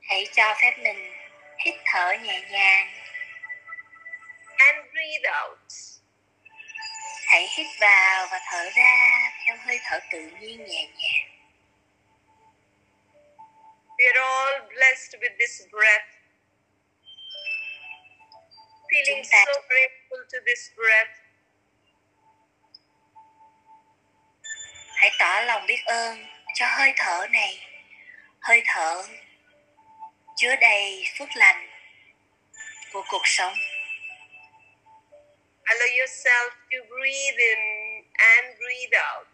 hãy 0.01 0.29
cho 0.37 0.55
phép 0.63 0.73
mình 0.79 1.13
hít 1.65 1.75
thở 1.87 2.13
nhẹ 2.23 2.41
nhàng 2.51 2.89
and 4.59 4.79
breathe 4.93 5.29
out. 5.43 5.73
hãy 7.27 7.47
hít 7.57 7.67
vào 7.81 8.27
và 8.31 8.41
thở 8.51 8.71
ra 8.77 9.31
theo 9.47 9.57
hơi 9.57 9.79
thở 9.83 10.01
tự 10.13 10.31
nhiên 10.41 10.65
nhẹ 10.65 10.89
nhàng 10.97 11.31
We 13.99 14.07
are 14.07 14.21
all 14.21 14.69
blessed 14.69 15.21
with 15.21 15.37
this 15.39 15.63
breath. 15.73 16.09
Feeling 18.91 19.25
so 19.25 19.45
grateful 19.69 20.25
to 20.33 20.39
this 20.47 20.71
breath. 20.77 21.24
Hãy 25.05 25.13
tỏ 25.19 25.41
lòng 25.41 25.67
biết 25.67 25.85
ơn 25.85 26.27
cho 26.55 26.67
hơi 26.67 26.93
thở 26.97 27.27
này. 27.31 27.59
Hơi 28.41 28.63
thở 28.67 29.03
chứa 30.37 30.57
đầy 30.57 31.05
phước 31.19 31.29
lành 31.35 31.69
của 32.93 33.05
cuộc 33.11 33.23
sống. 33.25 33.55
Allow 35.65 35.99
yourself 35.99 36.51
to 36.51 36.79
breathe 36.89 37.39
in 37.39 37.59
and 38.13 38.47
breathe 38.59 39.01
out. 39.15 39.27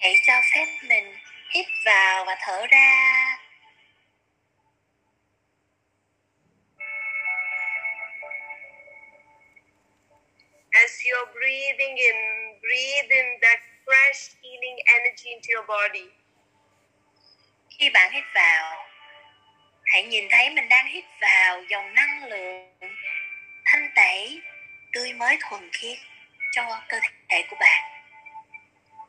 hãy 0.00 0.14
cho 0.26 0.32
phép 0.54 0.66
mình 0.82 1.14
hít 1.54 1.66
vào 1.84 2.24
và 2.24 2.36
thở 2.40 2.66
ra 2.70 3.38
As 10.74 10.90
you're 11.06 11.30
breathing 11.32 11.94
in, 11.98 12.18
breathe 12.60 13.10
in 13.10 13.28
that 13.42 13.60
fresh 13.86 14.34
healing 14.42 14.78
energy 14.98 15.30
into 15.30 15.48
your 15.54 15.66
body. 15.66 16.10
khi 17.78 17.90
bạn 17.90 18.12
hít 18.12 18.24
vào 18.34 18.86
hãy 19.84 20.02
nhìn 20.02 20.28
thấy 20.30 20.50
mình 20.50 20.68
đang 20.68 20.86
hít 20.86 21.04
vào 21.20 21.62
dòng 21.70 21.94
năng 21.94 22.24
lượng 22.24 22.94
thanh 23.64 23.90
tẩy 23.96 24.40
tươi 24.92 25.12
mới 25.12 25.38
thuần 25.40 25.70
khiết 25.72 25.98
cho 26.52 26.82
cơ 26.88 27.00
thể 27.30 27.44
của 27.50 27.56
bạn 27.60 27.82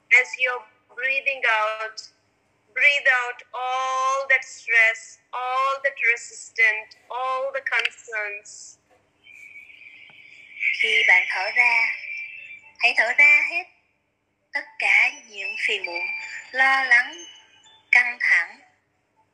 As 0.10 0.28
you're 0.38 0.66
breathing 0.96 1.42
out, 1.42 2.02
breathe 2.74 3.08
out 3.26 3.36
all 3.52 4.28
that 4.30 4.44
stress, 4.46 5.20
all 5.32 5.80
that 5.84 5.96
resistance, 6.12 6.96
all 7.10 7.52
the 7.54 7.62
concerns. 7.62 8.78
Khi 10.80 11.04
bạn 11.08 11.26
thở 11.30 11.52
ra 11.56 11.96
hãy 12.80 12.94
thở 12.98 13.14
ra 13.18 13.42
hết 13.50 13.64
tất 14.54 14.66
cả 14.80 15.12
những 15.28 15.56
phiền 15.68 15.86
muộn 15.86 16.06
lo 16.52 16.84
lắng 16.84 17.26
căng 17.92 18.18
thẳng 18.20 18.60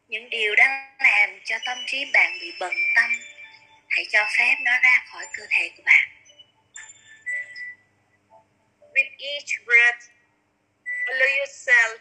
những 0.07 0.30
điều 0.30 0.55
đang 0.55 0.95
làm 0.99 1.39
cho 1.45 1.57
tâm 1.65 1.77
trí 1.88 2.05
bạn 2.13 2.38
bị 2.41 2.53
bận 2.59 2.73
tâm 2.95 3.11
hãy 3.89 4.05
cho 4.09 4.26
phép 4.38 4.55
nó 4.61 4.72
ra 4.84 5.03
khỏi 5.05 5.26
cơ 5.38 5.47
thể 5.49 5.72
của 5.77 5.84
bạn 5.85 6.09
With 8.93 9.11
each 9.19 9.65
breath, 9.65 10.01
allow 11.05 11.30
yourself 11.39 11.97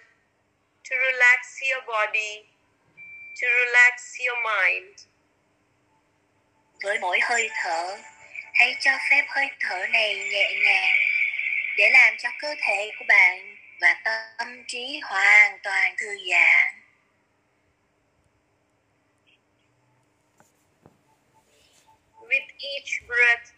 to 0.91 0.97
relax 0.97 1.63
your 1.63 1.85
body, 1.87 2.43
to 3.41 3.49
relax 3.49 4.21
your 4.27 4.39
mind. 4.45 5.07
với 6.83 6.99
mỗi 6.99 7.21
hơi 7.23 7.51
thở 7.63 7.99
hãy 8.61 8.77
cho 8.81 8.91
phép 9.11 9.25
hơi 9.29 9.51
thở 9.61 9.87
này 9.93 10.17
nhẹ 10.17 10.55
nhàng 10.65 10.95
để 11.77 11.91
làm 11.91 12.15
cho 12.19 12.29
cơ 12.39 12.55
thể 12.61 12.91
của 12.99 13.05
bạn 13.09 13.57
và 13.81 13.95
tâm 14.39 14.65
trí 14.69 15.01
hoàn 15.03 15.59
toàn 15.63 15.95
thư 15.99 16.17
giãn. 16.31 16.75
With 22.21 22.49
each 22.59 23.07
breath, 23.07 23.53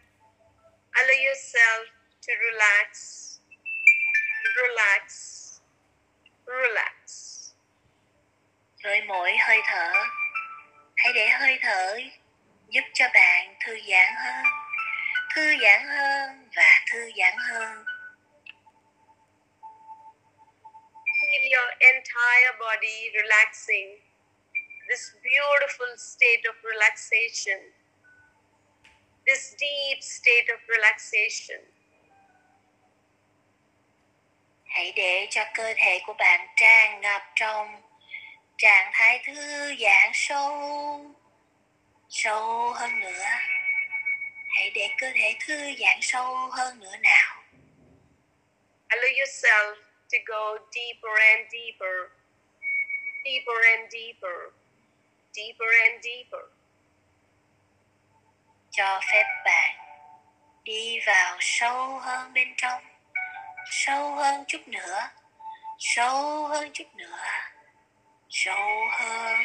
allow 0.93 1.27
yourself 1.27 1.87
to 2.27 2.33
relax, 2.45 2.89
relax, 4.57 5.13
relax. 6.47 6.93
với 8.85 9.03
mỗi 9.03 9.37
hơi 9.37 9.61
thở 9.65 9.93
hãy 10.97 11.13
để 11.13 11.29
hơi 11.29 11.59
thở 11.63 11.99
giúp 12.69 12.85
cho 12.95 13.09
bạn 13.15 13.55
thư 13.67 13.79
giãn 13.89 14.15
hơn 14.17 14.45
thư 15.35 15.57
giãn 15.63 15.89
hơn 15.89 16.49
và 16.57 16.81
thư 16.93 17.11
giãn 17.17 17.35
hơn 17.39 17.85
Feel 21.23 21.57
your 21.57 21.71
entire 21.81 22.53
body 22.61 23.11
relaxing. 23.15 23.89
This 24.89 25.13
beautiful 25.23 25.97
state 25.97 26.43
of 26.45 26.55
relaxation. 26.63 27.73
This 29.27 29.55
deep 29.59 29.99
state 30.03 30.49
of 30.49 30.61
relaxation. 30.69 31.73
hãy 34.73 34.93
để 34.97 35.27
cho 35.31 35.45
cơ 35.55 35.75
thể 35.77 36.01
của 36.07 36.13
bạn 36.13 36.49
tràn 36.57 37.01
ngập 37.01 37.23
trong 37.35 37.83
trạng 38.59 38.91
thái 38.93 39.23
thư 39.27 39.75
giãn 39.81 40.11
sâu 40.15 41.07
sâu 42.09 42.71
hơn 42.73 43.01
nữa 43.01 43.25
hãy 44.53 44.71
để 44.75 44.89
cơ 44.99 45.11
thể 45.15 45.37
thư 45.47 45.55
giãn 45.81 45.99
sâu 46.01 46.51
hơn 46.51 46.81
nữa 46.81 46.97
nào. 47.03 47.43
Allow 48.89 49.13
yourself 49.19 49.75
to 50.13 50.19
go 50.27 50.59
deeper 50.73 51.15
and 51.21 51.53
deeper, 51.53 51.97
deeper 53.25 53.65
and 53.65 53.93
deeper, 53.93 54.39
deeper 55.35 55.69
and 55.83 56.05
deeper. 56.05 56.63
cho 58.73 59.01
phép 59.13 59.25
bạn 59.45 59.77
đi 60.65 60.99
vào 61.07 61.37
sâu 61.41 61.99
hơn 61.99 62.33
bên 62.33 62.49
trong 62.57 62.83
sâu 63.71 64.15
hơn 64.15 64.45
chút 64.49 64.69
nữa 64.69 65.09
sâu 65.79 66.47
hơn 66.47 66.71
chút 66.73 66.95
nữa 66.95 67.19
sâu 68.31 68.89
hơn 68.91 69.37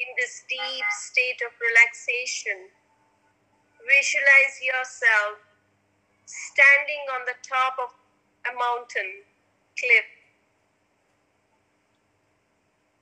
In 0.00 0.08
this 0.16 0.44
deep 0.48 0.86
state 0.90 1.40
of 1.44 1.52
relaxation, 1.60 2.72
visualize 3.84 4.56
yourself 4.64 5.36
standing 6.24 7.04
on 7.12 7.20
the 7.28 7.36
top 7.44 7.74
of 7.78 7.90
a 8.44 8.52
mountain 8.56 9.24
cliff. 9.76 10.04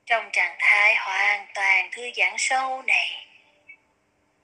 trong 0.08 0.30
trạng 0.32 0.56
thái 0.58 0.96
hoàn 0.96 1.46
toàn 1.54 1.88
thư 1.92 2.02
giãn 2.16 2.34
sâu 2.38 2.82
này 2.82 3.26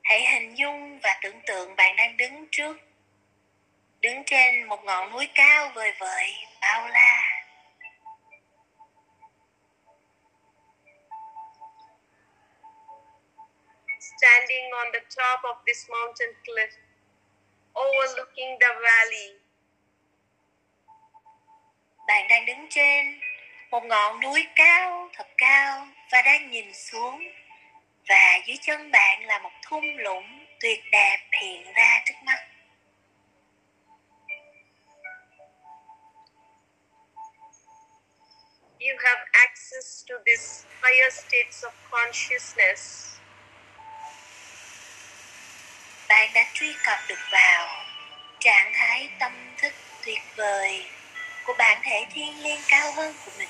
hãy 0.02 0.26
hình 0.26 0.54
dung 0.54 1.00
và 1.02 1.18
tưởng 1.22 1.40
tượng 1.46 1.76
bạn 1.76 1.96
đang 1.96 2.16
đứng 2.16 2.46
trước 2.50 2.76
đứng 4.00 4.24
trên 4.26 4.64
một 4.68 4.84
ngọn 4.84 5.12
núi 5.12 5.28
cao 5.34 5.72
vời 5.74 5.92
vợi 5.98 6.32
bao 6.60 6.88
la 6.88 7.33
standing 14.10 14.66
on 14.80 14.86
the 14.92 15.02
top 15.16 15.40
of 15.50 15.56
this 15.66 15.88
mountain 15.90 16.32
cliff, 16.44 16.72
overlooking 17.74 18.58
the 18.60 18.72
valley. 18.82 19.44
bạn 22.06 22.28
đang 22.28 22.46
đứng 22.46 22.66
trên 22.70 23.20
một 23.70 23.84
ngọn 23.84 24.20
núi 24.20 24.46
cao 24.56 25.08
thật 25.12 25.26
cao 25.38 25.86
và 26.12 26.22
đang 26.22 26.50
nhìn 26.50 26.74
xuống 26.74 27.22
và 28.08 28.38
dưới 28.46 28.56
chân 28.60 28.90
bạn 28.90 29.26
là 29.26 29.38
một 29.38 29.50
thung 29.62 29.96
lũng 29.96 30.46
tuyệt 30.60 30.80
đẹp 30.92 31.18
hiện 31.40 31.72
ra 31.72 32.02
trước 32.06 32.14
mắt 32.22 32.38
You 38.80 38.96
have 39.04 39.24
access 39.32 40.04
to 40.08 40.14
these 40.26 40.66
higher 40.82 41.10
states 41.10 41.64
of 41.64 41.72
consciousness 41.90 43.13
bạn 46.14 46.30
đã 46.34 46.44
truy 46.54 46.74
cập 46.84 46.98
được 47.08 47.18
vào 47.30 47.84
trạng 48.40 48.72
thái 48.74 49.08
tâm 49.18 49.32
thức 49.56 49.72
tuyệt 50.04 50.20
vời 50.36 50.84
của 51.44 51.54
bản 51.58 51.80
thể 51.82 52.06
thiên 52.12 52.42
liêng 52.42 52.60
cao 52.68 52.92
hơn 52.92 53.14
của 53.24 53.30
mình. 53.38 53.48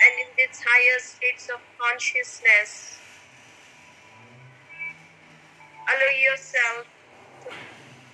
And 0.00 0.16
in 0.18 0.26
these 0.36 0.62
higher 0.64 1.02
states 1.02 1.50
of 1.50 1.58
consciousness, 1.78 2.98
allow 5.86 6.12
yourself 6.30 6.84
to 7.44 7.50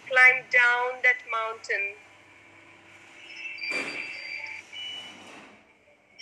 climb 0.09 0.45
down 0.53 1.03
that 1.03 1.17
mountain 1.31 1.97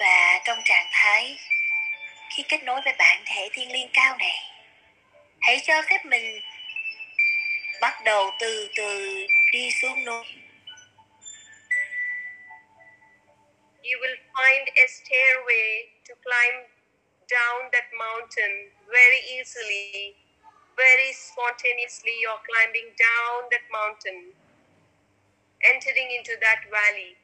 và 0.01 0.40
trong 0.44 0.59
trạng 0.64 0.86
thái 0.93 1.39
khi 2.31 2.43
kết 2.48 2.62
nối 2.62 2.81
với 2.85 2.94
bản 2.98 3.22
thể 3.27 3.48
thiên 3.52 3.72
liêng 3.72 3.90
cao 3.93 4.16
này 4.18 4.39
hãy 5.40 5.60
cho 5.66 5.82
phép 5.90 6.05
mình 6.05 6.40
bắt 7.81 7.94
đầu 8.05 8.31
từ 8.40 8.68
từ 8.77 9.27
đi 9.52 9.70
xuống 9.82 10.05
núi 10.05 10.24
you 13.82 13.98
will 14.01 14.16
find 14.35 14.64
a 14.77 14.86
stairway 14.86 15.89
to 16.09 16.14
climb 16.24 16.81
down 17.31 17.70
that 17.72 17.86
mountain 17.94 18.74
very 18.90 19.20
easily. 19.39 20.18
Very 20.77 21.12
spontaneously, 21.12 22.14
you're 22.22 22.43
climbing 22.48 22.90
down 22.98 23.47
that 23.52 23.64
mountain, 23.70 24.32
entering 25.60 26.10
into 26.10 26.35
that 26.40 26.64
valley 26.70 27.19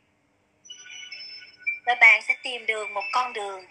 và 1.86 1.94
bạn 1.94 2.22
sẽ 2.22 2.34
tìm 2.42 2.66
được 2.66 2.90
một 2.90 3.04
con 3.12 3.32
đường 3.32 3.66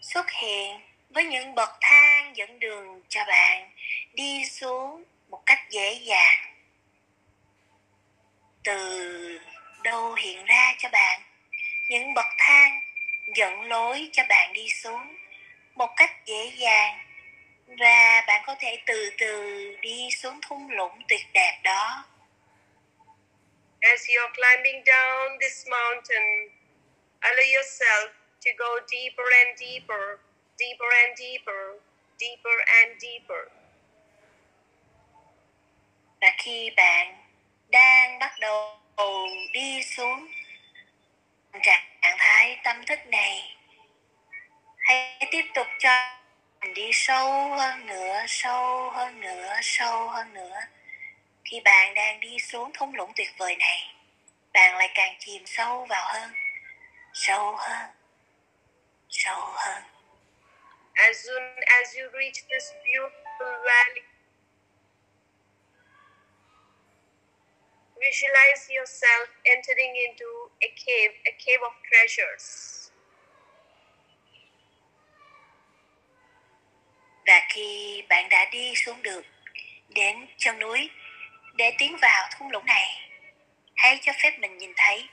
xuất 0.00 0.30
hiện 0.30 0.80
với 1.10 1.24
những 1.24 1.54
bậc 1.54 1.70
thang 1.80 2.36
dẫn 2.36 2.58
đường 2.58 3.02
cho 3.08 3.24
bạn 3.24 3.70
đi 4.12 4.44
xuống 4.44 5.04
một 5.28 5.42
cách 5.46 5.60
dễ 5.70 5.92
dàng. 5.94 6.54
Từ 8.64 9.40
đâu 9.82 10.14
hiện 10.14 10.44
ra 10.44 10.74
cho 10.78 10.88
bạn? 10.92 11.20
Những 11.90 12.14
bậc 12.14 12.26
thang 12.38 12.80
dẫn 13.36 13.62
lối 13.62 14.08
cho 14.12 14.22
bạn 14.28 14.52
đi 14.52 14.68
xuống 14.68 15.16
một 15.74 15.90
cách 15.96 16.10
dễ 16.26 16.52
dàng. 16.56 16.98
Và 17.66 18.24
bạn 18.26 18.42
có 18.46 18.54
thể 18.58 18.78
từ 18.86 19.10
từ 19.18 19.76
đi 19.80 20.08
xuống 20.10 20.40
thung 20.48 20.70
lũng 20.70 21.02
tuyệt 21.08 21.26
đẹp 21.34 21.60
đó. 21.62 22.04
As 23.80 24.00
you're 24.06 24.32
climbing 24.34 24.82
down 24.84 25.38
this 25.40 25.66
mountain, 25.68 26.55
allow 27.26 27.48
yourself 27.56 28.08
to 28.44 28.50
go 28.58 28.70
deeper 28.92 29.28
and 29.40 29.50
deeper, 29.58 30.04
deeper 30.58 30.90
and 31.02 31.12
deeper, 31.18 31.62
deeper 32.18 32.56
and 32.80 32.90
deeper. 33.02 33.44
và 36.20 36.32
khi 36.38 36.70
bạn 36.76 37.14
đang 37.68 38.18
bắt 38.18 38.32
đầu 38.40 38.78
đi 39.52 39.82
xuống 39.82 40.26
trạng 41.62 42.16
thái 42.18 42.60
tâm 42.64 42.86
thức 42.86 42.98
này 43.06 43.56
hãy 44.78 45.28
tiếp 45.30 45.44
tục 45.54 45.66
cho 45.78 46.16
mình 46.60 46.74
đi 46.74 46.90
sâu 46.92 47.48
hơn 47.50 47.86
nữa 47.86 48.24
sâu 48.28 48.90
hơn 48.90 49.20
nữa 49.20 49.52
sâu 49.62 50.08
hơn 50.08 50.34
nữa 50.34 50.60
khi 51.44 51.60
bạn 51.64 51.94
đang 51.94 52.20
đi 52.20 52.38
xuống 52.38 52.70
thung 52.74 52.94
lũng 52.94 53.12
tuyệt 53.16 53.28
vời 53.38 53.56
này 53.56 53.94
bạn 54.52 54.76
lại 54.76 54.90
càng 54.94 55.16
chìm 55.18 55.42
sâu 55.46 55.86
vào 55.88 56.12
hơn 56.12 56.30
sâu 57.16 57.56
hơn 57.56 57.90
sâu 59.08 59.40
hơn 59.40 59.82
As 60.94 61.16
soon 61.24 61.42
as 61.66 61.94
you 61.94 62.08
reach 62.12 62.40
this 62.48 62.72
beautiful 62.84 63.52
valley, 63.64 64.02
visualize 68.00 68.68
yourself 68.70 69.28
entering 69.44 69.94
into 69.94 70.26
a 70.60 70.68
cave, 70.86 71.12
a 71.24 71.32
cave 71.44 71.60
of 71.60 71.72
treasures. 71.90 72.90
và 77.26 77.46
khi 77.48 78.02
bạn 78.08 78.28
đã 78.28 78.44
đi 78.52 78.74
xuống 78.76 79.02
được 79.02 79.22
đến 79.88 80.26
chân 80.38 80.58
núi 80.58 80.90
để 81.54 81.72
tiến 81.78 81.96
vào 82.02 82.28
thung 82.38 82.50
lũng 82.50 82.66
này 82.66 83.08
hãy 83.76 83.98
cho 84.02 84.12
phép 84.22 84.38
mình 84.38 84.58
nhìn 84.58 84.72
thấy 84.76 85.08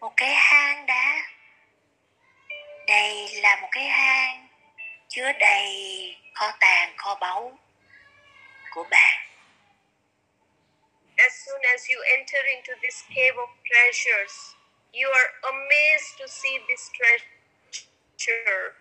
một 0.00 0.12
cái 0.16 0.34
hang 0.34 0.86
đá. 0.86 1.22
Đây 2.86 3.28
là 3.34 3.56
một 3.60 3.68
cái 3.72 3.84
hang 3.84 4.48
chứa 5.08 5.32
đầy 5.32 6.16
kho 6.34 6.52
tàng 6.60 6.94
kho 6.96 7.14
báu 7.14 7.58
của 8.70 8.84
bạn. 8.90 9.26
As 11.16 11.32
soon 11.46 11.60
as 11.62 11.88
you 11.90 12.02
enter 12.02 12.44
into 12.46 12.72
this 12.82 13.02
cave 13.14 13.36
of 13.36 13.48
treasures, 13.64 14.54
you 14.92 15.08
are 15.10 15.30
amazed 15.42 16.18
to 16.18 16.26
see 16.28 16.58
this 16.68 16.90
treasure. 16.92 18.74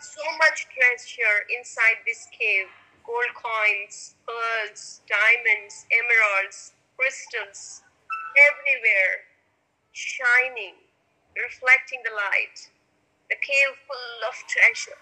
So 0.00 0.22
much 0.38 0.66
treasure 0.74 1.44
inside 1.48 1.96
this 2.06 2.28
cave. 2.38 2.68
Gold 3.04 3.34
coins, 3.34 4.14
pearls, 4.26 5.00
diamonds, 5.08 5.86
emeralds, 5.90 6.72
crystals, 6.96 7.82
everywhere, 8.36 9.24
shining, 9.92 10.76
reflecting 11.34 12.02
the 12.04 12.10
light. 12.10 12.68
The 13.28 13.36
cave 13.36 13.76
full 13.88 14.28
of 14.28 14.36
treasure. 14.46 15.00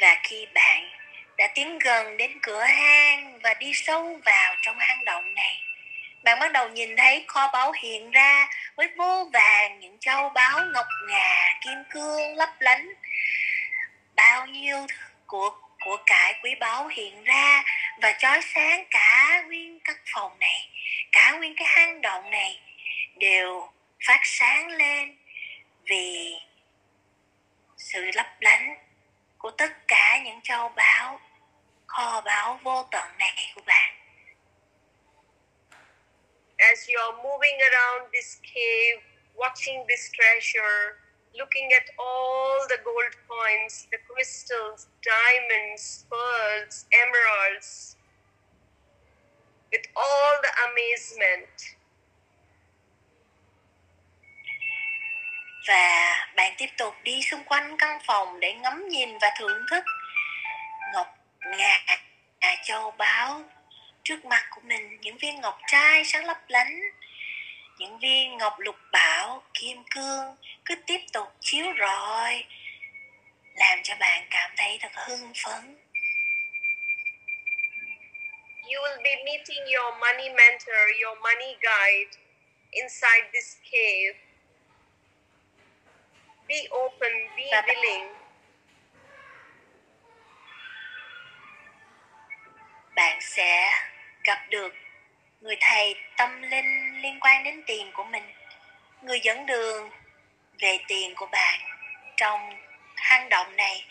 và 0.00 0.16
khi 0.22 0.46
bạn 0.54 0.90
đã 1.36 1.48
tiến 1.54 1.78
gần 1.78 2.16
đến 2.16 2.38
cửa 2.42 2.62
hang 2.62 3.38
và 3.42 3.54
đi 3.54 3.72
sâu 3.74 4.20
vào 4.24 4.54
trong 4.62 4.78
hang 4.78 5.04
động 5.04 5.34
này 5.34 5.60
bạn 6.24 6.38
bắt 6.40 6.52
đầu 6.52 6.68
nhìn 6.68 6.96
thấy 6.96 7.24
kho 7.28 7.50
báu 7.52 7.72
hiện 7.72 8.10
ra 8.10 8.48
với 8.76 8.88
vô 8.96 9.30
vàng 9.32 9.80
những 9.80 9.98
châu 10.00 10.28
báu 10.28 10.60
ngọc 10.74 10.86
ngà 11.08 11.58
kim 11.64 11.84
cương 11.90 12.36
lấp 12.36 12.48
lánh 12.60 12.88
bao 14.16 14.46
nhiêu 14.46 14.86
của 15.26 15.50
của 15.84 15.96
cải 16.06 16.34
quý 16.42 16.54
báu 16.60 16.88
hiện 16.88 17.24
ra 17.24 17.62
và 18.02 18.12
chói 18.18 18.40
sáng 18.54 18.84
cả 18.90 19.42
nguyên 19.46 19.78
căn 19.84 19.96
phòng 20.14 20.38
này 20.38 20.68
cả 21.12 21.32
nguyên 21.38 21.54
cái 21.56 21.66
hang 21.66 22.00
động 22.00 22.30
này 22.30 22.60
đều 23.16 23.68
phát 24.06 24.20
sáng 24.22 24.68
lên 24.68 25.16
vì 25.84 26.34
sự 27.76 28.10
lấp 28.14 28.26
lánh 28.40 28.76
của 29.38 29.50
tất 29.50 29.72
cả 29.88 30.20
những 30.24 30.40
châu 30.42 30.68
báu 30.68 31.20
kho 31.86 32.20
báu 32.20 32.60
vô 32.62 32.88
tận 32.90 33.18
này 33.18 33.52
của 33.54 33.62
bạn. 33.66 33.94
As 36.58 36.88
you're 36.88 37.22
moving 37.22 37.58
around 37.58 38.12
this 38.12 38.38
cave, 38.42 39.02
watching 39.34 39.86
this 39.88 40.10
treasure, 40.12 41.00
looking 41.32 41.72
at 41.72 41.84
all 41.96 42.66
the 42.68 42.76
gold 42.84 43.14
coins, 43.28 43.86
the 43.90 43.98
crystals, 44.08 44.86
diamonds, 45.02 46.04
pearls, 46.10 46.86
emeralds, 46.90 47.96
with 49.72 49.84
all 49.94 50.42
the 50.42 50.50
amazement, 50.50 51.46
và 55.68 56.28
bạn 56.36 56.54
tiếp 56.58 56.68
tục 56.78 56.94
đi 57.02 57.22
xung 57.22 57.44
quanh 57.44 57.76
căn 57.76 58.00
phòng 58.06 58.40
để 58.40 58.52
ngắm 58.54 58.88
nhìn 58.88 59.18
và 59.18 59.30
thưởng 59.38 59.66
thức 59.70 59.84
ngọc 60.94 61.18
ngà 61.40 61.84
à, 62.40 62.56
châu 62.64 62.90
báu. 62.90 63.42
Trước 64.02 64.24
mặt 64.24 64.46
của 64.50 64.60
mình 64.64 65.00
những 65.00 65.18
viên 65.18 65.40
ngọc 65.40 65.58
trai 65.66 66.04
sáng 66.04 66.24
lấp 66.24 66.38
lánh 66.48 66.80
những 67.78 67.98
viên 67.98 68.36
ngọc 68.36 68.54
lục 68.58 68.76
bảo 68.92 69.42
kim 69.54 69.84
cương 69.90 70.36
cứ 70.64 70.74
tiếp 70.86 71.00
tục 71.12 71.28
chiếu 71.40 71.66
rọi 71.80 72.44
làm 73.54 73.78
cho 73.82 73.94
bạn 74.00 74.26
cảm 74.30 74.50
thấy 74.56 74.78
thật 74.80 74.92
hưng 74.94 75.32
phấn 75.44 75.79
you 78.68 78.78
will 78.82 79.00
be 79.02 79.14
meeting 79.24 79.64
your 79.68 79.92
money 80.00 80.28
mentor, 80.28 80.82
your 81.00 81.16
money 81.22 81.56
guide 81.62 82.12
inside 82.72 83.30
this 83.32 83.56
cave. 83.64 84.16
Be 86.48 86.68
open, 86.72 87.12
be 87.36 87.44
Bye-bye. 87.52 87.74
willing. 87.74 88.20
bạn 93.00 93.18
sẽ 93.20 93.72
gặp 94.24 94.46
được 94.50 94.74
người 95.40 95.56
thầy 95.60 95.94
tâm 96.16 96.42
linh 96.42 97.02
liên 97.02 97.20
quan 97.20 97.44
đến 97.44 97.62
tiền 97.66 97.90
của 97.92 98.04
mình 98.04 98.22
người 99.02 99.20
dẫn 99.20 99.46
đường 99.46 99.90
về 100.58 100.78
tiền 100.88 101.14
của 101.16 101.26
bạn 101.26 101.60
trong 102.16 102.40
hang 102.96 103.28
động 103.28 103.56
này 103.56 103.84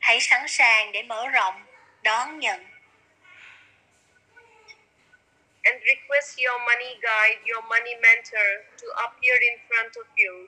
hãy 0.00 0.20
sẵn 0.20 0.48
sàng 0.48 0.92
để 0.92 1.02
mở 1.02 1.28
rộng 1.28 1.64
đón 2.02 2.38
nhận 2.38 2.73
and 5.64 5.76
request 5.92 6.38
your 6.38 6.58
money 6.68 6.92
guide, 7.02 7.40
your 7.50 7.62
money 7.68 7.94
mentor 8.02 8.48
to 8.80 8.86
appear 9.06 9.36
in 9.48 9.56
front 9.68 9.92
of 10.02 10.06
you. 10.16 10.46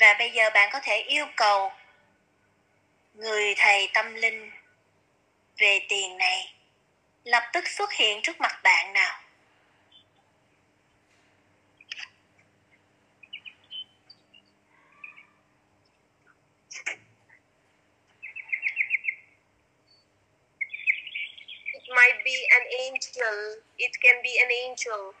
và 0.00 0.14
bây 0.18 0.30
giờ 0.30 0.50
bạn 0.54 0.70
có 0.72 0.80
thể 0.82 0.96
yêu 0.96 1.26
cầu 1.36 1.72
người 3.14 3.54
thầy 3.58 3.88
tâm 3.94 4.14
linh 4.14 4.50
về 5.58 5.78
tiền 5.88 6.18
này 6.18 6.54
lập 7.24 7.42
tức 7.52 7.68
xuất 7.68 7.92
hiện 7.92 8.22
trước 8.22 8.40
mặt 8.40 8.60
bạn 8.62 8.92
nào 8.92 9.20
It 21.74 21.77
might 21.90 22.24
be 22.24 22.36
an 22.50 22.62
angel, 22.78 23.62
it 23.76 23.92
can 24.00 24.22
be 24.22 24.30
an 24.38 24.50
angel 24.50 25.14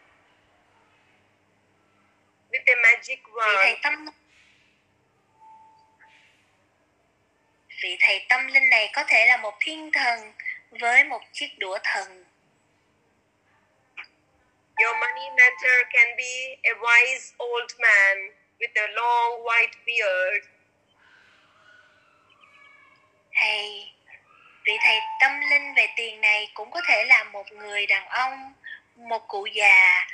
with 2.50 2.62
a 2.66 2.76
magic 2.82 3.18
vị 3.24 3.32
thầy 3.34 3.72
wand. 3.72 3.76
tâm 3.82 4.06
vị 7.82 7.96
thầy 8.00 8.26
tâm 8.28 8.46
linh 8.46 8.70
này 8.70 8.90
có 8.94 9.04
thể 9.08 9.26
là 9.26 9.36
một 9.36 9.54
thiên 9.60 9.90
thần 9.92 10.32
với 10.70 11.04
một 11.04 11.20
chiếc 11.32 11.48
đũa 11.58 11.78
thần 11.84 12.24
Your 14.84 14.96
money 15.00 15.30
mentor 15.36 15.78
can 15.90 16.16
be 16.16 16.56
a 16.62 16.72
wise 16.74 17.34
old 17.38 17.72
man 17.78 18.16
with 18.58 18.74
a 18.74 18.86
long 18.86 19.42
white 19.42 19.76
beard. 19.86 20.46
hay 23.32 23.94
vị 24.68 24.78
thầy 24.84 25.00
tâm 25.20 25.40
linh 25.50 25.74
về 25.74 25.88
tiền 25.96 26.20
này 26.20 26.50
cũng 26.54 26.70
có 26.70 26.80
thể 26.86 27.04
là 27.04 27.24
một 27.24 27.52
người 27.52 27.86
đàn 27.86 28.08
ông 28.08 28.52
một 28.96 29.28
cụ 29.28 29.46
già 29.46 30.06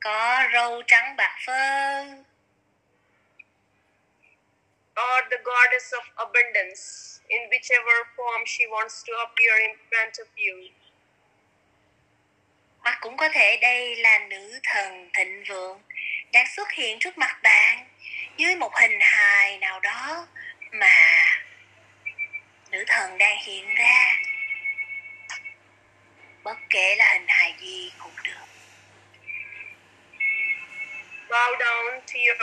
có 0.00 0.44
râu 0.52 0.82
trắng 0.86 1.16
bạc 1.16 1.36
phơ 1.46 2.02
or 5.00 5.24
the 5.30 5.36
goddess 5.44 5.94
of 5.94 6.02
abundance 6.16 6.82
in 7.28 7.42
whichever 7.50 8.04
form 8.16 8.44
she 8.46 8.64
wants 8.64 9.04
to 9.06 9.18
appear 9.18 9.60
in 9.60 9.76
front 9.90 10.10
of 10.10 10.26
you. 10.36 10.68
hoặc 12.78 12.98
cũng 13.00 13.16
có 13.16 13.28
thể 13.28 13.56
đây 13.56 13.96
là 13.96 14.18
nữ 14.18 14.60
thần 14.62 15.10
thịnh 15.14 15.44
vượng 15.48 15.82
đang 16.32 16.46
xuất 16.56 16.72
hiện 16.72 16.98
trước 16.98 17.18
mặt 17.18 17.38
bạn 17.42 17.86
dưới 18.36 18.56
một 18.56 18.74
hình 18.74 18.98
hài 19.00 19.58
nào 19.58 19.80
đó 19.80 20.26
mà 20.72 21.24
nữ 22.74 22.84
thần 22.86 23.18
đang 23.18 23.38
hiện 23.44 23.74
ra. 23.74 24.16
Bất 26.42 26.56
kể 26.70 26.94
là 26.96 27.12
hình 27.12 27.24
hài 27.28 27.54
gì 27.60 27.92
cũng 27.98 28.12
được. 28.24 28.46
Bow 31.28 31.56
down 31.58 32.00
to 32.00 32.18
your 32.26 32.38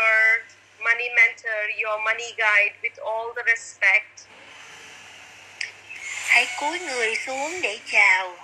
money 0.79 1.09
mentor, 1.09 1.83
your 1.83 2.01
money 2.03 2.33
guide 2.37 2.75
with 2.81 3.05
all 3.05 3.33
the 3.35 3.43
respect. 3.55 4.27
hãy 6.27 6.47
cúi 6.59 6.79
người 6.79 7.15
xuống 7.15 7.61
để 7.61 7.79
chào 7.85 8.37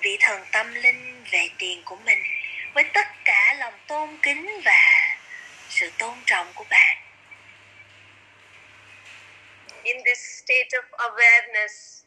vị 0.00 0.16
thần 0.20 0.42
tâm 0.52 0.74
linh 0.74 1.24
về 1.30 1.48
tiền 1.58 1.82
của 1.84 1.96
mình. 1.96 2.22
Với 2.74 2.84
tất 2.84 3.08
cả 3.24 3.54
lòng 3.58 3.74
tôn 3.86 4.18
kính 4.22 4.60
và 4.64 5.16
sự 5.68 5.92
tôn 5.98 6.14
trọng 6.26 6.52
của 6.54 6.64
bạn 6.70 7.07
In 9.84 10.02
this 10.04 10.18
state 10.42 10.72
of 10.74 10.84
awareness, 11.08 12.04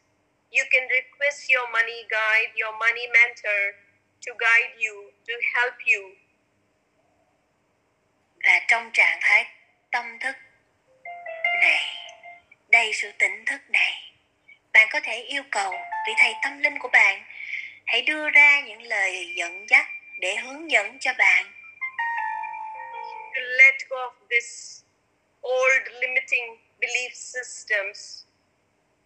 you 0.50 0.64
can 0.70 0.88
request 0.88 1.50
your 1.50 1.66
money 1.72 2.04
guide, 2.10 2.52
your 2.56 2.72
money 2.78 3.08
mentor 3.08 3.62
to 4.26 4.30
guide 4.38 4.76
you, 4.78 5.10
to 5.26 5.34
help 5.54 5.74
you. 5.86 6.22
và 8.44 8.60
trong 8.68 8.90
trạng 8.92 9.18
thái 9.20 9.46
tâm 9.90 10.18
thức 10.18 10.36
này 11.62 11.94
đầy 12.68 12.92
sự 12.94 13.12
tỉnh 13.18 13.44
thức 13.44 13.60
này 13.70 14.12
bạn 14.72 14.88
có 14.92 15.00
thể 15.00 15.22
yêu 15.22 15.42
cầu 15.50 15.72
vị 16.06 16.12
thầy 16.18 16.34
tâm 16.42 16.58
linh 16.58 16.78
của 16.78 16.88
bạn 16.88 17.22
hãy 17.86 18.02
đưa 18.02 18.30
ra 18.30 18.60
những 18.60 18.82
lời 18.82 19.34
dẫn 19.36 19.66
dắt 19.68 19.86
để 20.20 20.36
hướng 20.36 20.70
dẫn 20.70 20.98
cho 21.00 21.12
bạn 21.18 21.52
To 23.34 23.40
let 23.40 23.74
go 23.88 23.96
of 23.96 24.12
this 24.30 24.80
old 25.42 25.88
limiting 26.00 26.56
belief 26.82 27.12
systems 27.14 28.26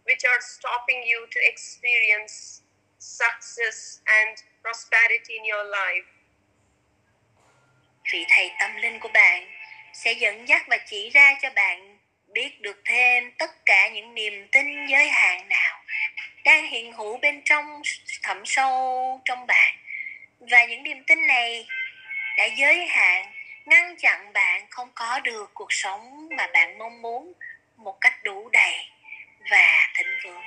which 0.05 0.23
are 0.31 0.41
stopping 0.41 1.01
you 1.11 1.19
to 1.33 1.39
experience 1.51 2.61
success 2.99 4.01
and 4.05 4.33
prosperity 4.63 5.33
in 5.39 5.43
your 5.53 5.65
life. 5.69 6.07
Vị 8.13 8.25
thầy 8.29 8.51
tâm 8.59 8.75
linh 8.75 8.99
của 8.99 9.09
bạn 9.13 9.47
sẽ 9.93 10.11
dẫn 10.13 10.47
dắt 10.47 10.63
và 10.67 10.77
chỉ 10.77 11.09
ra 11.09 11.37
cho 11.41 11.49
bạn 11.55 11.97
biết 12.27 12.61
được 12.61 12.81
thêm 12.85 13.31
tất 13.37 13.65
cả 13.65 13.89
những 13.89 14.13
niềm 14.13 14.47
tin 14.51 14.87
giới 14.87 15.09
hạn 15.09 15.49
nào 15.49 15.83
đang 16.45 16.67
hiện 16.67 16.93
hữu 16.93 17.17
bên 17.17 17.41
trong 17.45 17.81
thẳm 18.23 18.45
sâu 18.45 19.21
trong 19.25 19.47
bạn 19.47 19.75
và 20.39 20.65
những 20.65 20.83
niềm 20.83 21.03
tin 21.03 21.27
này 21.27 21.67
đã 22.37 22.45
giới 22.57 22.87
hạn, 22.87 23.25
ngăn 23.65 23.95
chặn 23.97 24.33
bạn 24.33 24.67
không 24.69 24.91
có 24.95 25.19
được 25.19 25.51
cuộc 25.53 25.73
sống 25.73 26.29
mà 26.37 26.47
bạn 26.53 26.77
mong 26.77 27.01
muốn 27.01 27.33
một 27.77 27.97
cách 28.01 28.23
đủ 28.23 28.49
đầy 28.49 28.75
và 29.51 29.87
thịnh 29.97 30.17
vượng. 30.23 30.43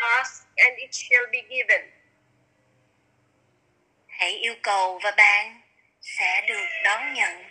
Ask 0.00 0.46
and 0.56 0.76
it 0.76 0.90
shall 0.92 1.26
be 1.32 1.38
given. 1.48 1.90
Hãy 4.08 4.32
yêu 4.32 4.54
cầu 4.62 5.00
và 5.02 5.10
bạn 5.10 5.60
sẽ 6.00 6.44
được 6.48 6.66
đón 6.84 7.14
nhận. 7.14 7.44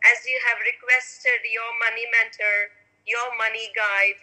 As 0.00 0.26
you 0.26 0.38
have 0.44 0.60
requested 0.64 1.40
your 1.56 1.74
money 1.80 2.06
mentor, 2.12 2.70
your 3.06 3.34
money 3.38 3.66
guide 3.74 4.20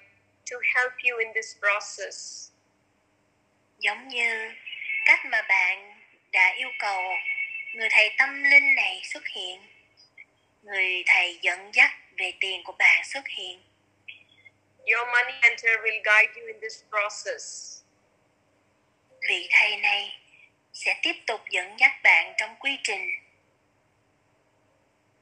to 0.51 0.57
help 0.75 0.93
you 1.03 1.17
in 1.17 1.27
this 1.33 1.57
process. 1.59 2.49
Giống 3.77 4.07
như 4.07 4.51
cách 5.05 5.19
mà 5.25 5.41
bạn 5.41 5.99
đã 6.31 6.53
yêu 6.57 6.69
cầu 6.79 7.01
người 7.73 7.89
thầy 7.91 8.15
tâm 8.17 8.43
linh 8.43 8.75
này 8.75 9.01
xuất 9.03 9.27
hiện 9.27 9.72
người 10.63 11.03
thầy 11.07 11.39
dẫn 11.41 11.71
dắt 11.73 11.91
về 12.17 12.33
tiền 12.39 12.63
của 12.63 12.73
bạn 12.79 13.03
xuất 13.05 13.27
hiện 13.27 13.63
Your 14.85 15.07
money 15.07 15.39
mentor 15.41 15.71
will 15.83 16.01
guide 16.03 16.33
you 16.35 16.47
in 16.47 16.59
this 16.61 16.83
process. 16.89 17.77
vị 19.29 19.47
thầy 19.51 19.77
này 19.77 20.19
sẽ 20.73 20.99
tiếp 21.03 21.15
tục 21.27 21.41
dẫn 21.49 21.75
dắt 21.79 21.91
bạn 22.03 22.33
trong 22.37 22.55
quy 22.59 22.77
trình 22.83 23.09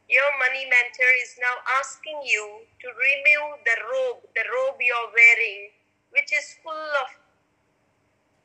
Your 0.07 0.33
money 0.39 0.65
mentor 0.65 1.07
is 1.19 1.39
now 1.39 1.61
asking 1.63 2.15
you 2.35 2.65
to 2.83 2.89
remove 2.89 3.63
the 3.65 3.75
robe, 3.75 4.21
the 4.35 4.43
robe 4.43 4.85
you're 4.85 5.11
wearing, 5.13 5.71
which 6.11 6.31
is 6.31 6.57
full 6.63 6.91
of 6.93 7.07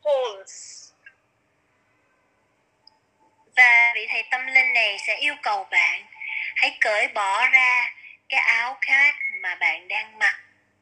holes. 0.02 0.82
và 3.56 3.92
vị 3.94 4.06
thầy 4.10 4.22
tâm 4.30 4.46
linh 4.46 4.72
này 4.72 4.96
sẽ 5.06 5.16
yêu 5.20 5.34
cầu 5.42 5.64
bạn 5.70 6.06
hãy 6.56 6.78
cởi 6.80 7.08
bỏ 7.08 7.48
ra 7.48 7.92
cái 8.28 8.40
áo 8.40 8.78
khác 8.80 9.14
mà 9.40 9.54
bạn 9.54 9.88
đang 9.88 10.18
mặc 10.18 10.40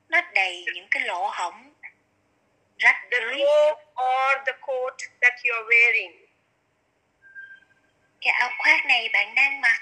nó 0.08 0.20
đầy 0.34 0.64
những 0.74 0.88
cái 0.90 1.02
lỗ 1.02 1.26
hổng 1.26 1.74
rách 2.78 2.96
The 3.10 3.18
rưới 3.20 3.38
robe 3.38 3.82
or 3.92 4.46
the 4.46 4.52
coat 4.60 4.94
that 5.20 5.34
you're 5.42 5.66
wearing. 5.66 6.26
cái 8.20 8.32
áo 8.32 8.50
khoác 8.58 8.86
này 8.86 9.08
bạn 9.12 9.34
đang 9.34 9.60
mặc 9.60 9.80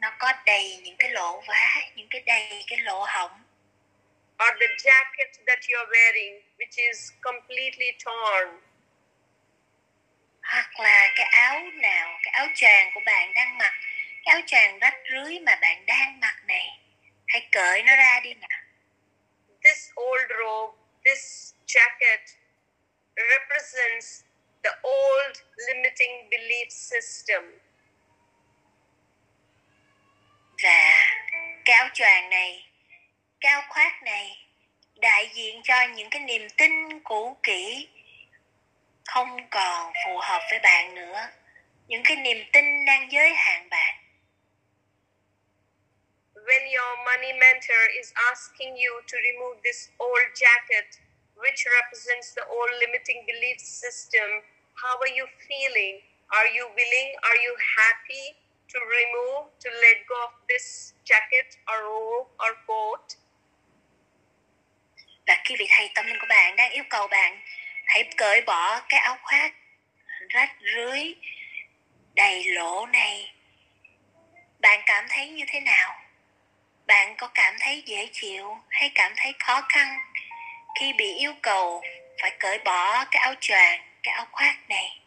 nó 0.00 0.10
có 0.18 0.32
đầy 0.46 0.80
những 0.82 0.96
cái 0.98 1.10
lỗ 1.10 1.42
vá 1.46 1.76
những 1.94 2.06
cái 2.10 2.22
đầy 2.26 2.64
cái 2.66 2.78
lỗ 2.78 3.04
hổng 3.08 3.42
or 4.42 4.52
the 4.60 4.66
jacket 4.66 5.30
that 5.46 5.58
you're 5.68 5.88
wearing, 5.90 6.40
which 6.58 6.76
is 6.76 7.12
completely 7.20 7.92
torn. 8.04 8.60
hoặc 10.42 10.80
là 10.80 11.12
cái 11.16 11.26
áo 11.26 11.60
nào 11.74 12.18
cái 12.22 12.32
áo 12.32 12.46
choàng 12.54 12.90
của 12.94 13.00
bạn 13.06 13.34
đang 13.34 13.58
mặc 13.58 13.72
áo 14.24 14.40
choàng 14.46 14.78
rách 14.78 14.96
rưới 15.10 15.38
mà 15.38 15.56
bạn 15.56 15.86
đang 15.86 16.20
mặc 16.20 16.36
này. 16.46 16.78
Hãy 17.26 17.48
cởi 17.52 17.82
nó 17.82 17.96
ra 17.96 18.20
đi 18.20 18.34
nào. 18.34 18.60
This 19.64 19.90
old 20.00 20.30
robe, 20.38 20.78
this 21.04 21.54
jacket 21.66 22.20
represents 23.16 24.22
the 24.62 24.70
old 24.70 25.36
limiting 25.56 26.30
belief 26.30 26.66
system. 26.68 27.58
và 30.62 31.06
cái 31.64 31.76
áo 31.76 31.88
choàng 31.94 32.30
này 32.30 32.66
cái 33.40 33.52
áo 33.52 33.62
khoác 33.68 34.02
này 34.02 34.46
đại 35.00 35.30
diện 35.34 35.60
cho 35.64 35.86
những 35.94 36.10
cái 36.10 36.20
niềm 36.20 36.48
tin 36.56 37.00
cũ 37.00 37.36
kỹ 37.42 37.88
không 39.04 39.50
còn 39.50 39.92
phù 40.04 40.18
hợp 40.18 40.40
với 40.50 40.58
bạn 40.58 40.94
nữa. 40.94 41.28
Những 41.88 42.02
cái 42.04 42.16
niềm 42.16 42.44
tin 42.52 42.84
đang 42.84 43.12
giới 43.12 43.34
hạn 43.34 43.68
bạn 43.70 43.96
When 46.42 46.62
your 46.70 46.92
money 47.06 47.32
mentor 47.38 47.84
is 47.98 48.12
asking 48.30 48.74
you 48.76 48.98
to 49.06 49.16
remove 49.30 49.62
this 49.62 49.90
old 50.02 50.28
jacket, 50.34 50.98
which 51.38 51.60
represents 51.78 52.34
the 52.34 52.42
old 52.50 52.72
limiting 52.82 53.22
belief 53.26 53.62
system, 53.62 54.42
how 54.74 54.98
are 54.98 55.14
you 55.14 55.26
feeling? 55.46 56.02
Are 56.34 56.50
you 56.50 56.66
willing? 56.74 57.10
Are 57.22 57.40
you 57.46 57.54
happy 57.78 58.24
to 58.74 58.78
remove, 58.82 59.54
to 59.62 59.68
let 59.84 60.02
go 60.08 60.18
of 60.26 60.34
this 60.48 60.94
jacket 61.06 61.54
or 61.70 61.78
robe 61.86 62.30
or 62.42 62.52
coat? 62.66 63.16
và 65.26 65.42
khi 65.44 65.56
vị 65.56 65.66
thầy 65.70 65.90
tâm 65.94 66.06
linh 66.06 66.18
của 66.20 66.26
bạn 66.28 66.56
đang 66.56 66.70
yêu 66.70 66.84
cầu 66.90 67.08
bạn 67.08 67.40
hãy 67.84 68.04
cởi 68.16 68.42
bỏ 68.42 68.80
cái 68.88 69.00
áo 69.00 69.18
khoác 69.22 69.52
rách 70.28 70.50
rưới 70.74 71.14
đầy 72.14 72.44
lỗ 72.44 72.86
này 72.86 73.32
bạn 74.60 74.80
cảm 74.86 75.04
thấy 75.08 75.28
như 75.28 75.44
thế 75.48 75.60
nào 75.60 76.01
bạn 76.86 77.14
có 77.18 77.28
cảm 77.34 77.54
thấy 77.60 77.82
dễ 77.86 78.08
chịu 78.12 78.56
hay 78.70 78.90
cảm 78.94 79.12
thấy 79.16 79.34
khó 79.38 79.66
khăn 79.68 79.98
khi 80.80 80.92
bị 80.92 81.14
yêu 81.14 81.32
cầu 81.42 81.82
phải 82.20 82.36
cởi 82.40 82.58
bỏ 82.58 83.04
cái 83.10 83.22
áo 83.22 83.34
choàng, 83.40 83.80
cái 84.02 84.14
áo 84.14 84.26
khoác 84.32 84.56
này 84.68 85.00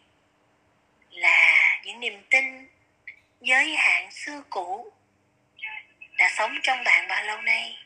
là 1.09 1.79
những 1.83 1.99
niềm 1.99 2.23
tin 2.29 2.67
giới 3.41 3.75
hạn 3.75 4.11
xưa 4.11 4.41
cũ 4.49 4.93
đã 6.17 6.29
sống 6.37 6.55
trong 6.63 6.83
bạn 6.83 7.07
bao 7.07 7.23
lâu 7.23 7.41
nay 7.41 7.77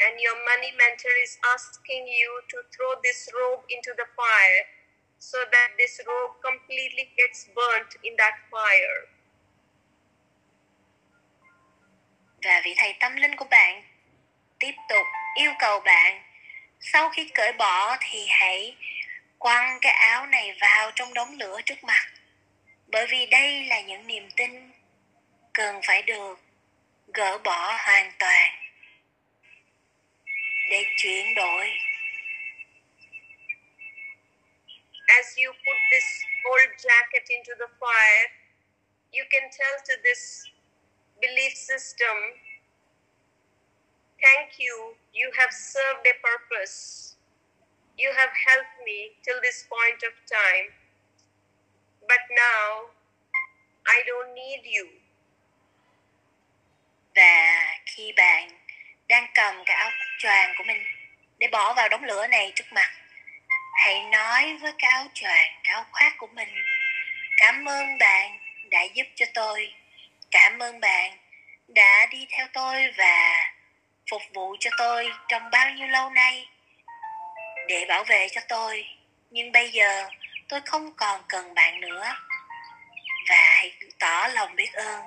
and 0.00 0.16
your 0.16 0.36
money 0.48 0.72
mentor 0.72 1.12
is 1.20 1.36
asking 1.52 2.08
you 2.08 2.40
to 2.48 2.58
throw 2.72 2.96
this 3.04 3.28
robe 3.36 3.64
into 3.68 3.92
the 4.00 4.08
fire 4.16 4.64
so 5.20 5.38
that 5.52 5.76
this 5.76 6.00
robe 6.08 6.40
completely 6.40 7.12
gets 7.16 7.48
burnt 7.54 7.92
in 8.02 8.16
that 8.16 8.40
fire. 8.50 9.04
Và 12.42 12.60
vị 12.64 12.74
thầy 12.76 12.94
tâm 13.00 13.16
linh 13.16 13.36
của 13.36 13.44
bạn 13.44 13.82
tiếp 14.58 14.72
tục 14.88 15.06
yêu 15.36 15.52
cầu 15.58 15.80
bạn 15.80 16.22
sau 16.80 17.10
khi 17.10 17.30
cởi 17.34 17.52
bỏ 17.52 17.96
thì 18.00 18.26
hãy 18.28 18.76
quăng 19.38 19.78
cái 19.80 19.92
áo 19.92 20.26
này 20.26 20.56
vào 20.60 20.90
trong 20.94 21.14
đống 21.14 21.38
lửa 21.38 21.60
trước 21.64 21.84
mặt. 21.84 22.06
Bởi 22.86 23.06
vì 23.06 23.26
đây 23.26 23.64
là 23.64 23.80
những 23.80 24.06
niềm 24.06 24.28
tin 24.36 24.72
cần 25.54 25.80
phải 25.86 26.02
được 26.02 26.38
gỡ 27.14 27.38
bỏ 27.38 27.78
hoàn 27.78 28.12
toàn 28.18 28.50
để 30.70 30.84
chuyển 30.96 31.34
đổi. 31.34 31.70
As 35.06 35.38
you 35.38 35.52
put 35.52 35.76
this 35.90 36.22
old 36.44 36.86
jacket 36.86 37.22
into 37.28 37.54
the 37.58 37.66
fire, 37.80 38.28
you 39.12 39.24
can 39.30 39.42
tell 39.58 39.78
to 39.88 39.94
this 40.04 40.44
belief 41.20 41.54
system, 41.54 42.16
Thank 44.20 44.60
you, 44.60 44.96
you 45.14 45.32
have 45.38 45.50
served 45.50 46.04
a 46.04 46.12
purpose. 46.20 47.16
You 47.96 48.12
have 48.12 48.28
helped 48.36 48.76
me 48.84 49.16
till 49.24 49.40
this 49.40 49.64
point 49.64 50.04
of 50.04 50.12
time. 50.28 50.76
But 52.06 52.20
now, 52.28 52.92
I 53.88 54.04
don't 54.04 54.34
need 54.34 54.60
you. 54.68 55.00
và 57.14 57.78
khi 57.86 58.12
bạn 58.16 58.48
đang 59.08 59.26
cầm 59.34 59.64
cái 59.66 59.76
áo 59.76 59.90
choàng 60.18 60.54
của 60.58 60.64
mình 60.64 60.82
để 61.38 61.48
bỏ 61.52 61.74
vào 61.74 61.88
đống 61.88 62.04
lửa 62.04 62.26
này 62.26 62.52
trước 62.54 62.72
mặt 62.72 62.90
hãy 63.74 64.04
nói 64.04 64.56
với 64.60 64.72
cái 64.78 64.90
áo 64.90 65.06
choàng 65.14 65.60
cái 65.64 65.74
áo 65.74 65.84
khoác 65.92 66.14
của 66.18 66.26
mình 66.26 66.48
cảm 67.36 67.68
ơn 67.68 67.98
bạn 67.98 68.38
đã 68.70 68.82
giúp 68.94 69.06
cho 69.14 69.26
tôi 69.34 69.74
cảm 70.30 70.58
ơn 70.58 70.80
bạn 70.80 71.18
đã 71.68 72.06
đi 72.10 72.26
theo 72.30 72.46
tôi 72.52 72.92
và 72.96 73.52
phục 74.10 74.22
vụ 74.34 74.56
cho 74.60 74.70
tôi 74.78 75.10
trong 75.28 75.50
bao 75.50 75.70
nhiêu 75.70 75.88
lâu 75.88 76.10
nay 76.10 76.48
để 77.68 77.86
bảo 77.88 78.04
vệ 78.04 78.28
cho 78.28 78.40
tôi. 78.48 78.88
Nhưng 79.30 79.52
bây 79.52 79.70
giờ 79.70 80.08
tôi 80.48 80.60
không 80.60 80.92
còn 80.96 81.22
cần 81.28 81.54
bạn 81.54 81.80
nữa. 81.80 82.14
Và 83.28 83.54
hãy 83.56 83.72
tỏ 83.98 84.28
lòng 84.34 84.56
biết 84.56 84.72
ơn 84.72 85.02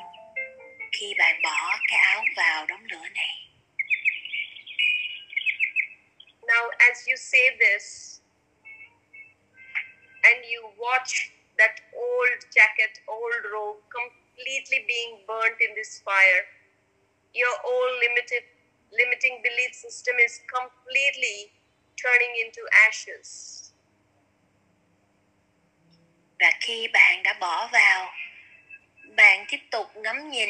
khi 0.91 1.13
bạn 1.17 1.41
bỏ 1.41 1.77
cái 1.87 1.99
áo 1.99 2.23
vào 2.35 2.65
đống 2.65 2.83
lửa 2.83 3.07
này. 3.13 3.39
Now, 6.41 6.69
as 6.77 7.07
you 7.07 7.15
say 7.15 7.41
this, 7.59 8.19
and 10.21 10.45
you 10.45 10.73
watch 10.77 11.29
that 11.57 11.71
old 11.95 12.43
jacket, 12.55 12.91
old 13.07 13.43
robe 13.51 13.81
completely 14.33 14.85
being 14.87 15.21
burnt 15.27 15.57
in 15.59 15.75
this 15.75 16.01
fire, 16.05 16.43
your 17.33 17.53
old 17.65 17.99
limited 18.01 18.43
limiting 18.91 19.41
belief 19.43 19.73
system 19.73 20.15
is 20.17 20.39
completely 20.47 21.51
turning 21.97 22.33
into 22.45 22.61
ashes. 22.87 23.59
Và 26.39 26.51
khi 26.59 26.87
bạn 26.87 27.23
đã 27.23 27.33
bỏ 27.33 27.69
vào, 27.73 28.13
bạn 29.15 29.45
tiếp 29.49 29.59
tục 29.71 29.87
ngắm 29.95 30.29
nhìn 30.29 30.49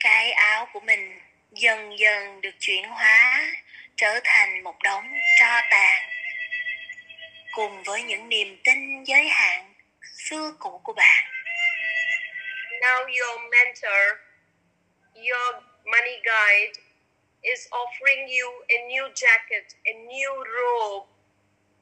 cái 0.00 0.32
áo 0.32 0.68
của 0.72 0.80
mình 0.80 1.20
dần 1.52 1.98
dần 1.98 2.40
được 2.40 2.54
chuyển 2.60 2.84
hóa 2.84 3.52
trở 3.96 4.20
thành 4.24 4.62
một 4.62 4.74
đống 4.82 5.12
tro 5.40 5.60
tàn 5.70 6.04
cùng 7.52 7.82
với 7.82 8.02
những 8.02 8.28
niềm 8.28 8.56
tin 8.64 9.04
giới 9.04 9.28
hạn 9.28 9.74
xưa 10.16 10.52
cũ 10.58 10.80
của 10.84 10.92
bạn. 10.92 11.35
Now 12.82 13.06
your 13.08 13.34
mentor, 13.48 14.04
your 15.16 15.62
money 15.86 16.20
guide 16.24 16.76
is 17.44 17.68
offering 17.72 18.28
you 18.28 18.50
a 18.68 18.86
new 18.86 19.06
jacket, 19.14 19.72
a 19.86 19.94
new 20.06 20.32
robe, 20.34 21.06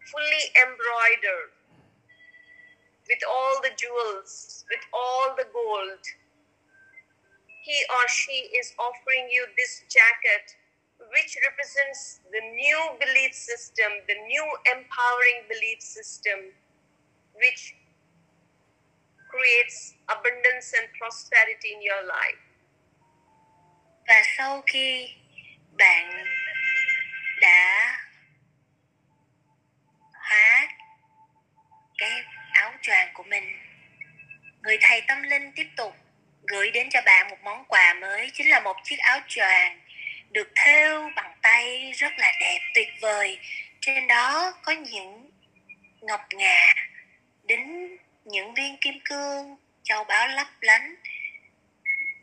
fully 0.07 0.45
embroidered 0.63 1.51
with 3.09 3.19
all 3.29 3.61
the 3.63 3.73
jewels, 3.77 4.65
with 4.71 4.85
all 4.93 5.35
the 5.37 5.47
gold. 5.53 6.05
He 7.65 7.79
or 7.91 8.07
she 8.09 8.53
is 8.55 8.75
offering 8.79 9.29
you 9.31 9.47
this 9.57 9.83
jacket, 9.89 10.55
which 11.11 11.37
represents 11.49 12.21
the 12.31 12.41
new 12.55 12.81
belief 13.01 13.35
system, 13.35 13.91
the 14.07 14.21
new 14.29 14.47
empowering 14.71 15.49
belief 15.49 15.81
system, 15.81 16.53
which 17.35 17.75
creates 19.35 19.95
abundance 20.07 20.79
and 20.79 20.87
prosperity 20.99 21.69
in 21.69 21.81
your 21.81 22.05
life. 22.07 22.39
Và 24.07 24.23
sau 24.37 24.63
khi 24.67 25.15
bạn 25.79 26.25
đã 27.41 27.99
hóa 30.13 30.69
cái 31.99 32.23
áo 32.53 32.73
choàng 32.83 33.11
của 33.15 33.23
mình, 33.23 33.45
người 34.63 34.79
thầy 34.81 35.03
tâm 35.09 35.23
linh 35.23 35.53
tiếp 35.53 35.67
tục 35.77 35.97
gửi 36.47 36.71
đến 36.71 36.89
cho 36.91 37.01
bạn 37.07 37.29
một 37.31 37.39
món 37.43 37.65
quà 37.65 37.95
mới, 37.95 38.31
chính 38.33 38.51
là 38.51 38.61
một 38.61 38.77
chiếc 38.85 38.99
áo 38.99 39.21
choàng 39.29 39.81
được 40.31 40.49
thêu 40.57 41.11
bằng 41.17 41.35
tay 41.43 41.93
rất 41.95 42.13
là 42.19 42.33
đẹp, 42.41 42.59
tuyệt 42.75 42.89
vời 43.01 43.39
trên 43.81 44.07
đó 44.07 44.53
có 44.63 44.73
những 44.73 45.31
ngọc 46.01 46.21
ngà 46.33 46.75
đính 47.43 47.97
những 48.25 48.55
viên 48.55 48.77
kim 48.81 48.95
cương 49.05 49.57
châu 49.83 50.05
báu 50.05 50.29
lấp 50.29 50.47
lánh 50.61 50.95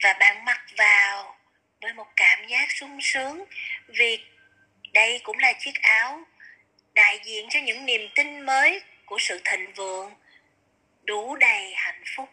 và 0.04 0.14
bạn 0.20 0.46
mặc 0.46 0.62
vào 0.78 1.38
với 1.82 1.94
một 1.94 2.08
cảm 2.16 2.48
giác 2.48 2.68
sung 2.72 2.98
sướng 3.02 3.46
vì 3.88 4.20
đây 4.94 5.22
cũng 5.24 5.38
là 5.40 5.54
chiếc 5.60 5.82
áo 5.82 6.24
đại 6.94 7.20
diện 7.24 7.48
cho 7.50 7.60
những 7.60 7.86
niềm 7.86 8.02
tin 8.16 8.42
mới 8.42 8.82
của 9.06 9.18
sự 9.20 9.42
thịnh 9.46 9.74
vượng 9.74 10.14
đủ 11.04 11.36
đầy 11.36 11.74
hạnh 11.76 12.04
phúc 12.16 12.30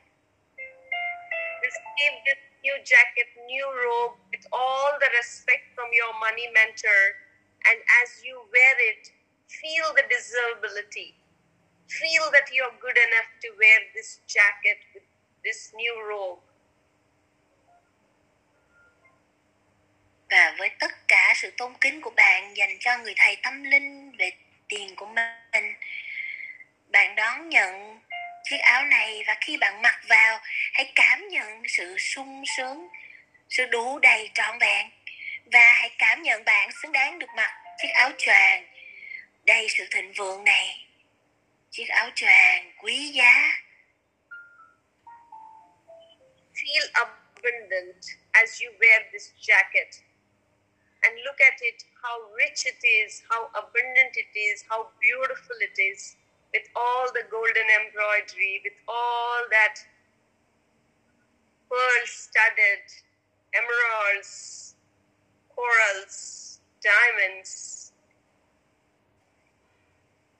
Receive 1.62 2.22
this 2.26 2.38
new 2.62 2.76
jacket, 2.84 3.28
new 3.50 3.66
robe 3.66 4.16
with 4.30 4.46
all 4.50 4.98
the 5.00 5.10
respect 5.18 5.74
from 5.74 5.90
your 5.90 6.14
money 6.20 6.46
mentor. 6.54 7.00
And 7.66 7.78
as 8.02 8.22
you 8.22 8.46
wear 8.52 8.74
it, 8.78 9.10
feel 9.50 9.92
the 9.96 10.06
desirability. 10.08 11.17
Feel 11.88 12.30
that 12.32 12.52
you're 12.52 12.78
good 12.80 12.96
enough 12.96 13.28
to 13.42 13.48
wear 13.58 13.80
this 13.94 14.20
jacket 14.26 14.78
with 14.94 15.06
this 15.44 15.74
new 15.74 15.94
robe. 16.08 16.48
và 20.30 20.54
với 20.58 20.70
tất 20.78 21.08
cả 21.08 21.34
sự 21.36 21.50
tôn 21.56 21.74
kính 21.80 22.00
của 22.00 22.10
bạn 22.10 22.56
dành 22.56 22.78
cho 22.80 22.98
người 22.98 23.14
thầy 23.16 23.36
tâm 23.42 23.64
linh 23.64 24.12
về 24.18 24.30
tiền 24.68 24.96
của 24.96 25.06
mình, 25.06 25.74
bạn 26.86 27.14
đón 27.14 27.48
nhận 27.48 28.00
chiếc 28.44 28.56
áo 28.56 28.84
này 28.84 29.24
và 29.26 29.36
khi 29.40 29.56
bạn 29.56 29.82
mặc 29.82 30.00
vào, 30.08 30.38
hãy 30.72 30.92
cảm 30.94 31.28
nhận 31.28 31.62
sự 31.68 31.98
sung 31.98 32.44
sướng, 32.56 32.88
sự 33.48 33.66
đủ 33.66 33.98
đầy 33.98 34.30
trọn 34.34 34.58
vẹn 34.58 34.90
và 35.52 35.72
hãy 35.72 35.90
cảm 35.98 36.22
nhận 36.22 36.44
bạn 36.44 36.70
xứng 36.82 36.92
đáng 36.92 37.18
được 37.18 37.30
mặc 37.36 37.50
chiếc 37.78 37.88
áo 37.88 38.10
choàng 38.18 38.66
đầy 39.46 39.68
sự 39.68 39.86
thịnh 39.90 40.12
vượng 40.12 40.44
này 40.44 40.87
chiếc 41.70 41.88
áo 41.88 42.10
choàng 42.14 42.72
quý 42.82 43.12
giá 43.14 43.64
Feel 46.58 46.86
abundant 46.94 48.02
as 48.32 48.60
you 48.60 48.72
wear 48.80 49.00
this 49.12 49.30
jacket. 49.38 50.02
And 51.02 51.14
look 51.24 51.40
at 51.40 51.58
it, 51.60 51.84
how 52.02 52.18
rich 52.34 52.66
it 52.66 52.82
is, 52.82 53.22
how 53.30 53.46
abundant 53.54 54.16
it 54.16 54.38
is, 54.38 54.64
how 54.68 54.88
beautiful 55.00 55.56
it 55.60 55.78
is, 55.78 56.16
with 56.52 56.66
all 56.74 57.06
the 57.14 57.22
golden 57.30 57.68
embroidery, 57.80 58.60
with 58.64 58.74
all 58.88 59.46
that 59.50 59.76
pearl 61.68 62.06
studded 62.06 62.84
emeralds, 63.54 64.74
corals, 65.54 66.60
diamonds. 66.82 67.77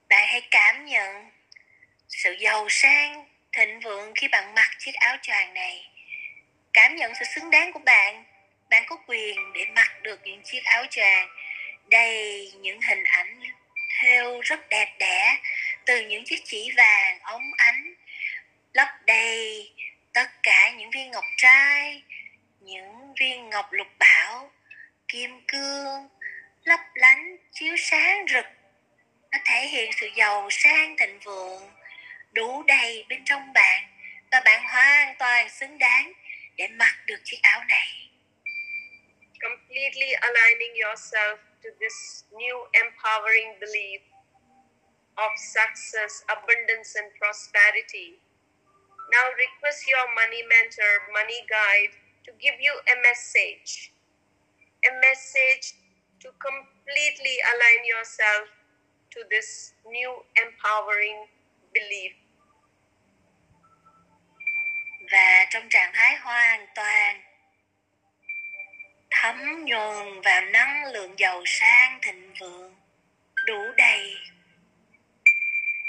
Bạn 0.09 0.27
hãy 0.27 0.41
cảm 0.51 0.85
nhận 0.85 1.29
sự 2.07 2.31
giàu 2.39 2.69
sang, 2.69 3.25
thịnh 3.51 3.79
vượng 3.79 4.13
khi 4.15 4.27
bạn 4.27 4.55
mặc 4.55 4.69
chiếc 4.79 4.93
áo 4.93 5.17
choàng 5.21 5.53
này. 5.53 5.89
Cảm 6.73 6.95
nhận 6.95 7.13
sự 7.19 7.25
xứng 7.25 7.51
đáng 7.51 7.73
của 7.73 7.79
bạn. 7.79 8.23
Bạn 8.69 8.83
có 8.87 8.97
quyền 9.07 9.53
để 9.53 9.65
mặc 9.75 10.01
được 10.01 10.19
những 10.23 10.41
chiếc 10.43 10.63
áo 10.63 10.85
choàng. 10.89 11.29
Đầy 11.89 12.51
những 12.61 12.81
hình 12.81 13.03
ảnh 13.03 13.41
thêu 13.99 14.41
rất 14.41 14.69
đẹp 14.69 14.95
đẽ, 14.99 15.37
từ 15.85 16.01
những 16.07 16.23
chiếc 16.25 16.41
chỉ 16.45 16.71
vàng 16.77 17.19
óng 17.21 17.51
ánh, 17.57 17.93
lấp 18.73 18.87
đầy 19.05 19.71
tất 20.13 20.43
cả 20.43 20.71
những 20.77 20.91
viên 20.91 21.11
ngọc 21.11 21.25
trai, 21.37 22.01
những 22.59 23.13
viên 23.19 23.49
ngọc 23.49 23.71
lục 23.71 23.87
bảo, 23.99 24.51
kim 25.07 25.41
cương, 25.47 26.09
lấp 26.63 26.79
lánh, 26.93 27.37
chiếu 27.51 27.75
sáng 27.77 28.25
rực 28.33 28.45
nó 29.31 29.39
thể 29.45 29.67
hiện 29.67 29.91
sự 29.99 30.09
giàu 30.15 30.47
sang 30.51 30.97
thịnh 30.97 31.19
vượng 31.19 31.71
đủ 32.31 32.63
đầy 32.63 33.05
bên 33.09 33.25
trong 33.25 33.53
bạn 33.53 33.83
và 34.31 34.41
bạn 34.45 34.63
hoàn 34.63 35.15
toàn 35.19 35.49
xứng 35.49 35.77
đáng 35.77 36.13
để 36.57 36.67
mặc 36.67 36.95
được 37.05 37.19
chiếc 37.23 37.39
áo 37.41 37.63
này 37.69 38.09
completely 39.41 40.11
aligning 40.21 40.75
yourself 40.75 41.39
to 41.63 41.69
this 41.79 42.23
new 42.31 42.67
empowering 42.73 43.59
belief 43.59 44.01
of 45.19 45.31
success, 45.35 46.23
abundance, 46.27 46.95
and 46.95 47.11
prosperity. 47.19 48.19
Now 49.11 49.25
request 49.35 49.87
your 49.87 50.07
money 50.15 50.43
mentor, 50.43 50.91
money 51.11 51.43
guide 51.49 51.95
to 52.27 52.31
give 52.39 52.55
you 52.59 52.73
a 52.87 52.95
message. 53.03 53.91
A 54.87 54.91
message 55.01 55.75
to 56.23 56.31
completely 56.39 57.35
align 57.51 57.83
yourself 57.83 58.47
to 59.15 59.21
this 59.29 59.73
new 59.83 60.23
empowering 60.35 61.27
belief. 61.73 62.13
và 65.11 65.45
trong 65.49 65.69
trạng 65.69 65.91
thái 65.93 66.17
hoàn 66.17 66.67
toàn, 66.75 67.21
thấm 69.09 69.65
nhuần 69.65 70.21
vào 70.21 70.41
năng 70.41 70.85
lượng 70.91 71.13
giàu 71.17 71.43
sang, 71.45 71.99
thịnh 72.01 72.33
vượng, 72.39 72.75
đủ 73.45 73.71
đầy 73.77 74.15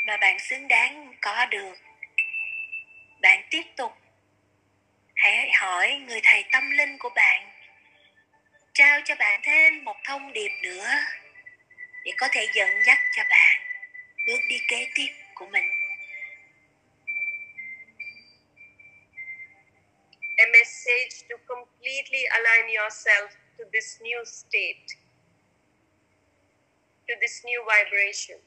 mà 0.07 0.17
bạn 0.17 0.39
xứng 0.39 0.69
đáng 0.69 1.15
có 1.21 1.47
được 1.47 1.75
bạn 3.23 3.43
tiếp 3.51 3.63
tục 3.77 3.93
hãy 5.15 5.51
hỏi 5.53 5.93
người 6.09 6.21
thầy 6.25 6.45
tâm 6.53 6.71
linh 6.71 6.99
của 6.99 7.11
bạn, 7.17 7.51
trao 8.75 9.01
cho 9.05 9.15
bạn 9.15 9.41
thêm 9.43 9.85
một 9.85 9.97
thông 10.05 10.33
điệp 10.33 10.51
nữa 10.63 10.87
để 12.05 12.12
có 12.16 12.28
thể 12.32 12.47
dẫn 12.55 12.68
dắt 12.86 12.98
cho 13.16 13.22
bạn 13.31 13.60
bước 14.27 14.40
đi 14.48 14.56
kế 14.68 14.86
tiếp 14.94 15.09
của 15.35 15.47
mình 15.47 15.64
a 20.40 20.47
message 20.47 21.28
to 21.28 21.36
completely 21.47 22.24
align 22.24 22.66
yourself 22.77 23.28
to 23.59 23.64
this 23.72 23.98
new 24.01 24.24
state, 24.24 24.86
to 27.09 27.14
this 27.20 27.44
new 27.44 27.64
vibration. 27.64 28.40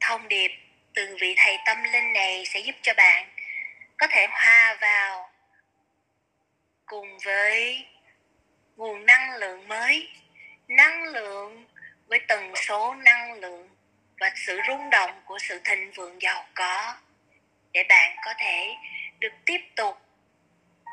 thông 0.00 0.28
điệp 0.28 0.50
từ 0.94 1.16
vị 1.20 1.34
thầy 1.36 1.56
tâm 1.66 1.82
linh 1.82 2.12
này 2.12 2.44
sẽ 2.46 2.60
giúp 2.60 2.74
cho 2.82 2.94
bạn 2.96 3.28
có 3.98 4.06
thể 4.10 4.26
hòa 4.30 4.76
vào 4.80 5.30
cùng 6.86 7.18
với 7.24 7.86
nguồn 8.76 9.06
năng 9.06 9.36
lượng 9.36 9.68
mới 9.68 10.08
năng 10.68 11.04
lượng 11.04 11.66
với 12.06 12.18
tần 12.28 12.52
số 12.56 12.94
năng 12.94 13.40
lượng 13.40 13.68
và 14.20 14.32
sự 14.46 14.60
rung 14.68 14.90
động 14.90 15.10
của 15.24 15.38
sự 15.38 15.60
thịnh 15.64 15.92
vượng 15.92 16.22
giàu 16.22 16.46
có 16.54 16.94
để 17.72 17.84
bạn 17.88 18.16
có 18.24 18.34
thể 18.38 18.74
được 19.18 19.32
tiếp 19.46 19.60
tục 19.76 19.96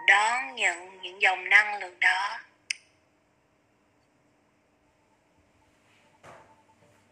đón 0.08 0.56
nhận 0.56 1.02
những 1.02 1.22
dòng 1.22 1.50
năng 1.50 1.80
lượng 1.80 2.00
đó 2.00 2.40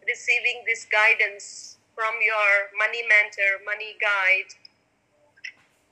receiving 0.07 0.65
this 0.65 0.87
guidance 0.89 1.77
from 1.95 2.13
your 2.19 2.71
money 2.73 3.03
mentor, 3.03 3.61
money 3.65 3.93
guide. 3.99 4.51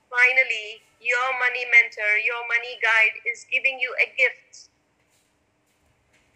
Finally, 0.10 0.82
your 1.00 1.30
money 1.40 1.66
mentor, 1.72 2.12
your 2.24 2.44
money 2.48 2.76
guide 2.84 3.16
is 3.28 3.48
giving 3.48 3.80
you 3.80 3.92
a 4.00 4.08
gift. 4.20 4.70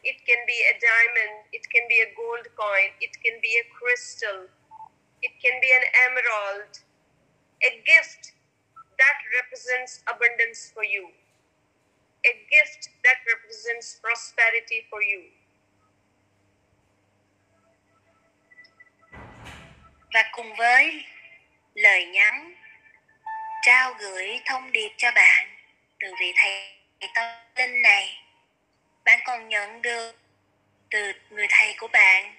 It 0.04 0.20
can 0.28 0.44
be 0.48 0.60
a 0.68 0.76
diamond, 0.80 1.48
it 1.52 1.64
can 1.72 1.88
be 1.88 2.04
a 2.04 2.12
gold 2.16 2.48
coin, 2.56 2.92
it 3.00 3.16
can 3.24 3.40
be 3.40 3.56
a 3.60 3.66
crystal, 3.72 4.52
it 5.22 5.34
can 5.40 5.60
be 5.64 5.72
an 5.72 5.86
emerald, 6.08 6.72
a 7.64 7.72
gift 7.88 8.36
that 9.00 9.18
represents 9.32 10.04
abundance 10.08 10.72
for 10.74 10.84
you, 10.84 11.08
a 12.28 12.34
gift 12.52 12.92
that 13.08 13.24
represents 13.28 14.00
prosperity 14.04 14.84
for 14.92 15.02
you. 15.04 15.32
và 20.14 20.24
cùng 20.32 20.56
với 20.56 21.06
lời 21.74 22.06
nhắn 22.06 22.54
trao 23.64 23.94
gửi 23.94 24.42
thông 24.46 24.72
điệp 24.72 24.90
cho 24.98 25.12
bạn 25.12 25.50
từ 26.00 26.14
vị 26.20 26.34
thầy 26.36 26.78
tâm 27.16 27.26
linh 27.56 27.82
này. 27.82 28.20
Bạn 29.06 29.20
còn 29.26 29.50
nhận 29.50 29.82
được 29.82 30.12
từ 30.90 31.14
người 31.30 31.48
thầy 31.50 31.76
của 31.78 31.88
bạn 31.88 32.36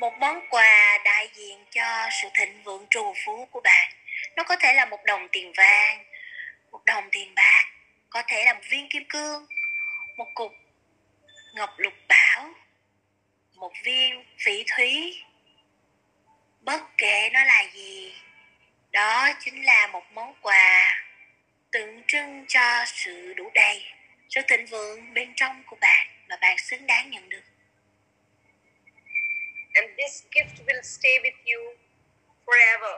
một 0.00 0.12
món 0.18 0.40
quà 0.50 0.98
đại 1.04 1.28
diện 1.34 1.64
cho 1.70 2.08
sự 2.22 2.28
thịnh 2.34 2.62
vượng 2.62 2.86
trù 2.90 3.14
phú 3.24 3.48
của 3.50 3.60
bạn. 3.60 3.92
Nó 4.36 4.42
có 4.42 4.56
thể 4.56 4.72
là 4.72 4.84
một 4.84 5.04
đồng 5.04 5.28
tiền 5.32 5.52
vàng, 5.56 6.04
một 6.72 6.84
đồng 6.84 7.08
tiền 7.12 7.34
bạc, 7.34 7.64
có 8.10 8.22
thể 8.28 8.44
là 8.44 8.54
một 8.54 8.62
viên 8.70 8.88
kim 8.88 9.04
cương, 9.08 9.46
một 10.16 10.28
cục 10.34 10.52
ngọc 11.54 11.70
lục 11.76 11.94
bảo, 12.08 12.54
một 13.54 13.72
viên 13.84 14.24
phỉ 14.38 14.64
thúy. 14.66 15.22
Bất 16.60 16.82
kể 16.98 17.30
nó 17.32 17.44
là 17.44 17.64
gì 17.72 18.14
đó 18.94 19.32
chính 19.40 19.64
là 19.64 19.86
một 19.86 20.12
món 20.12 20.34
quà 20.42 21.02
tượng 21.72 22.02
trưng 22.06 22.44
cho 22.48 22.84
sự 22.86 23.34
đủ 23.36 23.50
đầy 23.54 23.84
sự 24.28 24.40
thịnh 24.48 24.66
vượng 24.66 25.14
bên 25.14 25.32
trong 25.36 25.62
của 25.66 25.76
bạn 25.80 26.06
mà 26.28 26.36
bạn 26.40 26.58
xứng 26.58 26.86
đáng 26.86 27.10
nhận 27.10 27.28
được. 27.28 27.42
And 29.74 29.88
this 29.98 30.22
gift 30.30 30.66
will 30.66 30.82
stay 30.82 31.18
with 31.18 31.36
you 31.44 31.74
forever. 32.46 32.94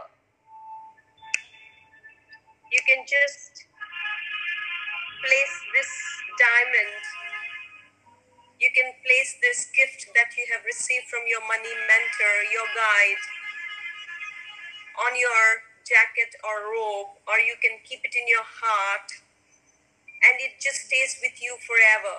You 2.70 2.80
can 2.86 3.06
just 3.06 3.66
place 5.22 5.56
this 5.74 5.90
diamond. 6.38 7.02
You 8.60 8.68
can 8.74 8.92
place 9.02 9.32
this 9.42 9.68
gift 9.72 10.14
that 10.14 10.28
you 10.36 10.44
have 10.50 10.64
received 10.64 11.06
from 11.10 11.22
your 11.32 11.42
money 11.48 11.74
mentor, 11.88 12.34
your 12.54 12.68
guide, 12.74 13.22
on 14.94 15.12
your 15.20 15.65
jacket 15.90 16.30
or 16.42 16.56
robe, 16.74 17.12
or 17.30 17.38
you 17.48 17.56
can 17.62 17.78
keep 17.86 18.00
it 18.02 18.14
in 18.14 18.26
your 18.34 18.46
heart, 18.60 19.08
and 20.26 20.34
it 20.40 20.52
just 20.58 20.78
stays 20.86 21.12
with 21.22 21.36
you 21.40 21.56
forever. 21.66 22.16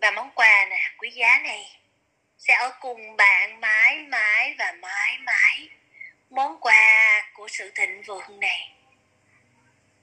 Và 0.00 0.10
món 0.10 0.30
quà 0.34 0.66
nè, 0.70 0.90
quý 0.98 1.10
giá 1.10 1.38
này 1.38 1.80
sẽ 2.38 2.54
ở 2.54 2.70
cùng 2.80 3.16
bạn 3.16 3.60
mãi 3.60 3.96
mãi 3.96 4.54
và 4.58 4.72
mãi 4.72 5.18
mãi. 5.18 5.68
Món 6.30 6.60
quà 6.60 7.22
của 7.34 7.48
sự 7.48 7.70
thịnh 7.74 8.02
vượng 8.02 8.40
này, 8.40 8.72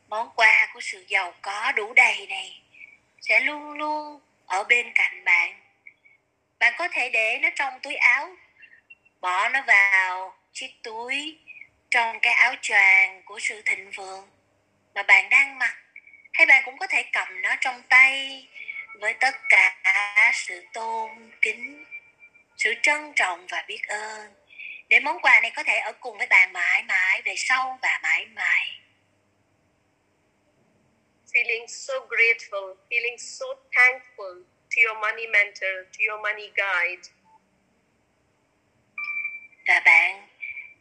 món 0.07 0.29
quà 0.35 0.67
của 0.73 0.81
sự 0.81 1.05
giàu 1.07 1.33
có 1.41 1.71
đủ 1.71 1.93
đầy 1.93 2.27
này 2.29 2.61
sẽ 3.21 3.39
luôn 3.39 3.71
luôn 3.71 4.19
ở 4.45 4.63
bên 4.63 4.91
cạnh 4.95 5.23
bạn 5.23 5.59
bạn 6.63 6.73
có 6.77 6.87
thể 6.87 7.09
để 7.09 7.39
nó 7.41 7.49
trong 7.55 7.79
túi 7.79 7.95
áo. 7.95 8.35
Bỏ 9.21 9.49
nó 9.49 9.61
vào 9.67 10.35
chiếc 10.53 10.71
túi 10.83 11.39
trong 11.89 12.19
cái 12.19 12.33
áo 12.33 12.55
choàng 12.61 13.21
của 13.25 13.39
sự 13.39 13.61
thịnh 13.65 13.91
vượng 13.91 14.29
mà 14.95 15.03
bạn 15.03 15.29
đang 15.29 15.59
mặc. 15.59 15.77
Hay 16.33 16.45
bạn 16.45 16.61
cũng 16.65 16.77
có 16.77 16.87
thể 16.87 17.03
cầm 17.13 17.41
nó 17.41 17.55
trong 17.61 17.81
tay 17.89 18.47
với 18.99 19.13
tất 19.13 19.35
cả 19.49 20.31
sự 20.33 20.65
tôn 20.73 21.31
kính, 21.41 21.85
sự 22.57 22.73
trân 22.81 23.13
trọng 23.15 23.47
và 23.47 23.65
biết 23.67 23.81
ơn. 23.87 24.33
Để 24.89 24.99
món 24.99 25.19
quà 25.19 25.39
này 25.41 25.51
có 25.55 25.63
thể 25.63 25.77
ở 25.77 25.91
cùng 25.91 26.17
với 26.17 26.27
bạn 26.27 26.53
mãi 26.53 26.83
mãi 26.83 27.21
về 27.21 27.33
sau 27.37 27.79
và 27.81 27.99
mãi 28.03 28.25
mãi. 28.25 28.79
Feeling 31.33 31.67
so 31.67 31.93
grateful, 31.93 32.75
feeling 32.89 33.17
so 33.17 33.45
thankful 33.71 34.52
to 34.75 34.81
your 34.81 34.97
money 35.01 35.27
mentor, 35.27 35.85
to 35.93 35.99
your 36.09 36.21
money 36.21 36.51
guide. 36.55 37.09
Và 39.67 39.81
bạn 39.85 40.27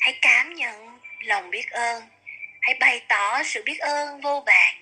hãy 0.01 0.19
cảm 0.23 0.55
nhận 0.55 0.99
lòng 1.25 1.51
biết 1.51 1.71
ơn, 1.71 2.03
hãy 2.61 2.75
bày 2.81 3.05
tỏ 3.09 3.43
sự 3.45 3.63
biết 3.63 3.79
ơn 3.79 4.21
vô 4.21 4.43
vàn 4.47 4.75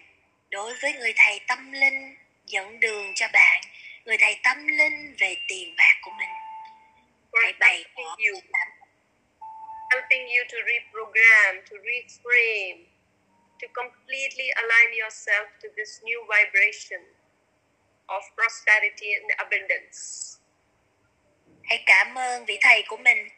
đối 0.51 0.75
với 0.75 0.93
người 0.93 1.13
thầy 1.17 1.41
tâm 1.49 1.73
linh 1.73 2.17
dẫn 2.47 2.81
đường 2.81 3.13
cho 3.15 3.27
bạn, 3.33 3.63
người 4.05 4.17
thầy 4.19 4.41
tâm 4.43 4.67
linh 4.67 5.15
về 5.19 5.37
tiền 5.49 5.75
bạc 5.77 5.99
của 6.03 6.11
mình. 6.19 6.29
Hãy 7.43 7.53
bày 7.53 7.85
tỏ 7.97 8.03
you, 8.03 8.41
helping 9.91 10.27
you 10.27 10.45
to 10.53 10.59
reprogram, 10.67 11.63
to 11.71 11.77
reframe, 11.77 12.85
to 13.63 13.69
completely 13.73 14.49
align 14.49 14.91
yourself 14.91 15.47
to 15.63 15.69
this 15.77 16.03
new 16.03 16.25
vibration 16.25 17.20
of 18.11 18.23
prosperity 18.37 19.13
and 19.13 19.31
abundance. 19.37 19.99
Hãy 21.65 21.83
cảm 21.87 22.19
ơn 22.19 22.45
vị 22.45 22.59
thầy 22.61 22.83
của 22.89 22.97
mình 22.97 23.29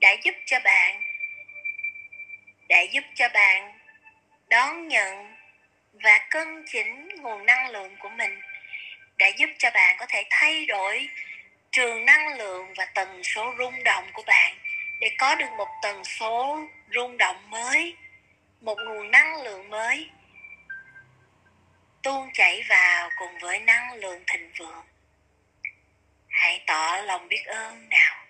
đã 0.00 0.16
giúp 0.24 0.34
cho 0.46 0.58
bạn, 0.64 1.02
đã 2.68 2.80
giúp 2.80 3.04
cho 3.14 3.28
bạn 3.34 3.78
đón 4.48 4.88
nhận 4.88 5.34
và 5.92 6.26
cân 6.30 6.64
chỉnh 6.72 7.08
nguồn 7.08 7.46
năng 7.46 7.70
lượng 7.70 7.96
của 8.00 8.08
mình, 8.08 8.40
đã 9.18 9.26
giúp 9.26 9.50
cho 9.58 9.70
bạn 9.74 9.96
có 9.98 10.06
thể 10.08 10.22
thay 10.30 10.66
đổi 10.66 11.08
trường 11.70 12.04
năng 12.04 12.38
lượng 12.38 12.74
và 12.76 12.86
tần 12.94 13.24
số 13.24 13.54
rung 13.58 13.84
động 13.84 14.04
của 14.12 14.22
bạn 14.26 14.56
để 15.00 15.10
có 15.18 15.34
được 15.34 15.50
một 15.58 15.68
tần 15.82 16.04
số 16.04 16.60
rung 16.94 17.16
động 17.16 17.50
mới, 17.50 17.96
một 18.60 18.78
nguồn 18.86 19.10
năng 19.10 19.42
lượng 19.42 19.70
mới 19.70 20.10
tuôn 22.02 22.30
chảy 22.34 22.62
vào 22.68 23.10
cùng 23.18 23.38
với 23.40 23.60
năng 23.60 23.94
lượng 23.94 24.22
thịnh 24.26 24.52
vượng. 24.58 24.84
Hãy 26.28 26.64
tỏ 26.66 27.02
lòng 27.04 27.28
biết 27.28 27.42
ơn 27.46 27.88
nào. 27.88 28.26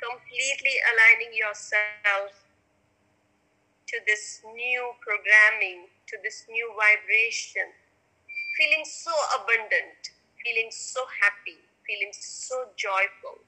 Completely 0.00 0.76
aligning 0.76 1.30
yourself 1.30 2.28
to 3.92 3.98
this 4.06 4.44
new 4.44 4.92
programming 4.92 5.88
to 6.12 6.18
this 6.24 6.48
new 6.48 6.72
vibration. 6.72 7.72
Feeling 8.58 8.84
so 8.84 9.12
abundant 9.30 10.12
feeling 10.44 10.70
so 10.70 11.00
happy 11.20 11.56
feeling 11.86 12.12
so 12.12 12.56
joyful. 12.76 13.38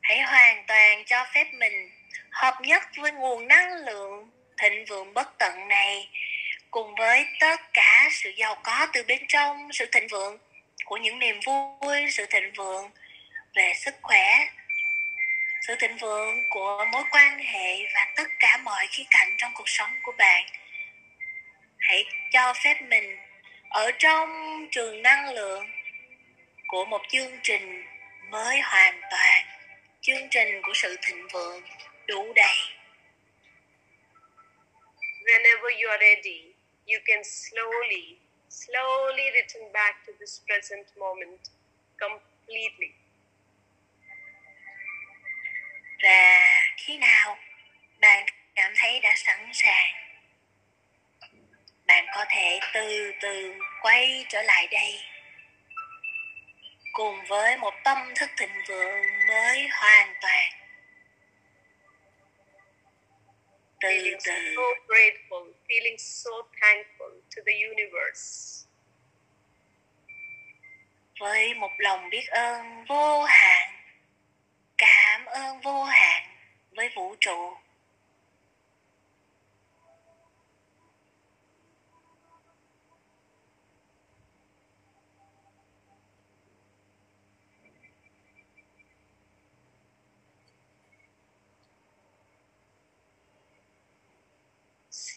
Hãy 0.00 0.22
hoàn 0.22 0.64
toàn 0.68 1.04
cho 1.06 1.26
phép 1.34 1.46
mình 1.52 1.90
hợp 2.30 2.54
nhất 2.60 2.82
với 2.96 3.12
nguồn 3.12 3.48
năng 3.48 3.84
lượng 3.84 4.30
thịnh 4.58 4.84
vượng 4.88 5.14
bất 5.14 5.28
tận 5.38 5.68
này 5.68 6.08
cùng 6.70 6.94
với 6.94 7.26
tất 7.40 7.60
cả 7.72 8.08
sự 8.10 8.30
giàu 8.36 8.60
có 8.64 8.86
từ 8.92 9.02
bên 9.08 9.22
trong, 9.28 9.68
sự 9.72 9.86
thịnh 9.92 10.06
vượng 10.10 10.38
của 10.84 10.96
những 10.96 11.18
niềm 11.18 11.40
vui, 11.46 12.10
sự 12.10 12.26
thịnh 12.30 12.52
vượng 12.56 12.90
về 13.54 13.72
sức 13.76 13.94
khỏe, 14.02 14.48
sự 15.66 15.76
thịnh 15.78 15.96
vượng 15.96 16.36
của 16.50 16.84
mối 16.92 17.02
quan 17.10 17.38
hệ 17.38 17.86
và 17.94 18.06
tất 18.16 18.28
cả 18.38 18.56
mọi 18.56 18.86
khía 18.90 19.04
cạnh 19.10 19.28
trong 19.38 19.52
cuộc 19.54 19.68
sống 19.68 19.90
của 20.02 20.12
bạn. 20.18 20.44
Hãy 21.78 22.04
cho 22.32 22.54
phép 22.64 22.82
mình 22.82 23.16
ở 23.70 23.90
trong 23.98 24.28
trường 24.70 25.02
năng 25.02 25.34
lượng 25.34 25.66
của 26.68 26.84
một 26.84 27.02
chương 27.08 27.38
trình 27.42 27.84
mới 28.30 28.60
hoàn 28.60 29.00
toàn, 29.10 29.44
chương 30.00 30.28
trình 30.30 30.62
của 30.62 30.72
sự 30.74 30.96
thịnh 31.02 31.26
vượng 31.32 31.62
đủ 32.06 32.32
đầy. 32.32 32.56
Whenever 35.24 35.82
you 35.82 35.90
are 35.90 36.00
ready 36.00 36.47
you 36.88 36.98
can 37.04 37.22
slowly, 37.22 38.16
slowly 38.48 39.26
return 39.34 39.72
back 39.72 40.06
to 40.06 40.12
this 40.20 40.40
present 40.46 40.86
moment 40.96 41.40
completely. 42.00 42.94
Và 46.02 46.46
khi 46.76 46.98
nào 46.98 47.38
bạn 48.00 48.26
cảm 48.54 48.72
thấy 48.76 49.00
đã 49.00 49.14
sẵn 49.16 49.50
sàng, 49.52 49.94
bạn 51.86 52.06
có 52.14 52.24
thể 52.28 52.60
từ 52.74 53.12
từ 53.20 53.54
quay 53.82 54.26
trở 54.28 54.42
lại 54.42 54.68
đây. 54.70 55.00
cùng 56.98 57.24
với 57.28 57.56
một 57.56 57.74
tâm 57.84 57.98
thức 58.16 58.30
thịnh 58.38 58.62
vượng 58.68 59.02
mới 59.28 59.68
hoàn 59.68 60.14
toàn 60.20 60.50
từ 60.50 60.56
Feeling 63.80 64.18
so 64.20 64.66
grateful, 64.88 65.46
feeling 65.68 65.98
so 65.98 66.30
thankful 66.60 67.12
to 67.36 67.42
the 67.46 67.54
universe. 67.70 68.64
với 71.20 71.54
một 71.54 71.70
lòng 71.78 72.10
biết 72.10 72.26
ơn 72.28 72.84
vô 72.88 73.22
hạn 73.22 73.70
cảm 74.78 75.24
ơn 75.24 75.60
vô 75.60 75.84
hạn 75.84 76.22
với 76.76 76.88
vũ 76.96 77.14
trụ 77.20 77.54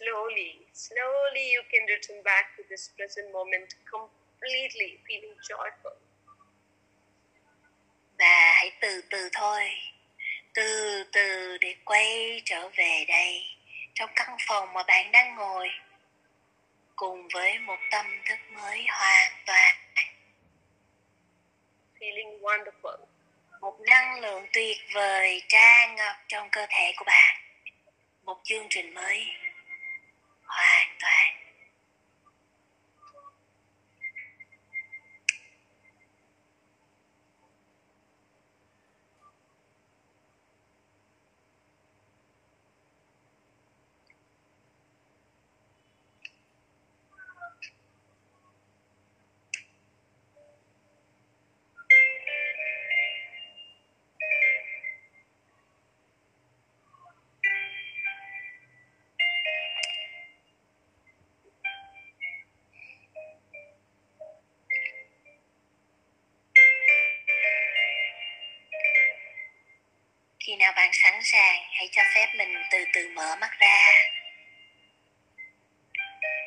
Slowly, 0.01 0.57
slowly 0.73 1.51
you 1.53 1.61
can 1.71 1.85
return 1.85 2.23
back 2.23 2.57
to 2.57 2.63
this 2.69 2.89
present 2.97 3.31
moment 3.31 3.75
completely 3.85 4.97
feeling 5.05 5.37
joyful. 5.49 5.97
và 8.19 8.53
hãy 8.55 8.71
từ 8.81 9.01
từ 9.09 9.29
thôi 9.33 9.69
từ 10.53 11.03
từ 11.11 11.57
để 11.57 11.75
quay 11.85 12.41
trở 12.45 12.69
về 12.69 13.05
đây 13.07 13.43
trong 13.93 14.09
căn 14.15 14.37
phòng 14.47 14.73
mà 14.73 14.83
bạn 14.83 15.11
đang 15.11 15.35
ngồi 15.35 15.69
cùng 16.95 17.27
với 17.33 17.59
một 17.59 17.77
tâm 17.91 18.05
thức 18.25 18.39
mới 18.51 18.85
hoàn 18.89 19.31
toàn 19.45 19.75
Feeling 21.99 22.39
wonderful. 22.41 22.97
một 23.61 23.79
năng 23.81 24.19
lượng 24.19 24.47
tuyệt 24.53 24.77
vời 24.93 25.41
tràn 25.47 25.95
ngập 25.95 26.15
trong 26.27 26.49
cơ 26.51 26.65
thể 26.69 26.93
của 26.97 27.05
bạn 27.05 27.41
một 28.23 28.37
chương 28.43 28.67
trình 28.69 28.93
mới 28.93 29.27
hoàn 30.57 30.87
toàn 30.99 31.40
sàng 71.31 71.63
hãy 71.71 71.89
cho 71.91 72.01
phép 72.15 72.27
mình 72.37 72.53
từ 72.71 72.85
từ 72.93 73.09
mở 73.09 73.35
mắt 73.41 73.51
ra. 73.59 73.91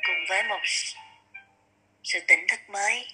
Cùng 0.06 0.27
với 0.28 0.43
một 0.43 0.61
sự 2.05 2.20
tỉnh 2.28 2.47
thức 2.48 2.61
mới. 2.69 3.06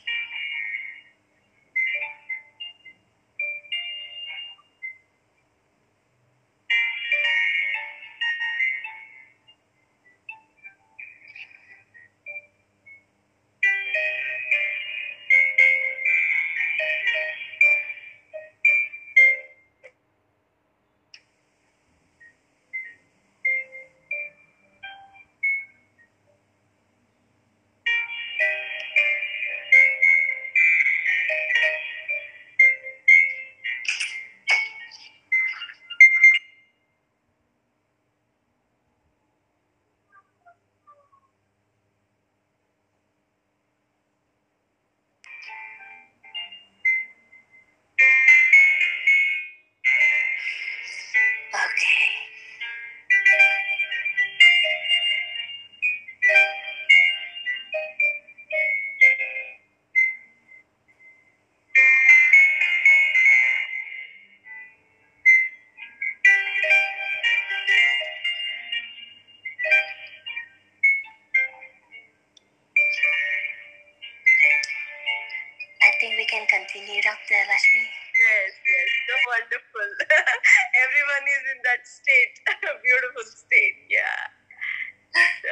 Continue, 76.51 76.99
Dr. 76.99 77.41
Lashmi. 77.47 77.85
Yes, 78.21 78.53
yes, 78.59 78.89
so 79.07 79.15
wonderful. 79.31 79.91
Everyone 80.85 81.25
is 81.31 81.45
in 81.55 81.59
that 81.63 81.83
state, 81.87 82.35
beautiful 82.85 83.25
state. 83.25 83.79
Yeah. 83.87 84.23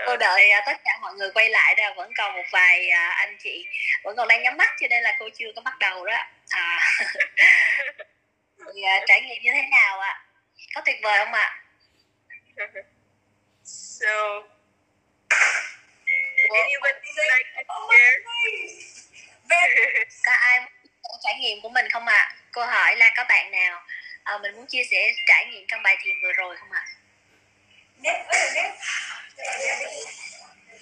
Cô 0.07 0.17
đợi 0.17 0.51
à, 0.51 0.63
tất 0.67 0.81
cả 0.85 0.91
mọi 1.01 1.15
người 1.15 1.31
quay 1.35 1.51
lại 1.51 1.75
ra 1.79 1.93
vẫn 1.97 2.13
còn 2.17 2.37
một 2.37 2.43
vài 2.53 2.89
à, 2.91 3.09
anh 3.09 3.37
chị 3.39 3.67
vẫn 4.05 4.17
còn 4.17 4.29
đang 4.29 4.43
nhắm 4.43 4.57
mắt 4.57 4.71
cho 4.81 4.87
nên 4.91 5.03
là 5.03 5.17
cô 5.19 5.29
chưa 5.39 5.53
có 5.57 5.63
bắt 5.63 5.79
đầu 5.79 6.07
đó. 6.07 6.27
À. 6.51 6.79
Thì, 8.75 8.83
à, 8.83 9.01
trải 9.07 9.21
nghiệm 9.21 9.43
như 9.43 9.51
thế 9.55 9.63
nào 9.71 10.01
ạ? 10.01 10.25
Có 10.75 10.81
tuyệt 10.85 10.97
vời 11.03 11.19
không 11.19 11.33
ạ? 11.33 11.49
So, 11.49 11.58
chia 24.69 24.85
sẻ 24.91 25.13
trải 25.27 25.47
nghiệm 25.47 25.65
trong 25.69 25.83
bài 25.83 25.97
thiền 26.01 26.15
vừa 26.23 26.33
rồi 26.33 26.57
không 26.57 26.73
ạ? 26.73 26.85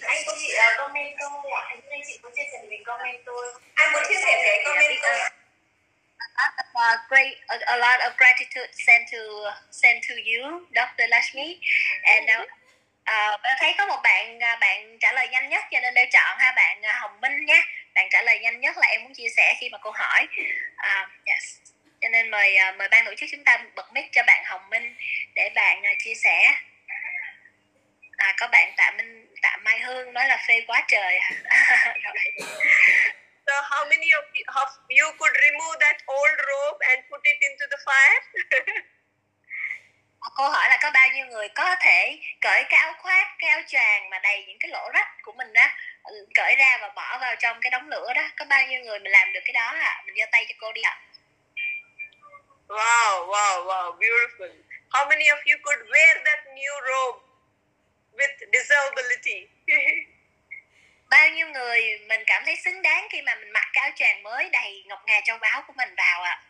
anh 0.07 0.23
có 0.25 0.35
chị 0.39 0.53
uh, 0.53 0.77
comment 0.77 1.15
tôi 1.19 1.51
ạ 1.51 1.61
anh 1.69 1.81
anh 1.89 2.01
chị 2.07 2.19
có 2.23 2.29
chia 2.35 2.43
sẻ 2.51 2.57
mình 2.69 2.83
comment 2.83 3.25
tôi. 3.25 3.53
Anh 3.75 3.93
muốn 3.93 4.03
chia 4.07 4.19
sẻ 4.25 4.43
hãy 4.43 4.63
comment 4.65 4.99
tôi. 5.01 5.19
Uh, 6.77 6.97
great, 7.09 7.33
a, 7.47 7.57
a 7.65 7.77
lot 7.77 7.99
of 7.99 8.11
gratitude 8.17 8.69
sent 8.87 9.03
to 9.11 9.17
sent 9.71 10.03
to 10.09 10.15
you, 10.15 10.61
Dr. 10.75 11.09
Lashmi. 11.09 11.59
And 12.03 12.29
uh, 12.29 12.49
uh, 13.09 13.41
thấy 13.59 13.73
có 13.77 13.85
một 13.85 13.99
bạn 14.03 14.37
uh, 14.37 14.59
bạn 14.59 14.97
trả 14.99 15.11
lời 15.11 15.27
nhanh 15.27 15.49
nhất 15.49 15.63
cho 15.71 15.79
nên 15.79 15.93
tôi 15.95 16.05
chọn 16.11 16.37
ha 16.37 16.53
bạn 16.55 16.79
uh, 16.79 16.95
Hồng 17.01 17.21
Minh 17.21 17.45
nhé. 17.45 17.63
Bạn 17.95 18.07
trả 18.11 18.21
lời 18.21 18.39
nhanh 18.39 18.59
nhất 18.59 18.77
là 18.77 18.87
em 18.87 19.03
muốn 19.03 19.13
chia 19.13 19.29
sẻ 19.37 19.55
khi 19.59 19.69
mà 19.69 19.77
cô 19.81 19.91
hỏi. 19.91 20.27
Uh, 20.75 21.09
yes. 21.25 21.43
Cho 22.01 22.09
nên 22.09 22.31
mời 22.31 22.57
uh, 22.69 22.77
mời 22.77 22.87
ban 22.89 23.05
tổ 23.05 23.15
chức 23.17 23.29
chúng 23.31 23.43
ta 23.43 23.57
bật 23.75 23.93
mic 23.93 24.05
cho 24.11 24.23
bạn 24.27 24.43
Hồng 24.45 24.69
Minh 24.69 24.95
để 25.35 25.49
bạn 25.55 25.79
uh, 25.79 25.97
chia 25.99 26.13
sẻ. 26.15 26.53
À, 28.17 28.33
có 28.37 28.47
bạn 28.47 28.73
Tạ 28.77 28.91
Minh 28.97 29.27
Tạ 29.41 29.57
Mai 29.57 29.79
Hương 29.79 30.13
nói 30.13 30.27
là 30.27 30.43
phê 30.47 30.63
quá 30.67 30.83
trời. 30.87 31.19
Rồi. 32.03 32.47
So, 33.47 33.53
how 33.71 33.85
many 33.89 34.09
of 34.19 34.25
you, 34.35 34.43
of 34.45 34.69
you 34.89 35.07
could 35.19 35.35
remove 35.41 35.79
that 35.79 35.97
old 36.07 36.39
rope 36.49 36.79
and 36.89 36.99
put 37.09 37.23
it 37.23 37.37
into 37.39 37.65
the 37.71 37.77
fire? 37.85 38.21
Cô 40.35 40.49
hỏi 40.49 40.69
là 40.69 40.77
có 40.81 40.91
bao 40.91 41.09
nhiêu 41.09 41.25
người 41.25 41.49
có 41.49 41.75
thể 41.79 42.19
cởi 42.41 42.63
cái 42.69 42.79
áo 42.79 42.93
khoác, 42.97 43.35
cái 43.39 43.49
áo 43.49 43.61
choàng 43.67 44.09
mà 44.09 44.19
đầy 44.19 44.45
những 44.47 44.57
cái 44.59 44.71
lỗ 44.71 44.89
rách 44.93 45.07
của 45.21 45.31
mình 45.31 45.53
á 45.53 45.75
ừ, 46.03 46.27
cởi 46.33 46.55
ra 46.55 46.77
và 46.81 46.89
bỏ 46.89 47.17
vào 47.21 47.35
trong 47.35 47.57
cái 47.61 47.71
đống 47.71 47.89
lửa 47.89 48.13
đó. 48.15 48.23
Có 48.37 48.45
bao 48.45 48.67
nhiêu 48.67 48.81
người 48.83 48.99
mình 48.99 49.11
làm 49.11 49.33
được 49.33 49.39
cái 49.45 49.53
đó 49.53 49.65
ạ? 49.65 49.79
À? 49.79 50.03
Mình 50.05 50.15
giơ 50.17 50.25
tay 50.31 50.45
cho 50.49 50.55
cô 50.59 50.71
đi 50.71 50.81
ạ. 50.81 51.01
wow, 52.67 53.27
wow, 53.27 53.65
wow, 53.65 53.99
beautiful. 53.99 54.51
How 54.89 55.09
many 55.09 55.25
of 55.25 55.37
you 55.45 55.57
could 55.63 55.79
wear 55.89 56.23
that 56.25 56.39
new 56.45 56.73
robe 56.87 57.19
with 58.13 58.51
disability? 58.53 59.47
bao 61.09 61.29
nhiêu 61.29 61.47
người 61.47 61.99
mình 62.07 62.23
cảm 62.27 62.45
thấy 62.45 62.55
xứng 62.55 62.81
đáng 62.81 63.07
khi 63.11 63.21
mà 63.21 63.35
mình 63.35 63.51
mặc 63.53 63.69
cái 63.73 63.81
áo 63.81 63.91
choàng 63.95 64.23
mới 64.23 64.49
đầy 64.49 64.83
ngọc 64.87 65.03
ngà 65.05 65.21
châu 65.25 65.37
báu 65.37 65.63
của 65.67 65.73
mình 65.77 65.95
vào 65.97 66.23
ạ 66.23 66.43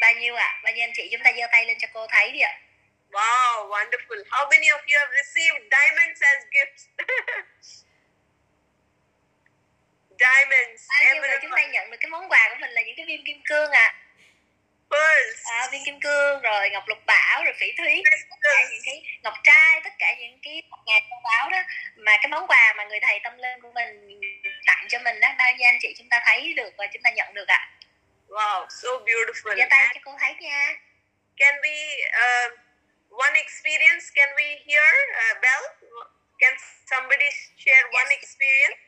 bao 0.00 0.14
nhiêu 0.14 0.34
ạ 0.34 0.60
bao 0.64 0.72
nhiêu 0.72 0.84
anh 0.84 0.92
chị 0.94 1.08
chúng 1.12 1.20
ta 1.24 1.32
giơ 1.36 1.46
tay 1.52 1.66
lên 1.66 1.78
cho 1.80 1.88
cô 1.92 2.06
thấy 2.06 2.32
đi 2.32 2.40
ạ 2.40 2.58
Wow, 3.12 3.68
wonderful. 3.68 4.16
How 4.32 4.48
many 4.48 4.72
of 4.72 4.80
you 4.88 4.96
have 4.96 5.12
received 5.12 5.68
diamonds 5.68 6.20
as 6.32 6.40
gifts? 6.48 6.82
diamonds, 10.24 10.80
bao 10.88 11.00
nhiêu 11.04 11.22
người 11.22 11.38
chúng 11.42 11.50
ta 11.56 11.66
nhận 11.66 11.90
được 11.90 11.96
cái 12.00 12.10
món 12.10 12.28
quà 12.28 12.48
của 12.50 12.56
mình 12.60 12.70
là 12.70 12.82
những 12.82 12.96
cái 12.96 13.06
viên 13.06 13.24
kim 13.26 13.40
cương 13.44 13.70
ạ. 13.70 13.94
Pearls, 14.90 15.40
à, 15.44 15.68
viên 15.72 15.84
kim 15.84 16.00
cương 16.00 16.42
rồi 16.42 16.70
ngọc 16.70 16.84
lục 16.86 16.98
bảo 17.06 17.44
rồi 17.44 17.54
phỉ 17.60 17.66
thúy 17.78 18.02
tất 18.30 18.36
cả 18.42 18.68
những 18.70 18.82
cái 18.84 19.02
ngọc 19.22 19.34
trai 19.44 19.80
tất 19.84 19.92
cả 19.98 20.14
những 20.20 20.38
cái 20.42 20.62
ngà 20.86 21.00
châu 21.10 21.20
báu 21.24 21.50
đó. 21.50 21.62
Mà 21.96 22.12
cái 22.16 22.28
món 22.28 22.46
quà 22.46 22.74
mà 22.76 22.84
người 22.84 23.00
thầy 23.00 23.20
tâm 23.24 23.38
linh 23.38 23.60
của 23.60 23.72
mình 23.74 24.20
tặng 24.66 24.86
cho 24.88 24.98
mình 24.98 25.20
đó 25.20 25.28
bao 25.38 25.52
nhiêu 25.52 25.68
anh 25.68 25.78
chị 25.80 25.94
chúng 25.98 26.08
ta 26.08 26.22
thấy 26.26 26.52
được 26.56 26.70
và 26.78 26.86
chúng 26.92 27.02
ta 27.02 27.10
nhận 27.10 27.34
được 27.34 27.48
ạ? 27.48 27.70
Wow, 28.28 28.66
so 28.82 28.88
beautiful. 28.88 29.56
giơ 29.56 29.64
tay 29.70 29.88
cho 29.94 30.00
cô 30.04 30.16
thấy 30.20 30.34
nha. 30.40 30.76
can 31.36 31.54
we, 31.62 31.76
uh, 32.08 32.61
one 33.12 33.34
experience, 33.36 34.10
can 34.10 34.28
we 34.36 34.46
hear, 34.64 34.82
uh, 35.20 35.34
Belle? 35.42 35.68
Can 36.40 36.54
somebody 36.88 37.28
share 37.56 37.84
one 37.92 38.08
Yes. 38.10 38.18
experience? 38.18 38.80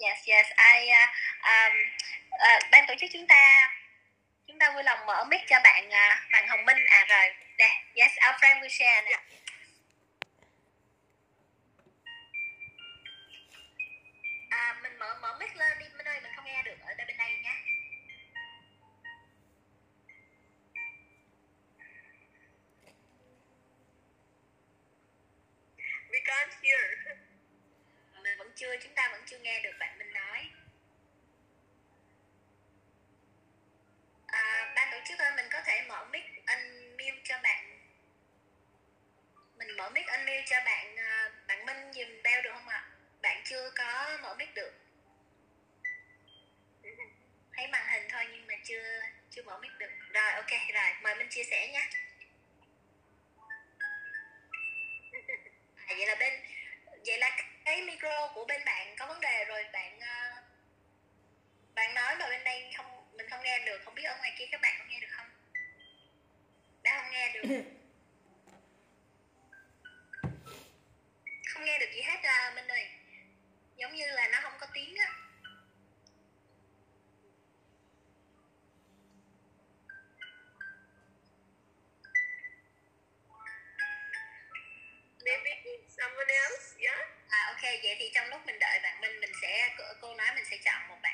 yes 0.00 0.20
yes 0.26 0.48
I 0.56 0.88
uh, 0.96 1.08
um, 1.52 1.74
uh, 2.32 2.60
ban 2.72 2.84
tổ 2.88 2.94
chức 3.00 3.10
chúng 3.12 3.26
ta 3.26 3.70
chúng 4.46 4.58
ta 4.58 4.70
vui 4.70 4.82
lòng 4.82 5.06
mở 5.06 5.24
mic 5.30 5.40
cho 5.48 5.60
bạn 5.64 5.88
uh, 5.88 6.32
bạn 6.32 6.48
Hồng 6.48 6.64
Minh 6.64 6.84
à 6.86 7.04
rồi 7.08 7.34
đây 7.58 7.70
yes 7.94 8.12
our 8.26 8.36
friend 8.40 8.60
will 8.62 8.68
share 8.68 9.02
nè 9.02 9.16
à, 14.50 14.76
mình 14.82 14.98
mở 14.98 15.18
mở 15.22 15.36
mic 15.40 15.56
lên 15.56 15.78
đi 15.78 15.86
Minh 15.96 16.06
ơi 16.08 16.20
mình 16.22 16.32
không 16.36 16.44
nghe 16.44 16.62
được 16.62 16.76
ở 16.86 16.94
đây 16.94 17.06
bên 17.06 17.16
đây 17.16 17.32
nhé 17.42 17.54
We 26.12 26.19
can't 26.30 26.54
hear. 26.62 26.82
mình 28.22 28.38
vẫn 28.38 28.52
chưa 28.56 28.76
chúng 28.82 28.94
ta 28.94 29.08
vẫn 29.12 29.22
chưa 29.26 29.38
nghe 29.38 29.60
được 29.62 29.72
bạn 29.78 29.98
Minh 29.98 30.12
nói. 30.12 30.50
À, 34.26 34.72
ban 34.76 34.88
tổ 34.92 34.98
chức 35.08 35.18
ơi 35.18 35.32
mình 35.36 35.46
có 35.52 35.60
thể 35.66 35.84
mở 35.88 36.04
mic 36.04 36.24
unmute 36.46 37.20
cho 37.24 37.38
bạn. 37.42 37.78
Mình 39.56 39.76
mở 39.76 39.90
mic 39.90 40.06
unmute 40.06 40.44
cho 40.46 40.56
bạn 40.64 40.96
à, 40.96 41.30
bạn 41.46 41.66
Minh 41.66 41.92
dùm 41.92 42.22
beo 42.22 42.42
được 42.42 42.50
không 42.54 42.68
ạ? 42.68 42.88
Bạn 43.22 43.42
chưa 43.44 43.70
có 43.70 44.18
mở 44.22 44.34
mic 44.34 44.54
được. 44.54 44.72
Thấy 47.56 47.66
màn 47.68 47.86
hình 47.86 48.08
thôi 48.10 48.26
nhưng 48.30 48.46
mà 48.46 48.54
chưa 48.64 49.00
chưa 49.30 49.42
mở 49.42 49.58
mic 49.58 49.72
được. 49.78 49.90
Rồi 50.12 50.32
ok 50.32 50.50
rồi 50.74 50.94
mời 51.02 51.14
Minh 51.14 51.28
chia 51.30 51.44
sẻ 51.44 51.68
nhé. 51.72 51.88
Vậy 56.00 56.08
là 56.08 56.14
bên 56.14 56.32
vậy 57.06 57.18
là 57.18 57.36
cái 57.64 57.82
micro 57.82 58.32
của 58.34 58.44
bên 58.44 58.64
bạn 58.64 58.96
có 58.98 59.06
vấn 59.06 59.20
đề 59.20 59.44
rồi 59.44 59.64
bạn 59.72 60.00
ờ, 60.00 60.42
bạn 61.74 61.94
nói 61.94 62.16
mà 62.18 62.28
bên 62.28 62.44
đây 62.44 62.72
không 62.76 63.16
mình 63.16 63.30
không 63.30 63.42
nghe 63.42 63.58
được 63.58 63.80
không 63.84 63.94
biết 63.94 64.02
ở 64.02 64.16
ngoài 64.18 64.32
kia 64.38 64.46
các 64.50 64.60
bạn 64.60 64.74
có 64.78 64.84
nghe 64.88 65.00
được 65.00 65.08
không? 65.10 65.26
Đã 66.82 67.02
không 67.02 67.10
nghe 67.10 67.32
được. 67.32 67.42
Không 71.54 71.64
nghe 71.64 71.78
được 71.78 71.92
gì 71.94 72.02
hết 72.02 72.22
à 72.22 72.52
Minh 72.54 72.68
ơi. 72.68 72.88
Giống 73.76 73.94
như 73.94 74.06
là 74.06 74.28
nó 74.28 74.38
không 74.42 74.52
có 74.60 74.66
tiếng 74.74 74.96
á 74.96 75.19
sẽ 90.50 90.56
chọn 90.64 90.88
một 90.88 90.96
bạn 91.02 91.09